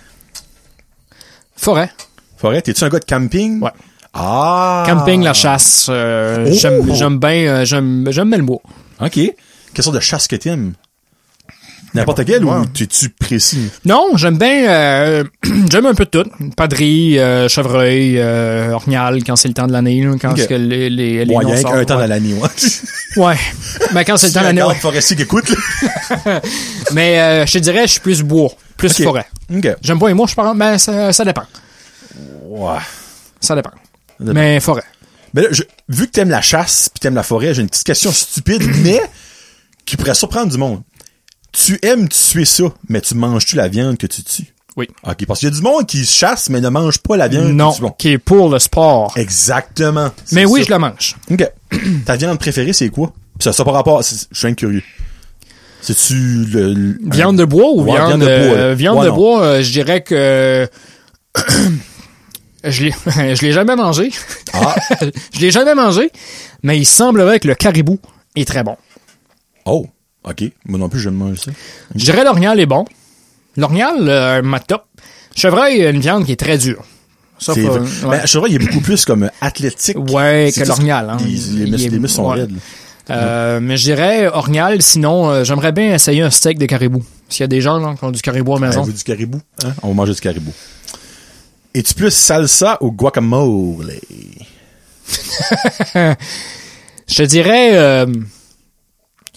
[1.57, 1.89] Forêt.
[2.37, 3.61] Forêt, t'es-tu un gars de camping?
[3.61, 3.71] Ouais.
[4.13, 4.85] Ah!
[4.87, 5.87] Camping, la chasse.
[5.89, 6.53] euh, Oh!
[6.53, 8.61] J'aime, j'aime bien, euh, j'aime, j'aime bien le bois.
[9.01, 9.19] OK.
[9.75, 10.73] Quelle sorte de chasse que t'aimes?
[11.93, 12.57] N'importe quelle Ouais.
[12.57, 13.69] ou t'es-tu précis?
[13.85, 15.23] Non, j'aime bien, euh,
[15.71, 16.29] j'aime un peu de tout.
[16.57, 20.39] Padrie, euh, chevreuil, euh, orgnal, quand c'est le temps de l'année, quand Ok.
[20.39, 22.01] c'est que les, les, les Bon, il y noms a sortent, un temps ouais.
[22.01, 22.49] dans l'année, ouais.
[23.15, 23.35] Ouais.
[23.93, 24.75] Ben, quand c'est le temps de l'année, un ouais.
[24.75, 26.41] forestier qui écoute, là.
[26.91, 29.27] Mais, euh, je te dirais, je suis plus bois, plus forêt.
[29.81, 31.43] J'aime pas les mots, je parle, ben, ça, ça dépend.
[32.45, 32.77] Ouais.
[33.39, 33.71] Ça dépend.
[34.19, 34.33] dépend.
[34.33, 34.83] Mais forêt.
[35.33, 37.83] Mais là, je- vu que t'aimes la chasse pis t'aimes la forêt, j'ai une petite
[37.85, 38.99] question stupide, mais
[39.85, 40.81] qui pourrait surprendre du monde.
[41.51, 44.53] Tu aimes tuer ça, mais tu manges-tu la viande que tu tues?
[44.75, 44.89] Oui.
[45.07, 47.53] OK, parce qu'il y a du monde qui chasse, mais ne mange pas la viande
[47.53, 47.91] Non, que tu bon.
[47.97, 49.13] qui est pour le sport.
[49.17, 50.11] Exactement.
[50.33, 50.65] Mais oui, ça.
[50.65, 51.15] je la mange.
[51.31, 51.49] OK.
[52.05, 53.13] Ta viande préférée, c'est quoi?
[53.39, 54.83] Ça, ça par rapport, je suis curieux.
[55.81, 59.05] C'est-tu le, le- Viande de bois ou Ouais, viande, viande de bois, euh, viande Ouais,
[59.05, 60.67] de bois, euh, je dirais que
[62.63, 62.91] je l'ai
[63.35, 64.11] je l'ai jamais mangé.
[64.53, 64.75] Ah.
[65.33, 66.11] je l'ai jamais mangé,
[66.63, 67.99] mais il semblerait que le caribou
[68.35, 68.77] est très bon.
[69.65, 69.87] Oh.
[70.23, 70.43] OK.
[70.65, 71.51] Moi non plus, je me mange ça.
[71.93, 72.85] Je dirais l'orignal est bon.
[73.57, 74.83] L'orignal, euh, ma top.
[75.35, 76.83] Chevreuil, une viande qui est très dure.
[77.37, 77.79] Ça, C'est faut- vrai.
[78.09, 78.21] ouais.
[78.21, 79.97] Ben, vois, il est beaucoup plus comme athlétique.
[80.11, 81.17] Ouais, C'est que l'orignal, hein.
[81.19, 81.25] Les,
[81.65, 82.39] muscles, est- les muscles sont ouais.
[82.41, 82.51] raides.
[82.51, 82.57] là.
[83.15, 87.03] Euh, mais je dirais orignal, sinon euh, j'aimerais bien essayer un steak de caribou.
[87.29, 88.81] S'il y a des gens là, qui ont du caribou à la maison.
[88.81, 89.39] Avez-vous du caribou?
[89.63, 89.73] Hein?
[89.83, 90.51] On va manger du caribou.
[91.75, 93.93] Es-tu plus salsa ou guacamole?
[97.07, 98.07] Je te dirais euh,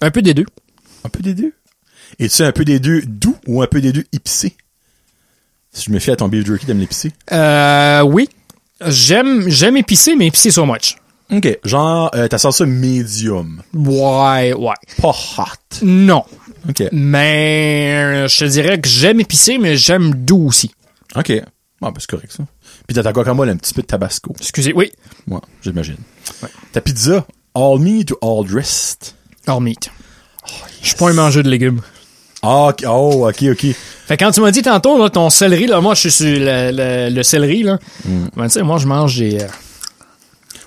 [0.01, 0.47] un peu des deux.
[1.05, 1.53] Un peu des deux.
[2.19, 4.57] Es-tu un peu des deux doux ou un peu des deux épicé?
[5.73, 7.13] Si je me fie à ton beef jerky, t'aimes l'épicé?
[7.33, 8.29] Euh, oui.
[8.87, 10.97] J'aime j'aime épicé, mais épicé so much.
[11.31, 11.59] OK.
[11.65, 13.63] Genre, euh, ta salsa médium.
[13.75, 14.75] Ouais, ouais.
[15.01, 15.77] Pas hot.
[15.83, 16.25] Non.
[16.69, 16.85] OK.
[16.93, 20.71] Mais euh, je te dirais que j'aime épicé, mais j'aime doux aussi.
[21.17, 21.31] OK.
[21.81, 22.45] Ah, ben, c'est correct, ça.
[22.87, 24.35] Puis dans ta guacamole, un petit peu de tabasco.
[24.41, 24.91] Excusez, oui.
[25.27, 25.99] Ouais, j'imagine.
[26.73, 29.15] Ta pizza, all meat ou all dressed?
[29.49, 29.91] Hors meat.
[30.83, 31.81] Je suis pas un mangeur de légumes.
[32.43, 32.85] Ah, ok.
[32.87, 33.67] oh, ok, ok.
[34.07, 36.27] Fait que quand tu m'as dit tantôt, là, ton céleri, là, moi, je suis sur
[36.27, 37.79] le, le, le céleri, là.
[38.05, 38.27] Mm.
[38.37, 39.41] Ben, tu sais, moi, je mange des...
[39.43, 39.47] euh,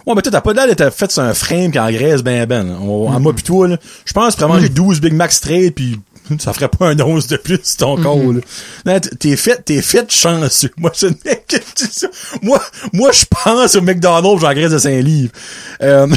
[0.05, 2.67] Ouais, mais toi, t'as pas l'air d'être fait sur un frame qui engraisse ben ben.
[2.67, 2.73] là.
[2.81, 5.31] On- En moi pis toi, là, je pense que tu pourrais manger 12 Big Mac
[5.31, 5.99] straight pis
[6.39, 8.19] ça ferait pas un once de plus sur ton corps,
[8.85, 8.99] là.
[8.99, 10.71] T'es fait, t'es fait chanceux.
[10.77, 11.07] Moi, je.
[12.41, 12.59] Moi,
[12.93, 15.31] moi, je pense au McDonald's, j'engraisse de 5 livres.
[15.83, 16.07] Euh,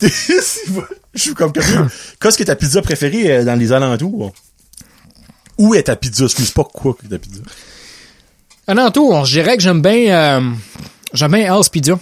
[1.14, 1.52] je suis comme.
[1.52, 4.32] Qu'est-ce que ta pizza préférée euh, dans les alentours?
[5.58, 6.24] Où est ta pizza?
[6.24, 7.40] Excuse pas quoi que ta pizza.
[8.68, 10.38] Un entour, je dirais que j'aime bien...
[10.38, 10.50] euh,
[11.12, 11.98] j'aime bien Hell's Pizza.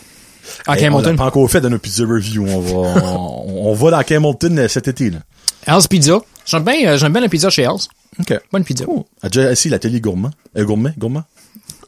[0.66, 2.46] À Hey, on l'a pas encore fait dans nos pizza review.
[2.46, 5.18] On va, on, on va dans Camelton euh, cet été, là.
[5.66, 6.18] Hell's Pizza.
[6.46, 7.88] J'aime bien, euh, j'aime bien la pizza chez Hell's.
[8.18, 8.38] OK.
[8.52, 8.84] Bonne pizza.
[8.84, 9.04] Cool.
[9.22, 10.30] A déjà essayé l'atelier gourmand?
[10.56, 10.92] Euh, gourmet?
[10.98, 11.24] Gourmand?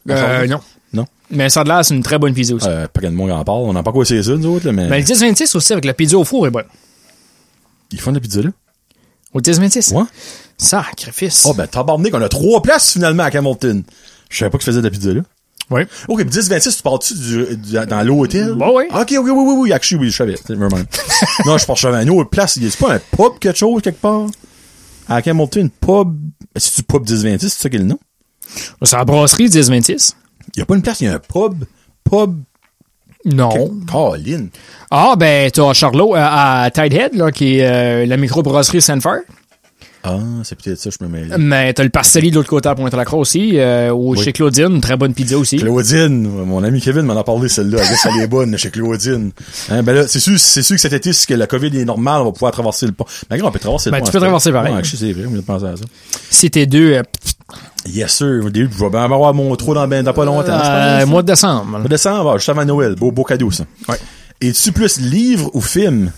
[0.09, 0.59] Euh, non.
[0.93, 1.05] Non?
[1.29, 2.67] Mais ça de là, c'est une très bonne pizza aussi.
[2.67, 3.59] Euh, pas qu'un monde en parle.
[3.63, 4.87] On n'a pas quoi essayer ça, nous autres, là, mais.
[4.87, 6.65] Mais le 10-26 aussi, avec la pizza au four, est bonne.
[7.93, 8.49] Ils font de la pizza, là?
[9.33, 9.93] Au 10-26?
[9.93, 10.03] Ouais.
[10.57, 11.43] Sacrifice.
[11.47, 13.83] Oh, ben, tabarnak, on a trois places, finalement, à Camelton.
[14.29, 15.21] Je savais pas qu'ils faisaient de la pizza, là.
[15.69, 15.83] Oui.
[16.07, 18.53] OK, puis 10-26, tu pars-tu du, du- dans l'hôtel?
[18.55, 18.83] Bah oui.
[18.93, 20.35] OK, oui, oui, oui, oui, actually, oui, je savais.
[20.49, 22.57] Non, je pense que je savais une autre place.
[22.57, 24.27] A pas un pub, quelque chose, quelque part?
[25.07, 26.15] À Camelton, pub.
[26.55, 27.99] C'est-tu pub 10-26, c'est ça qui est le nom?
[28.83, 30.13] C'est la brasserie 10-26?
[30.57, 31.63] Y a pas une place, y a un pub.
[32.03, 32.41] Pub.
[33.25, 33.71] Non.
[33.89, 34.47] Colin.
[34.91, 39.21] Ah, ben, t'as Charlot euh, à Tidehead, là, qui est euh, la microbrasserie Sanford.
[40.05, 41.33] Ah, c'est peut-être ça, je me mêle.
[41.39, 44.21] Mais t'as le Pastelli de l'autre côté à Pointe-à-la-Croix aussi, euh, Oui.
[44.21, 45.55] chez Claudine, très bonne pizza aussi.
[45.57, 47.81] Claudine, mon ami Kevin m'en a parlé celle-là.
[48.15, 49.31] Elle est bonne chez Claudine.
[49.69, 51.85] Hein, ben là, c'est sûr, c'est sûr que cet été, si que la COVID est
[51.85, 53.05] normale, on va pouvoir traverser le pont.
[53.29, 54.05] Mais regarde, on peut traverser Ben, le pont.
[54.07, 54.73] tu peux traverser pareil.
[54.73, 56.49] Ouais, c'est vrai, on vient de penser à ça.
[56.49, 57.03] T'es deux, euh,
[57.87, 58.41] Yes, sir.
[58.45, 60.51] Au début, je vais bien avoir mon trou dans, ben, dans pas longtemps.
[60.51, 61.79] euh, mois de décembre.
[61.83, 62.95] Au décembre, ah, juste avant Noël.
[62.95, 63.63] Beau, beau cadeau, ça.
[63.87, 63.95] Ouais.
[64.41, 66.11] Es-tu plus livre ou film?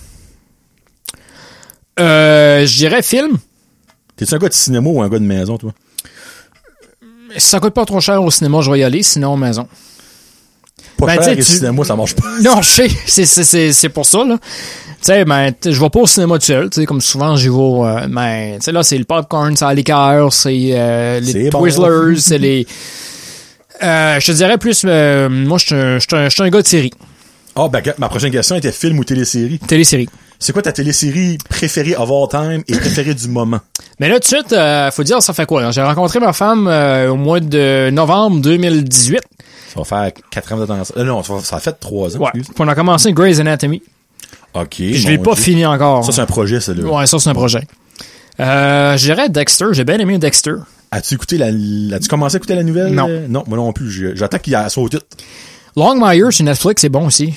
[1.99, 3.37] Euh, je dirais film.
[4.15, 5.71] T'es-tu un gars de cinéma ou un gars de maison, toi?
[7.37, 9.67] Si ça coûte pas trop cher au cinéma, je vais y aller, sinon maison.
[10.97, 12.23] Pas Ben, cher, et tu- cinéma, ça marche pas.
[12.41, 14.37] Non, je sais, c'est, c'est, c'est, c'est pour ça, là.
[14.39, 17.49] Tu sais, ben, je vais pas au cinéma tout seul, tu sais, comme souvent, j'y
[17.49, 21.49] vais, euh, ben, tu sais, là, c'est le popcorn, c'est la liqueur, c'est, euh, les
[21.49, 21.59] bon.
[21.59, 22.65] Twizzlers, c'est les,
[23.83, 26.93] euh, je te dirais plus, euh, moi, je suis un, gars de série,
[27.57, 29.59] Ah, ben, ma prochaine question était film ou télésérie?
[29.59, 30.07] télésérie.
[30.39, 33.59] C'est quoi ta télésérie préférée of all time et préférée du moment?
[33.99, 35.71] Mais là, tout de suite, euh, faut dire, ça fait quoi?
[35.71, 39.21] J'ai rencontré ma femme euh, au mois de novembre 2018.
[39.73, 40.81] Ça va faire 4 ans de temps.
[40.97, 42.19] Euh, non, ça, a fait 3 ans.
[42.19, 42.27] Ouais.
[42.33, 42.47] excuse.
[42.53, 43.81] Puis on a commencé Grey's Anatomy.
[44.53, 44.75] OK.
[44.79, 45.43] Je l'ai pas Dieu.
[45.43, 46.05] fini encore.
[46.05, 46.83] Ça, c'est un projet, ça, là.
[46.83, 47.61] Ouais, ça, c'est un projet.
[48.39, 49.67] Euh, je dirais Dexter.
[49.71, 50.55] J'ai bien aimé Dexter.
[50.91, 51.47] As-tu écouté la,
[51.95, 52.93] as-tu commencé à écouter la nouvelle?
[52.93, 53.07] Non.
[53.27, 54.15] Non, moi non plus.
[54.15, 55.05] J'attends qu'il y ait son titre.
[55.75, 57.33] Longmire sur Netflix, c'est bon aussi.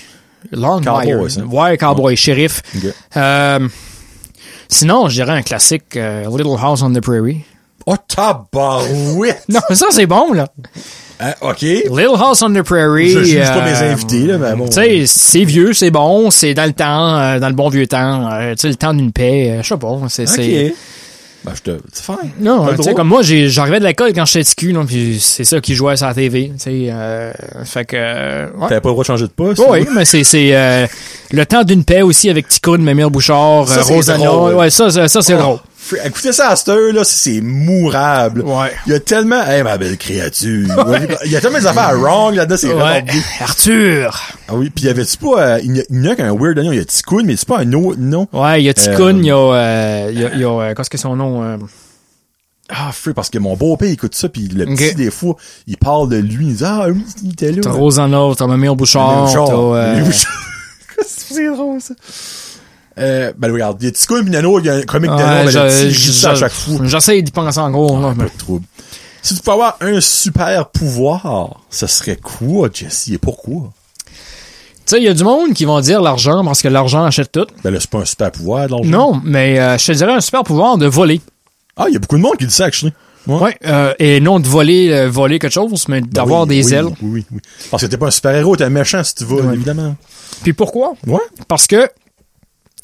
[0.53, 1.03] Longmire.
[1.03, 1.43] Cowboy.
[1.51, 2.63] Ouais, Cowboy, shérif.
[3.17, 3.69] Euh,
[4.69, 7.45] sinon, je dirais un classique, euh, Little House on the Prairie.
[7.87, 9.45] Oh, tabarouette!
[9.49, 10.49] Non, ça, c'est bon, là.
[11.21, 11.63] Hein, OK.
[11.63, 13.11] Little House on the Prairie.
[13.11, 14.67] Je juge pas mes euh, invités, là, mais bon.
[14.67, 17.87] Tu sais, c'est vieux, c'est bon, c'est dans le temps, euh, dans le bon vieux
[17.87, 20.75] temps, euh, tu sais, le temps d'une paix, euh, je sais pas, c'est, c'est...
[21.49, 22.31] Ben, je te, c'est fine.
[22.41, 25.45] Non, tu sais, comme moi, j'ai, j'arrivais de l'école quand j'étais cul, là, puis c'est
[25.45, 27.33] ça qui jouait sur la TV, tu sais, euh,
[27.65, 28.69] fait que, euh, ouais.
[28.69, 29.63] T'avais pas le droit de changer de poste?
[29.69, 30.87] Oui, mais c'est, c'est euh,
[31.31, 34.55] le temps d'une paix aussi avec Ticoun, Mémile Bouchard, euh, drôle.
[34.55, 35.59] Ouais, ça, ça, ça, c'est Oh, drôle.
[36.05, 38.43] Écoutez ça à cette heure, là, c'est mourable.
[38.43, 38.73] Ouais.
[38.87, 40.67] Il y a tellement, hey, ma belle créature.
[41.25, 43.05] Il y a tellement des affaires wrong là-dedans, c'est Ouais.
[43.41, 44.21] Arthur!
[44.49, 46.81] Ah oui, puis y avait-tu pas, euh, il y a, qu'un weird nom, il y
[46.81, 48.29] a Ticoun, mais c'est pas un autre nom?
[48.33, 50.45] Ouais, il y a Ticoun, Euh, il y a, euh, il y a, il y
[50.45, 51.43] a, euh, qu'est-ce que c'est son nom?
[51.43, 51.57] euh,
[52.71, 55.37] Ah, free, parce que mon beau-père écoute ça, puis le petit, des fois,
[55.67, 57.61] il parle de lui, il dit, ah, oui, il était là.
[57.63, 60.05] T'as Rosanna, t'as Mémile Bouchard, Genre, t'as, euh,
[61.07, 61.95] c'est drôle, ça?
[62.99, 65.11] Euh, ben, regarde, il y a en a un autre, il y a un comique
[65.11, 66.79] de Ouais, nom, il je- dit ça à chaque fois.
[66.85, 68.01] J'essaie d'y penser encore.
[68.01, 68.65] là, Pas mais- de trouble.
[69.23, 73.71] Si tu peux avoir un super pouvoir, ce serait quoi, Jesse, et pourquoi?
[74.07, 77.31] Tu sais, il y a du monde qui vont dire l'argent parce que l'argent achète
[77.33, 77.47] tout.
[77.63, 78.89] Ben là, c'est pas un super pouvoir, de l'argent.
[78.91, 81.21] Non, mais euh, je te dirais un super pouvoir de voler.
[81.77, 82.93] Ah, il y a beaucoup de monde qui dit ça, actually.
[83.27, 83.37] Ouais.
[83.43, 83.57] Ouais.
[83.67, 86.73] euh, et non de voler, euh, voler quelque chose, mais Ben d'avoir oui, des oui,
[86.75, 86.85] ailes.
[86.87, 87.41] Oui, oui, oui.
[87.71, 89.55] Parce que t'es pas un super-héros, t'es un méchant si tu Ouais.
[89.55, 89.95] évidemment.
[90.43, 90.95] Puis pourquoi?
[91.07, 91.19] Ouais.
[91.47, 91.91] Parce que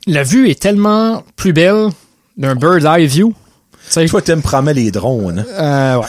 [0.06, 1.88] la vue est tellement plus belle
[2.36, 3.34] d'un bird eye view.
[3.86, 5.44] Tu sais, Toi, t'aimes promener les drones.
[5.58, 5.62] hein?
[5.62, 6.06] euh, ouais.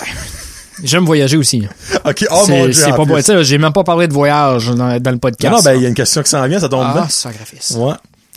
[0.83, 1.65] J'aime voyager aussi.
[2.03, 2.73] OK, oh mon c'est dieu.
[2.73, 3.43] c'est pas bon.
[3.43, 5.51] J'ai même pas parlé de voyage dans, dans le podcast.
[5.51, 7.09] Non, non, ben, il y a une question qui s'en vient, ça tombe ah, bien.
[7.09, 7.71] sacrifice.
[7.77, 7.93] Ouais.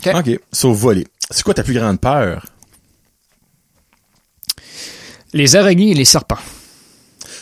[0.06, 0.14] Ok.
[0.14, 0.40] OK.
[0.52, 1.06] Sauf voler.
[1.30, 2.47] C'est quoi ta plus grande peur?
[5.32, 6.39] Les araignées et les serpents.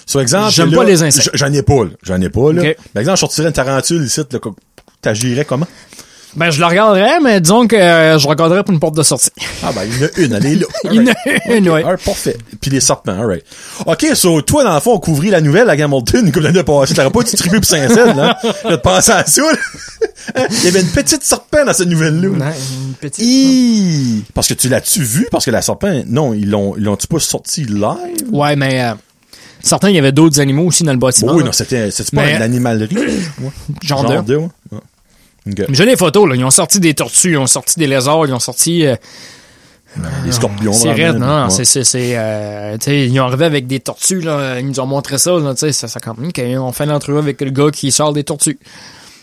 [0.06, 0.52] Sur exemple.
[0.52, 1.30] J'aime pas les insectes.
[1.34, 1.90] J'en ai pas, là.
[2.02, 2.62] J'en ai pas, là.
[2.94, 4.38] Par exemple, je sortirais une tarentule ici, là.
[5.02, 5.66] T'agirais comment?
[6.37, 9.31] Ben, je la regarderais, mais disons que euh, je regarderais pour une porte de sortie.
[9.65, 10.67] Ah, ben, il y en a une, elle est là.
[10.85, 11.83] Il y en a une, ouais.
[11.83, 12.37] Alright, parfait.
[12.61, 13.43] Puis les serpents, alright.
[13.87, 16.93] OK, so, toi, dans le fond, on couvrit la nouvelle à Hamilton, comme l'année passée.
[16.95, 18.39] T'aurais pas distribué pour Saint-Cède, là.
[18.43, 19.49] Je te penser à ça, là.
[20.35, 20.47] Hein?
[20.51, 22.29] Il y avait une petite serpent dans cette nouvelle-là.
[22.29, 22.55] Ouais,
[22.87, 23.25] une petite.
[23.25, 24.25] Hi!
[24.35, 25.29] Parce que tu l'as-tu vu?
[25.31, 27.87] Parce que la serpent, non, ils l'ont, ils l'ont-tu pas sorti live?
[28.33, 28.95] Ouais, mais euh,
[29.63, 31.31] certains, il y avait d'autres animaux aussi dans le bâtiment.
[31.31, 31.47] Bon, oui, là.
[31.47, 32.97] non, c'était, c'était pas Mais- une animalerie.
[32.97, 33.51] Ouais.
[33.83, 34.33] Genre Genre de.
[34.33, 34.49] de, ouais.
[35.47, 35.52] Ouais.
[35.52, 35.64] Ok.
[35.68, 36.35] Mais J'ai des photos, là.
[36.35, 38.85] Ils ont sorti des tortues, ils ont sorti des lézards, ils ont sorti.
[38.86, 38.97] euh,
[40.24, 40.73] Les scorpions.
[40.73, 41.48] c'est raide, non?
[41.51, 44.59] C'est, c'est, c'est, euh, tu sais, ils ont arrivé avec des tortues, là.
[44.60, 45.55] Ils nous ont montré ça, là.
[45.55, 48.24] Tu sais, ça, ça quand même qu'on fait l'entrevue avec le gars qui sort des
[48.24, 48.59] tortues.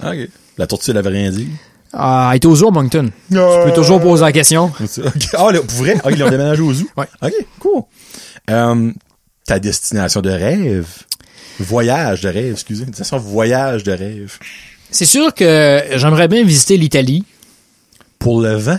[0.03, 0.29] Ok.
[0.57, 1.47] La tortue, elle avait rien dit?
[1.93, 3.11] Ah, elle était au zoo à Moncton.
[3.29, 4.71] Tu peux toujours poser la question.
[5.37, 5.95] Ah, là, pour vrai?
[6.03, 6.87] Ah, ils l'ont déménagé au zoo?
[6.97, 7.05] Ouais.
[7.21, 7.81] Ok, cool.
[8.49, 8.91] Euh,
[9.45, 10.87] ta destination de rêve?
[11.59, 12.85] Voyage de rêve, excusez.
[12.85, 14.37] Destination voyage de rêve.
[14.93, 17.23] C'est sûr que j'aimerais bien visiter l'Italie.
[18.19, 18.77] Pour le vent?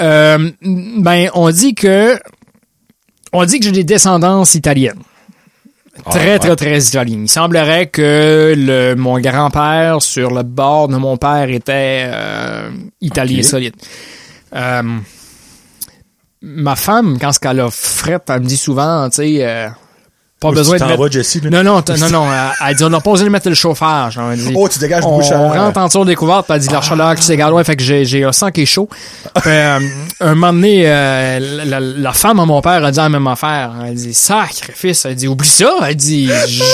[0.00, 2.18] Euh, ben, on dit que,
[3.32, 4.98] on dit que j'ai des descendances italiennes.
[6.10, 6.38] Très, Ah, ouais.
[6.38, 7.24] très, très italiennes.
[7.24, 12.70] Il semblerait que le, mon grand-père, sur le bord de mon père, était euh,
[13.02, 13.74] italien solide.
[14.54, 14.82] Euh,
[16.40, 19.68] ma femme, quand ce qu'elle a frette, elle me dit souvent, tu sais, euh,
[20.38, 21.02] pas besoin tu de mettre...
[21.02, 21.50] vas?
[21.50, 22.32] Non, non, non, non.
[22.32, 24.18] Elle, elle dit, on n'a pas besoin de mettre le chauffage.
[24.18, 25.42] Elle dit, Oh, tu dégages on, beaucoup de chaleur.
[25.44, 27.82] on rentre en dessous découverte, elle dit, la chaleur que tu dégages, ouais, fait que
[27.82, 28.88] j'ai, j'ai un sang qui est chaud.
[29.36, 29.78] Puis, euh,
[30.20, 33.72] un moment donné, euh, la, la- femme à mon père a dit la même affaire.
[33.86, 35.06] Elle dit, sacrifice.
[35.06, 35.70] Elle dit, oublie ça.
[35.88, 36.30] Elle dit,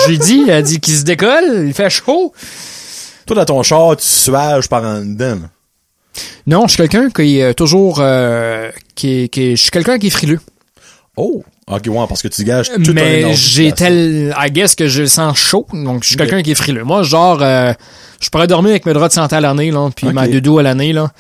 [0.09, 2.33] j'ai dit, elle dit qu'il se décolle, il fait chaud.
[3.27, 5.39] Toi, dans ton char, tu suages par en dedans.
[6.49, 10.11] Non, je suis quelqu'un qui est toujours, euh, qui qui je suis quelqu'un qui est
[10.11, 10.41] frileux.
[11.17, 11.45] Oh!
[11.71, 15.05] Ok, ouais, parce que tu dégages toute ton Mais j'ai tel, I guess que je
[15.07, 16.83] sens chaud, donc je suis quelqu'un qui est frileux.
[16.85, 17.73] Moi, genre, euh,
[18.21, 20.13] je pourrais dormir avec mes draps de santé à l'année, là, puis Ok.
[20.13, 21.11] ma doudou à l'année, là.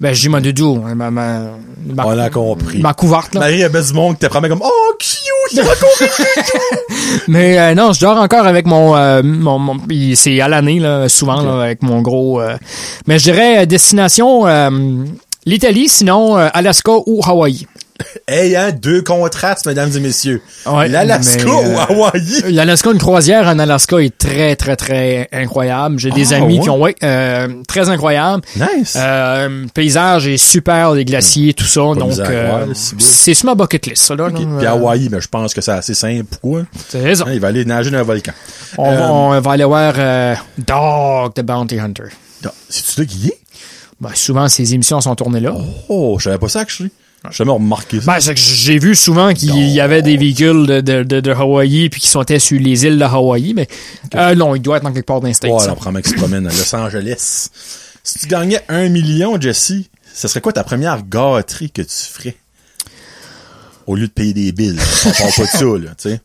[0.00, 1.38] Ben, je dis ma doudou, hein, ma, ma,
[1.86, 2.80] ma, On a compris.
[2.80, 3.40] ma couverte, là.
[3.42, 5.52] Marie, il y avait du monde qui te promet comme, oh, cute!
[5.52, 6.06] Il a compris!
[7.28, 9.78] Mais euh, non, je dors encore avec mon, euh, mon, mon-
[10.16, 12.40] c'est à l'année là, souvent là, avec mon gros.
[12.40, 12.56] euh,
[13.06, 14.70] mais je dirais euh, destination euh,
[15.46, 17.66] l'Italie, sinon Alaska ou Hawaï.
[18.28, 20.40] Hey, hein, deux contrastes, mesdames et messieurs.
[20.66, 22.42] Ouais, L'Alaska mais, euh, ou Hawaï.
[22.52, 25.98] L'Alaska, une croisière en Alaska est très, très, très incroyable.
[25.98, 26.62] J'ai des Ah, amis ouais?
[26.62, 28.42] qui ont, ouais, euh, très incroyable.
[28.56, 28.94] Nice.
[28.96, 31.80] Euh, paysage est super, les glaciers, tout ça.
[31.80, 32.66] donc, euh,
[32.98, 34.28] c'est sur ma bucket list, ça, là.
[34.30, 36.24] Puis Hawaï, ben, je pense que c'est assez simple.
[36.40, 36.62] Pourquoi?
[36.88, 37.24] C'est ça.
[37.26, 38.32] Hein, il va aller nager dans un volcan.
[38.78, 39.94] On, va, on va aller voir
[40.58, 42.04] Dog the Bounty Hunter.
[42.68, 43.38] C'est-tu là qui est?
[44.00, 45.54] Ben, souvent, ces émissions sont tournées là.
[45.88, 46.84] Oh, je savais pas ça, que je
[47.30, 48.06] J'ai jamais remarqué ça.
[48.06, 51.30] Ben, c'est que j'ai vu souvent qu'il y avait des véhicules de, de, de, de
[51.30, 53.68] Hawaii puis qui sont sur les îles de Hawaii, mais
[54.16, 55.44] euh, non, il doit être dans quelque part States.
[55.52, 57.48] Ouais, là, probablement qu'il se promène à Los Angeles.
[58.02, 59.72] Si tu gagnais un million, Jesse,
[60.12, 62.36] ce serait quoi ta première gâterie que tu ferais?
[63.86, 64.78] Au lieu de payer des billes.
[65.06, 66.20] On parle pas de ça, là, tu sais.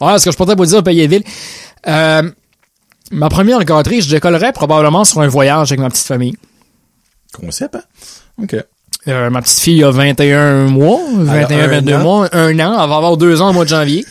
[0.00, 1.24] Ouais, ce que je pourrais vous dire, Payéville.
[1.86, 2.30] Euh,
[3.10, 6.36] ma première gâterie, je décollerais probablement sur un voyage avec ma petite famille.
[7.32, 7.82] Concept, hein?
[8.42, 8.56] OK.
[9.08, 11.98] Euh, ma petite fille a 21 mois, 21, un 22 an.
[12.00, 14.04] mois, un an, elle va avoir deux ans au mois de janvier.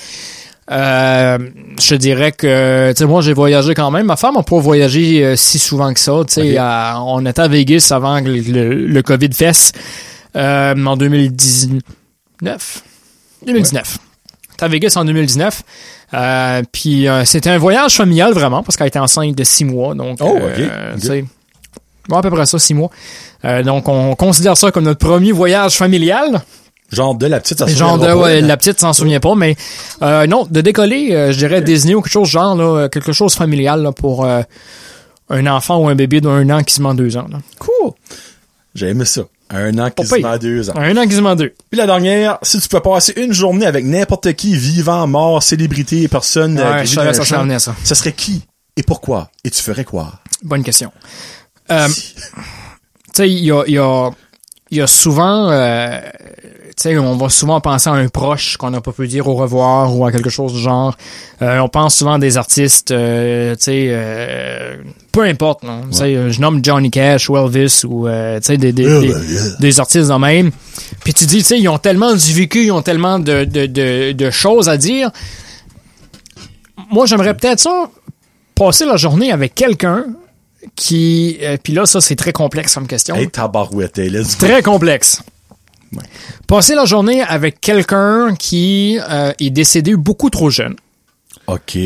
[0.72, 1.38] Euh,
[1.80, 4.06] je te dirais que, tu sais, moi, j'ai voyagé quand même.
[4.06, 6.14] Ma femme n'a pas voyagé euh, si souvent que ça.
[6.28, 9.72] Tu sais, on était à Vegas avant le, le, le COVID fesse,
[10.36, 12.84] euh, en 2019.
[13.46, 13.98] 2019.
[14.52, 15.64] J'étais à Vegas en 2019.
[16.14, 19.96] Euh, puis c'était un voyage familial vraiment parce qu'elle était enceinte de six mois.
[19.96, 21.26] Donc, Oh, euh, ok.
[22.10, 22.90] Ouais, à peu près ça, six mois.
[23.46, 26.42] Euh, donc, on considère ça comme notre premier voyage familial.
[26.92, 29.56] Genre de la petite, ça se Genre de, ouais, la petite s'en souvient pas, mais
[30.04, 33.34] euh, non, de décoller, euh, je dirais Disney ou quelque chose genre, là, quelque chose
[33.34, 37.26] familial là, pour un enfant ou un bébé d'un an qui se ment deux ans.
[37.32, 37.40] Là.
[37.58, 37.94] Cool.
[38.76, 39.24] J'ai aimé ça.
[39.50, 40.74] Un an quasiment deux ans.
[40.76, 41.54] Un an qui se ment deux.
[41.70, 46.08] Puis la dernière, si tu peux passer une journée avec n'importe qui, vivant, mort, célébrité,
[46.08, 47.76] personne, Ouais, je savais ça s'en champ, ça.
[47.84, 48.44] ce serait qui
[48.76, 49.30] et pourquoi?
[49.44, 50.14] Et tu ferais quoi?
[50.42, 50.92] Bonne question.
[51.72, 51.94] Euh, tu
[53.14, 54.10] sais, il y a, il y, a,
[54.72, 56.00] y a souvent, euh,
[56.42, 59.36] tu sais, on va souvent penser à un proche qu'on n'a pas pu dire au
[59.36, 60.96] revoir ou à quelque chose du genre.
[61.42, 64.78] Euh, on pense souvent à des artistes, euh, tu sais, euh,
[65.12, 65.84] peu importe, non?
[65.92, 68.86] Tu sais, euh, je nomme Johnny Cash ou Elvis ou, euh, tu sais, des, des,
[68.86, 69.14] des,
[69.60, 70.52] des artistes de même.
[71.04, 73.68] Puis tu dis, tu sais, ils ont tellement du vécu, ils ont tellement de, de,
[73.68, 75.12] de, de choses à dire.
[76.92, 77.90] Moi, j'aimerais peut-être ça,
[78.56, 80.06] passer la journée avec quelqu'un
[80.76, 83.16] qui, euh, puis là, ça, c'est très complexe comme question.
[83.16, 84.48] Hey, tabarouette, hey, let's go.
[84.48, 85.22] Très complexe.
[85.94, 86.04] Ouais.
[86.48, 90.76] Passer la journée avec quelqu'un qui euh, est décédé beaucoup trop jeune.
[91.48, 91.78] OK.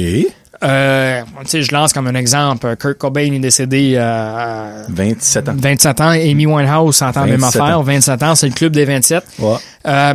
[0.64, 2.76] Euh, je lance comme un exemple.
[2.78, 5.56] Kurt Cobain est décédé à 27 ans.
[5.56, 6.10] 27 ans.
[6.10, 7.80] Amy Winehouse entend même 27 affaire.
[7.80, 7.84] ans.
[7.84, 9.24] 27 ans, c'est le club des 27.
[9.40, 10.14] Ouais.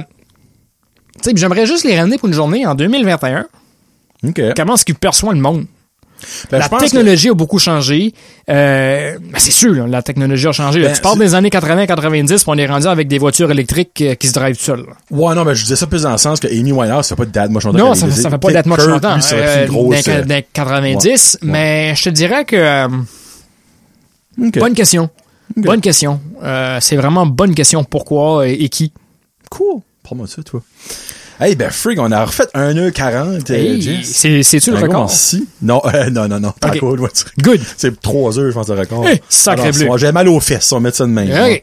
[1.36, 3.47] J'aimerais juste les ramener pour une journée en 2021.
[4.24, 4.40] OK.
[4.56, 5.66] Comment est-ce qu'ils perçoivent le monde?
[6.50, 8.12] Ben, la que- technologie a beaucoup changé.
[8.48, 10.80] Euh, ben, c'est sûr, là, la technologie a changé.
[10.80, 10.88] là.
[10.88, 14.14] Ben, tu parles des années 80-90, puis on est rendu avec des voitures électriques euh,
[14.14, 14.86] qui se drivent seules.
[15.10, 17.24] Ouais, non, mais je disais ça plus dans le sens que Amy Winehouse, c'est pas
[17.24, 19.14] de date moi Non, ça, ça fait pas d'être much longtemps.
[19.14, 21.48] Lui, ça euh, dans, dans 90, ouais.
[21.50, 22.56] mais je te dirais que...
[22.56, 22.88] euh.
[24.36, 25.10] Bonne question.
[25.56, 26.20] Bonne question.
[26.80, 27.84] C'est vraiment bonne question.
[27.84, 28.92] Pourquoi et, et qui?
[29.50, 29.80] Cool.
[30.10, 30.60] De ça, toi.
[31.44, 35.06] Hey, ben, frig, on a refait 1h40, euh, Hey, C'est-tu le record?
[35.06, 35.47] merci.
[35.60, 36.52] Non, euh, non, non, non.
[36.78, 37.01] Cool,
[37.43, 37.60] Good.
[37.77, 39.05] C'est 3 heures, je pense, le record.
[39.12, 39.89] Eh, sacré bleu.
[39.97, 41.31] J'ai mal aux fesses, on mettre ça de même.
[41.31, 41.62] Ok.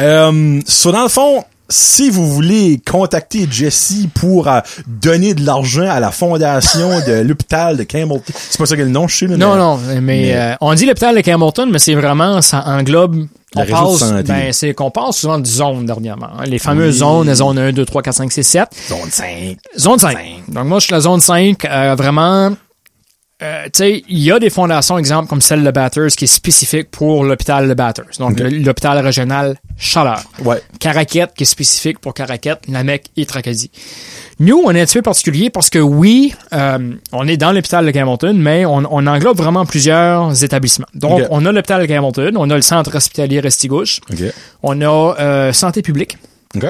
[0.00, 5.88] Euh, so, dans le fond, si vous voulez contacter Jesse pour euh, donner de l'argent
[5.88, 9.26] à la fondation de l'hôpital de Campbellton, c'est pas ça que le nom, je sais,
[9.26, 12.40] là, Non, mais- non, mais, mais- euh, on dit l'hôpital de Campbellton, mais c'est vraiment,
[12.42, 13.26] ça englobe...
[13.56, 16.28] On passe, ben, c'est qu'on passe souvent de zones dernièrement.
[16.38, 16.44] hein.
[16.46, 16.98] Les fameuses Oui.
[17.00, 18.68] zones, les zones 1, 2, 3, 4, 5, 6, 7.
[18.88, 19.56] Zone 5.
[19.76, 20.16] Zone 5.
[20.48, 21.64] Donc moi, je suis la zone 5.
[21.64, 22.52] euh, vraiment,
[23.42, 26.28] euh, tu sais, il y a des fondations, exemple, comme celle de Batters, qui est
[26.28, 28.04] spécifique pour l'hôpital de Batters.
[28.18, 30.22] Donc, l'hôpital régional Chaleur.
[30.44, 30.62] Ouais.
[30.78, 33.70] Caraquette, qui est spécifique pour Caraquette, Lamec et Tracadie.
[34.40, 37.84] Nous, on est un petit peu particulier parce que oui, euh, on est dans l'hôpital
[37.84, 40.86] de Campbellton, mais on, on englobe vraiment plusieurs établissements.
[40.94, 44.18] Donc, on a l'hôpital de Campbellton, on a le centre hospitalier Restigouche, OK.
[44.62, 46.16] on a euh, santé publique,
[46.56, 46.64] OK.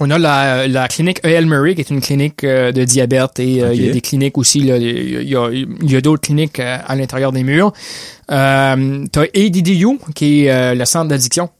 [0.00, 1.44] on a la, la clinique E.L.
[1.44, 4.38] Murray, qui est une clinique euh, de diabète, et euh, il y a des cliniques
[4.38, 4.72] aussi, il y
[5.36, 7.74] a, y a d'autres cliniques euh, à l'intérieur des murs.
[8.30, 11.50] Euh, T'as ADDU, qui est le centre d'addiction.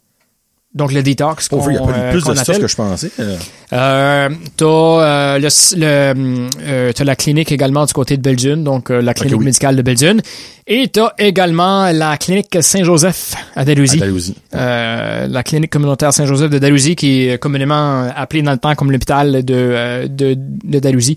[0.77, 2.61] Donc le détox Oh, qu'on il y a pas euh, plus de stuff appelle.
[2.61, 3.11] que je pensais.
[3.19, 3.36] Euh,
[3.73, 8.90] Euh, t'as euh, le, le, euh, t'as la clinique également du côté de Belgium, donc
[8.90, 9.47] euh, la clinique oui.
[9.47, 10.20] médicale de Belgium.
[10.69, 13.97] Et t'as également la clinique Saint-Joseph à Dalhousie.
[13.97, 14.36] Andalousie.
[14.55, 18.93] Euh, la clinique communautaire Saint-Joseph de Dalhousie, qui est communément appelée dans le temps comme
[18.93, 21.16] l'hôpital de, euh, de, de Dalhousie.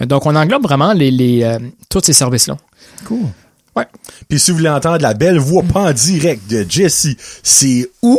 [0.00, 1.58] Donc, on englobe vraiment les, les, euh,
[1.88, 2.56] tous ces services-là.
[3.06, 3.18] Cool.
[3.74, 3.86] Ouais.
[4.28, 7.08] Puis si vous voulez entendre la belle voix pas en direct de Jesse,
[7.42, 8.18] c'est où?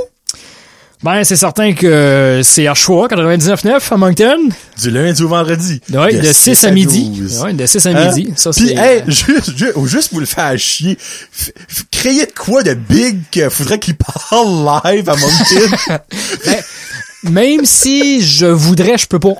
[1.02, 4.50] Ben, c'est certain que c'est à choix, 99.9 à Moncton.
[4.82, 5.80] Du lundi au vendredi.
[5.94, 7.10] Ouais, de, 6 à midi.
[7.10, 7.40] 12.
[7.42, 8.14] Ouais, de 6 à Hein?
[8.14, 8.34] midi.
[8.36, 10.98] Ça, Puis, hey, juste, juste, ou juste pour le faire chier,
[11.90, 16.00] créer de quoi de big qu'il faudrait qu'il parle live à Moncton?
[16.46, 19.34] Ben, même si je voudrais, je peux pas.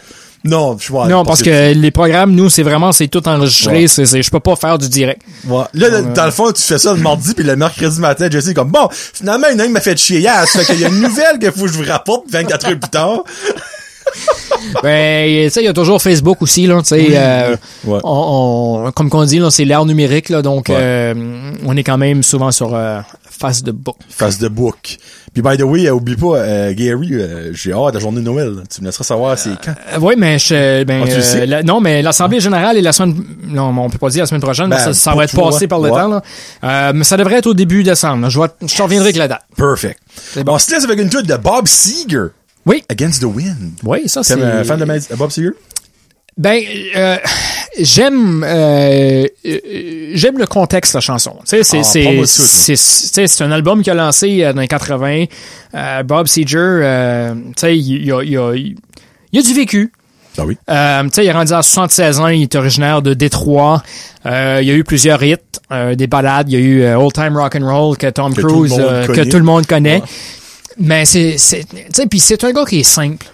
[0.44, 1.08] Non, je vois.
[1.08, 3.82] non, parce que les programmes, nous, c'est vraiment, c'est tout enregistré.
[3.82, 3.88] Ouais.
[3.88, 5.22] C'est, c'est- je peux pas faire du direct.
[5.48, 5.64] Ouais.
[5.74, 8.48] Là, là, dans le fond, tu fais ça le mardi puis le mercredi matin, Jesse
[8.48, 10.90] est comme bon, finalement, une qui m'a fait chier hier, ça fait qu'il y a
[10.90, 13.24] une nouvelle qu'il faut que je vous rapporte 24 heures plus tard.
[14.84, 17.08] Ben, tu sais, il y a toujours Facebook aussi, là, tu sais.
[17.14, 17.56] euh,
[17.86, 18.00] Ouais.
[18.04, 21.14] on, on- comme qu'on dit, là, c'est l'ère numérique, là, donc euh,
[21.66, 23.00] on est quand même souvent sur euh,
[23.30, 23.72] face de
[25.34, 28.20] Puis by the way, euh, oublie pas, euh, Gary, euh, j'ai hâte de la journée
[28.20, 28.56] de Noël.
[28.74, 29.74] Tu me laisseras savoir c'est quand.
[30.02, 31.46] Oui, mais je, ben, Ah, tu le sais?
[31.46, 33.16] la- non, mais l'Assemblée générale est la semaine,
[33.48, 35.90] non, on peut pas dire la semaine prochaine, Ben, ça, va être passé par le
[35.92, 36.00] ouais.
[36.00, 36.22] temps,
[36.62, 36.94] là.
[36.94, 38.24] Mais ça devrait être au début décembre.
[38.24, 38.30] là.
[38.30, 38.40] Je,
[38.76, 39.42] te reviendrai avec la date.
[39.56, 40.00] Perfect.
[40.46, 40.54] Bon.
[40.54, 42.28] On se laisse avec une toute de Bob Seger.
[42.66, 42.84] Oui.
[42.90, 43.74] Against the Wind.
[43.84, 44.36] Oui, ça, c'est...
[44.64, 45.52] Fan de Bob Seger?
[46.40, 46.64] Ben,
[46.96, 47.18] euh,
[47.78, 49.60] j'aime euh, euh,
[50.14, 51.36] j'aime le contexte de la chanson.
[51.44, 55.26] C'est Ah, c'est un album qu'il a lancé euh, dans les 80.
[55.76, 58.78] Euh, Bob Seger, euh, il y a, il y a, il
[59.34, 59.92] y a du vécu.
[60.38, 60.58] Ah oui.
[60.70, 63.84] Euh, il est rendu à 76 ans, il est originaire de Détroit.
[64.26, 65.36] Euh, il y a eu plusieurs hits,
[65.74, 66.50] euh, des ballades.
[66.50, 69.08] Il y a eu Old Time Rock and Roll que Tom Que tout Cruise, euh,
[69.08, 69.98] que tout le monde connaît.
[69.98, 70.08] Ouais.
[70.80, 71.66] Mais c'est, c'est,
[72.10, 73.26] puis c'est un gars qui est simple.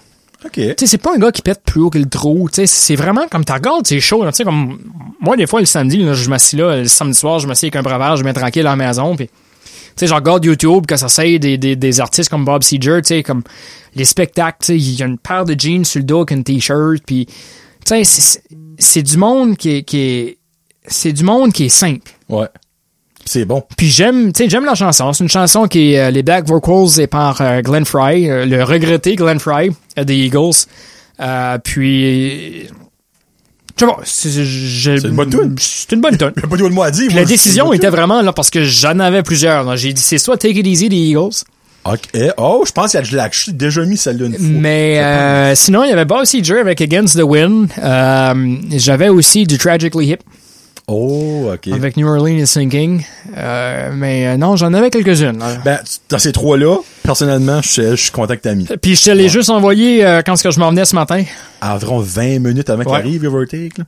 [0.46, 0.52] OK.
[0.54, 2.48] Tu sais, c'est pas un gars qui pète plus haut que le trou.
[2.50, 4.24] Tu sais, c'est vraiment comme tu regardes, c'est chaud.
[4.26, 4.78] Tu sais, comme
[5.20, 7.76] moi, des fois, le samedi, là, je m'assis là, le samedi soir, je m'assis avec
[7.76, 9.32] un breuvage, je me mets tranquille à la maison, puis tu
[9.96, 13.08] sais, je regarde YouTube, que ça s'aide des, des, des artistes comme Bob Seger, tu
[13.08, 13.42] sais, comme
[13.94, 16.32] les spectacles, tu sais, il y a une paire de jeans sur le dos avec
[16.32, 17.34] une t-shirt, puis tu
[17.86, 18.42] sais, c'est- c'est-
[18.78, 20.38] c'est du monde qui est, qui est
[20.88, 22.10] c'est du monde qui est simple.
[22.28, 22.46] Ouais.
[23.28, 23.62] C'est bon.
[23.76, 25.12] Puis j'aime, tu sais, j'aime la chanson.
[25.12, 28.46] C'est une chanson qui est, euh, les back vocals est par euh, Glenn Fry, euh,
[28.46, 30.66] le regretté Glenn Fry des Eagles.
[31.64, 32.68] Puis, je
[33.78, 35.54] sais pas, c'est je- une bonne tune.
[35.58, 36.30] C'est une bonne tune.
[36.50, 37.06] Pas de mot à dire.
[37.06, 39.76] Puis moi, la je- décision était vraiment là parce que j'en avais plusieurs.
[39.76, 41.42] J'ai dit c'est soit Take It Easy des Eagles.
[41.84, 42.00] OK.
[42.14, 43.28] Eh, Oh, je pense qu'il y a de la...
[43.30, 44.44] J'ai déjà mis celle-là une fois.
[44.48, 47.68] mais euh, sinon il y avait Bob Seger avec Against the Wind.
[47.78, 50.18] Euh, J'avais aussi du Tragically Hip
[50.88, 51.68] Oh, OK.
[51.68, 53.04] avec New Orleans Sinking.
[53.36, 55.42] Euh, mais euh, non, j'en avais quelques-unes.
[55.64, 56.76] Ben, dans ces trois-là,
[57.06, 58.66] personnellement, je suis- je suis content que t'as mis.
[58.82, 61.24] Puis je te l'ai juste envoyé euh, quand que je m'en venais ce matin.
[61.60, 62.98] À environ 20 minutes avant qu'il Ouais.
[62.98, 63.84] arrive, Overtake, là,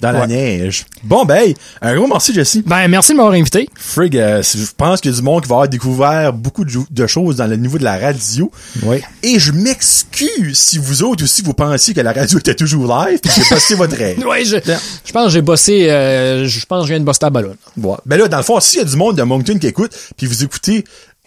[0.00, 0.86] dans la neige.
[1.02, 1.52] Bon, ben,
[1.82, 2.58] un gros merci, Jesse.
[2.64, 3.68] Ben merci de m'avoir invité.
[3.76, 7.06] Frig, euh, je pense qu'il y a du monde qui va avoir découvert beaucoup de,
[7.06, 8.50] choses dans le niveau de la radio.
[8.84, 9.02] Oui.
[9.22, 13.18] Et je m'excuse si vous autres aussi vous pensiez que la radio était toujours live
[13.20, 14.18] puis que j'ai passé votre rêve.
[14.26, 14.56] Ouais, je,
[15.04, 17.56] je pense que j'ai bossé, euh, je pense que je viens de bosser à ballon.
[17.76, 17.96] Ouais.
[18.06, 20.26] Ben là, dans le fond, s'il y a du monde de Moncton qui écoute, puis
[20.26, 20.84] vous écoutez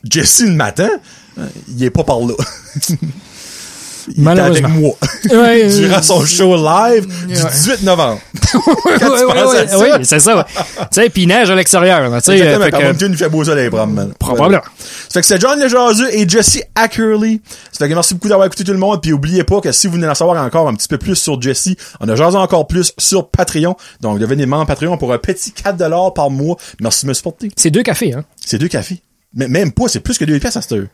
[0.10, 0.90] Jesse le matin,
[1.70, 2.34] il est pas par là.
[4.10, 4.68] il est Malheureusement.
[4.68, 4.96] avec moi.
[5.32, 7.50] Ouais, Durant son show live du Ouais.
[7.52, 8.20] 18 novembre.
[8.54, 10.46] ouais, tu ouais, oui, c'est ça.
[10.46, 12.12] tu sais, puis il neige à l'extérieur.
[12.22, 14.10] Tu sais, euh, que- il fait beau soleil, probablement.
[14.20, 14.62] Probablement.
[14.62, 17.40] Ça fait que c'est John Lejerseux et Jesse Ackerley.
[17.72, 19.02] Ça fait que merci beaucoup d'avoir écouté tout le monde.
[19.02, 21.42] Puis oubliez pas que si vous voulez en savoir encore un petit peu plus sur
[21.42, 21.70] Jesse,
[22.02, 23.76] on a jasé encore plus sur Patreon.
[24.02, 26.58] Donc devenez membre Patreon pour un petit 4$ par mois.
[26.82, 27.52] Merci de me supporter.
[27.56, 28.26] c'est deux cafés, hein.
[28.46, 29.02] C'est deux cafés.
[29.34, 30.88] Mais même pas, c'est plus que deux pièces à cette heure.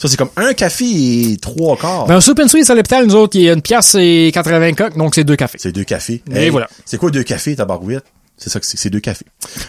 [0.00, 0.84] Ça, c'est comme un café
[1.32, 2.06] et trois quarts.
[2.06, 4.30] Ben, au Soup and Sweet à l'hôpital, nous autres, il y a une pièce et
[4.32, 5.58] 80 coques, donc c'est deux cafés.
[5.60, 6.22] C'est deux cafés.
[6.32, 6.68] Et voilà.
[6.84, 8.04] C'est quoi deux cafés, tabarouette?
[8.36, 9.26] C'est ça que c'est, c'est deux cafés.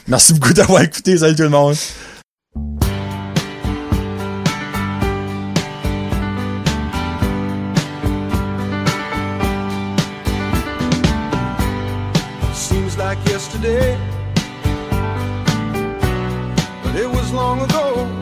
[0.07, 1.17] Merci beaucoup d'avoir écouté.
[1.17, 1.75] Salut tout le monde.
[12.53, 13.97] Seems like yesterday,
[16.83, 18.18] but it was long ago.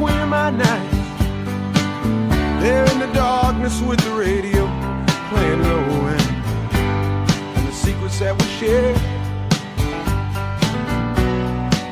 [0.00, 0.90] Queen my night.
[2.62, 4.62] There in the darkness with the radio
[5.28, 6.28] playing low end,
[7.56, 8.96] and the secrets that we shared,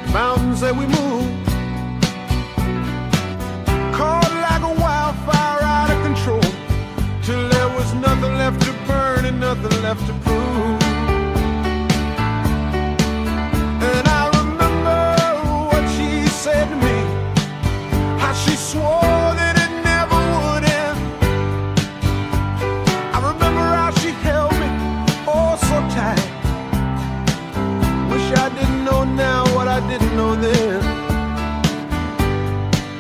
[0.07, 1.49] the mountains that we moved.
[3.99, 6.49] Caught like a wildfire out of control
[7.27, 10.88] till there was nothing left to burn and nothing left to prove.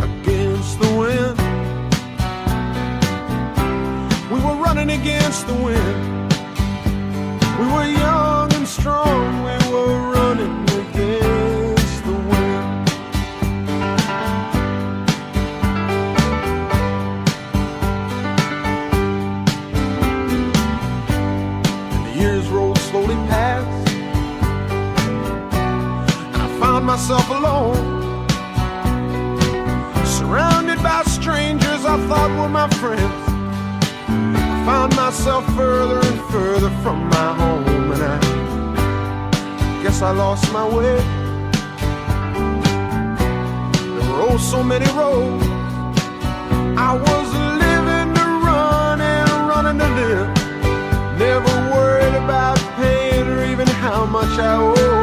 [0.00, 1.38] Against the wind.
[4.32, 6.32] We were running against the wind.
[7.58, 9.57] We were young and strong.
[26.98, 28.26] myself alone.
[30.04, 33.22] Surrounded by strangers I thought were my friends.
[34.08, 40.66] I found myself further and further from my home, and I guess I lost my
[40.66, 40.96] way.
[43.94, 45.46] There were oh so many roads.
[46.88, 47.28] I was
[47.64, 50.28] living to run and running to live.
[51.16, 54.97] Never worried about paying or even how much I owe.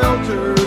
[0.00, 0.59] shelter.